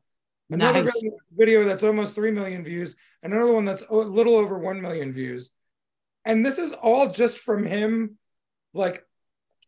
[0.49, 1.03] Another Nice.
[1.31, 5.51] video- that's almost 3 million views another one that's a little over 1 million views.
[6.25, 8.17] And this is all just from him
[8.73, 9.03] like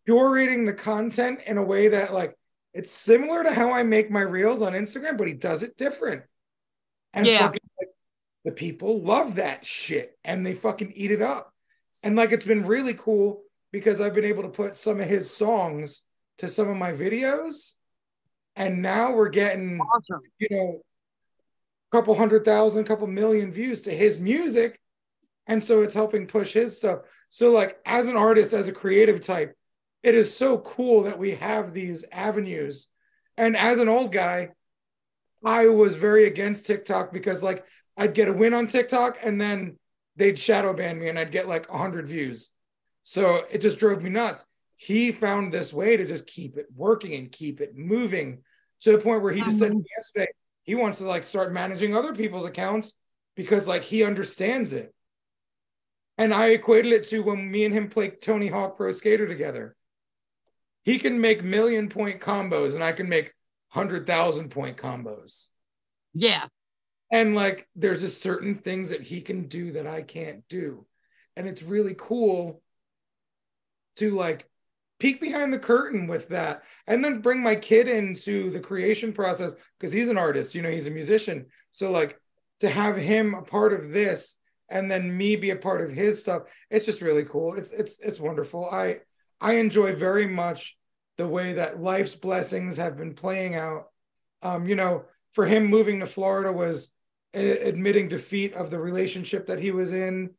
[0.08, 2.36] curating the content in a way that like
[2.74, 6.24] it's similar to how I make my reels on Instagram, but he does it different.
[7.14, 7.48] And Yeah.
[7.48, 7.90] fucking, like,
[8.46, 11.54] the people love that shit and they fucking eat it up.
[12.04, 15.30] And like it's been really cool because I've been able to put some of his
[15.36, 16.02] songs
[16.38, 17.74] to some of my videos.
[18.56, 20.22] And now we're getting, Awesome.
[20.38, 20.82] you know,
[21.92, 24.80] a couple hundred thousand, couple million views to his music.
[25.48, 27.00] And so it's helping push his stuff.
[27.30, 29.56] So, like, as an artist, as a creative type,
[30.04, 32.88] it is so cool that we have these avenues.
[33.38, 34.50] And as an old guy,
[35.44, 37.66] I was very against TikTok because, like,
[37.98, 39.78] I'd get a win on TikTok and then
[40.16, 42.52] they'd shadow ban me and I'd get like 100 views.
[43.04, 44.46] So it just drove me nuts.
[44.78, 48.44] He found this way to just keep it working and keep it moving
[48.82, 50.30] to the point where he just said yesterday
[50.64, 52.94] he wants to like start managing other people's accounts
[53.36, 54.94] because like he understands it.
[56.18, 59.76] And I equated it to when me and him played Tony Hawk Pro Skater together.
[60.84, 63.34] He can make million point combos and I can make
[63.74, 65.48] 100,000 point combos.
[66.14, 66.46] Yeah.
[67.12, 70.86] And like there's just certain things that he can do that I can't do.
[71.36, 72.62] And it's really cool
[73.98, 74.48] to like
[75.00, 79.56] peek behind the curtain with that and then bring my kid into the creation process
[79.78, 81.46] because he's an artist, you know, he's a musician.
[81.72, 82.20] So like
[82.60, 84.36] to have him a part of this
[84.70, 87.56] and then me be a part of his stuff, it's just really cool.
[87.56, 88.70] It's it's it's wonderful.
[88.70, 89.00] I
[89.42, 90.78] I enjoy very much
[91.18, 93.88] the way that life's blessings have been playing out.
[94.42, 96.92] Um, you know, for him moving to Florida was
[97.34, 100.32] admitting defeat of the relationship that he was in.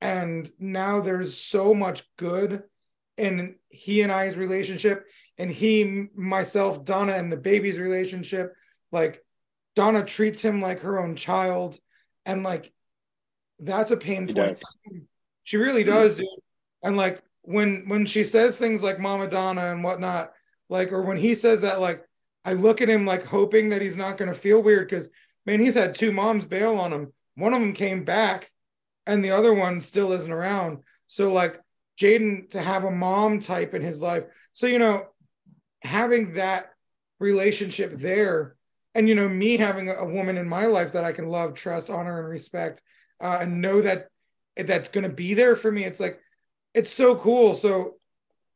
[0.00, 2.64] And now there's so much good
[3.16, 5.06] in he and I's relationship
[5.38, 8.54] and he myself Donna and the baby's relationship.
[8.92, 9.24] Like
[9.74, 11.78] Donna treats him like her own child.
[12.26, 12.72] And like
[13.58, 14.58] that's a pain She point.
[14.58, 14.76] does.
[15.44, 16.26] she really does dude.
[16.82, 20.32] And like when when she says things like mama Donna and whatnot
[20.68, 22.04] like or when he says that like
[22.44, 25.08] I look at him like hoping that he's not going to feel weird because
[25.46, 27.12] man, he's had two moms bail on him.
[27.36, 28.50] One of them came back,
[29.06, 30.78] and the other one still isn't around.
[31.06, 31.60] So like,
[31.98, 34.24] Jaden to have a mom type in his life.
[34.52, 35.06] So, you know,
[35.80, 36.72] having that
[37.20, 38.56] relationship there,
[38.94, 41.88] and, you know, me having a, woman in my life that I can love, trust,
[41.88, 42.82] honor, and respect,
[43.22, 44.08] uh, and know that
[44.56, 45.84] that's going to be there for me.
[45.84, 46.20] It's like,
[46.76, 47.54] it's so cool.
[47.54, 47.94] So,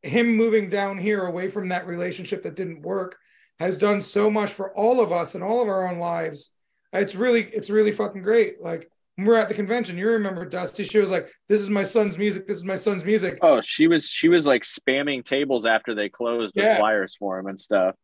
[0.02, 3.18] him moving down here away from that relationship that didn't work
[3.58, 6.50] has done so much for all of us and all of our own lives.
[6.92, 8.60] It's really, it's really fucking great.
[8.60, 9.98] Like, when we're at the convention.
[9.98, 10.84] You remember Dusty?
[10.84, 12.46] She was like, "This is my son's music.
[12.46, 16.08] This is my son's music." Oh, she was she was like spamming tables after they
[16.08, 16.78] closed with Yeah.
[16.78, 17.94] flyers for him and stuff.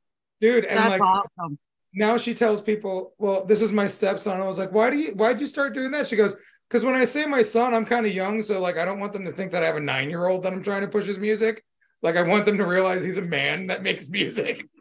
[0.42, 0.66] dude.
[0.66, 1.58] And That's like awesome.
[1.94, 5.12] now she tells people, "Well, this is my stepson." I was like, "Why do you?
[5.12, 6.34] Why'd you start doing that?" She goes,
[6.68, 9.12] "Because when I say my son, I'm kind of young, so like I don't want
[9.12, 11.06] them to think that I have a nine year old that I'm trying to push
[11.06, 11.64] his music.
[12.02, 14.64] Like I want them to realize he's a man that makes music."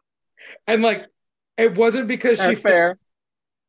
[0.67, 1.07] And like,
[1.57, 2.95] it wasn't because she That's fair.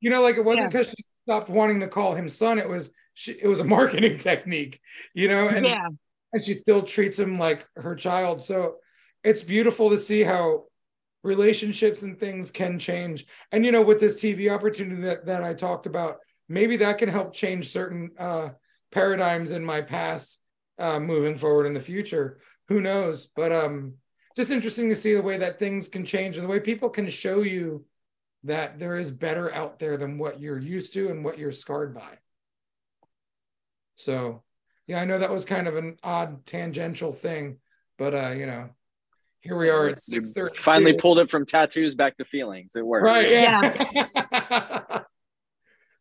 [0.01, 0.68] you know, like it wasn't Yeah.
[0.68, 2.59] because she stopped wanting to call him son.
[2.59, 4.80] It was she, it was a marketing technique,
[5.14, 5.88] you know, and yeah.
[6.32, 8.43] and she still treats him like her child.
[8.43, 8.76] So
[9.24, 10.64] it's beautiful to see how
[11.22, 13.26] relationships and things can change.
[13.52, 16.18] And you know, with this TV opportunity that, that I talked about,
[16.48, 18.51] maybe that can help change certain uh,
[18.90, 20.40] paradigms in my past
[20.78, 22.39] uh, moving forward in the future.
[22.68, 23.27] Who knows?
[23.27, 23.94] But um,
[24.35, 27.09] just interesting to see the way that things can change and the way people can
[27.09, 27.85] show you
[28.44, 31.94] that there is better out there than what you're used to and what you're scarred
[31.94, 32.18] by.
[33.97, 34.43] So,
[34.86, 37.59] yeah, I know that was kind of an odd tangential thing,
[37.98, 38.68] but uh, you know,
[39.40, 40.56] here we are at six thirty.
[40.59, 42.77] Finally pulled it from tattoos back to feelings.
[42.77, 43.05] It worked.
[43.05, 43.31] Right.
[43.31, 45.01] Yeah.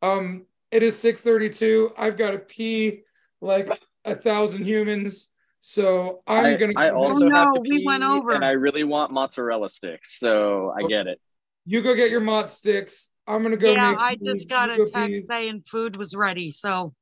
[0.06, 1.92] um, it is six thirty-two.
[1.98, 3.02] I've got to pee
[3.42, 3.70] like
[4.04, 5.30] a thousand humans,
[5.62, 6.74] so I'm I, gonna.
[6.76, 8.32] I go- also Oh, have no, to we went over.
[8.32, 11.20] and I really want mozzarella sticks, so I get it.
[11.66, 13.10] You go get your mott sticks.
[13.28, 13.72] I'm gonna go.
[13.74, 14.26] yeah, make I food.
[14.36, 15.26] just got You a go text pee.
[15.30, 16.52] saying food was ready.
[16.52, 16.94] So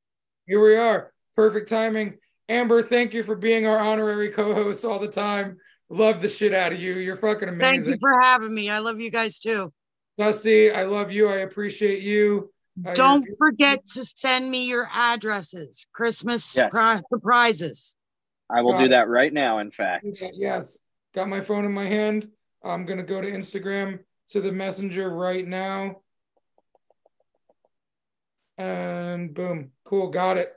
[0.46, 1.12] Here we are.
[1.36, 2.14] Perfect timing.
[2.48, 5.56] Amber, thank you for being our honorary co-host all the time.
[5.90, 6.94] Love the shit out of you.
[6.94, 7.80] You're fucking amazing.
[7.80, 8.70] thank you for having me.
[8.70, 9.72] I love you guys too.
[10.16, 11.26] Dusty, I love you.
[11.28, 12.52] I appreciate you.
[12.76, 16.72] You're- Don't forget to send me your addresses, Christmas Yes.
[16.72, 17.96] surpri- surprises.
[18.50, 18.88] I will Got do it.
[18.90, 19.58] that right now.
[19.58, 20.80] In fact, Yes.
[21.14, 22.30] Got my phone in my hand.
[22.64, 26.02] I'm gonna go to Instagram to the messenger right now.
[28.58, 29.72] And boom.
[29.84, 30.10] Cool.
[30.10, 30.52] Got it.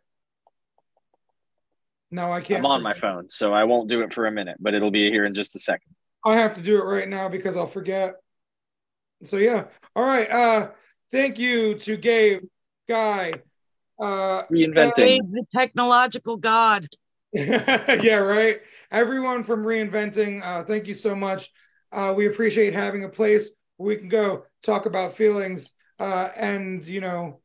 [2.10, 2.60] No, I can't.
[2.60, 3.02] I'm on my forget.
[3.02, 5.56] phone, so I won't do it for a minute, but it'll be here in just
[5.56, 5.94] a second.
[6.26, 8.15] I have to do it right now because I'll forget.
[9.23, 9.65] So yeah.
[9.95, 10.30] All right.
[10.30, 10.72] Uh
[11.11, 12.43] thank you to Gabe,
[12.88, 13.34] Guy,
[13.99, 14.95] uh Reinventing.
[14.95, 16.88] Dave, the technological god.
[17.34, 18.61] yeah, right.
[18.89, 21.51] Everyone from reinventing, uh, thank you so much.
[21.91, 26.85] Uh, we appreciate having a place where we can go talk about feelings uh, and
[26.85, 27.41] you know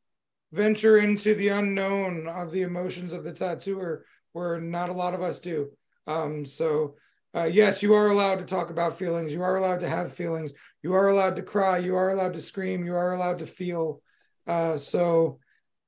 [0.53, 5.23] venture into the unknown of the emotions of the tattooer, where not a lot of
[5.23, 5.71] us do.
[6.07, 6.97] Um, so
[7.35, 9.33] uh, yes, you are allowed to talk about feelings.
[9.33, 10.53] You are allowed to have feelings.
[10.83, 11.79] You are allowed to cry.
[11.79, 12.85] You are allowed to scream.
[12.85, 14.03] You are allowed to feel.
[14.47, 15.39] Uh, so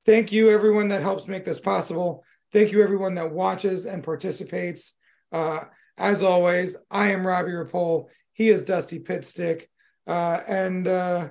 [0.05, 2.23] thank you, everyone that helps make this possible.
[2.51, 4.93] Thank you, everyone that watches and participates.
[5.31, 5.65] Uh,
[5.97, 8.07] as always, I am Robbie Ripoll.
[8.33, 9.67] He is Dusty Pitstick.
[10.07, 11.29] Uh, and uh,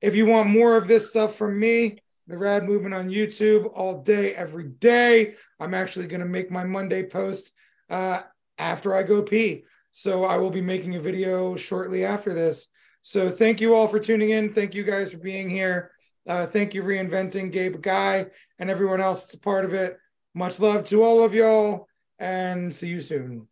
[0.00, 1.96] if you want more of this stuff from me,
[2.28, 6.64] the Rad Movement on YouTube all day, every day, I'm actually going to make my
[6.64, 7.52] Monday post
[7.90, 8.22] uh,
[8.58, 9.64] after I go pee.
[9.92, 12.68] So I will be making a video shortly after this.
[13.02, 14.54] So thank you all for tuning in.
[14.54, 15.90] Thank you guys for being here.
[16.26, 18.26] Uh, thank you, Reinventing Gabe Guy,
[18.58, 19.98] and everyone else that's a part of it.
[20.34, 21.88] Much love to all of y'all,
[22.18, 23.48] and see you soon.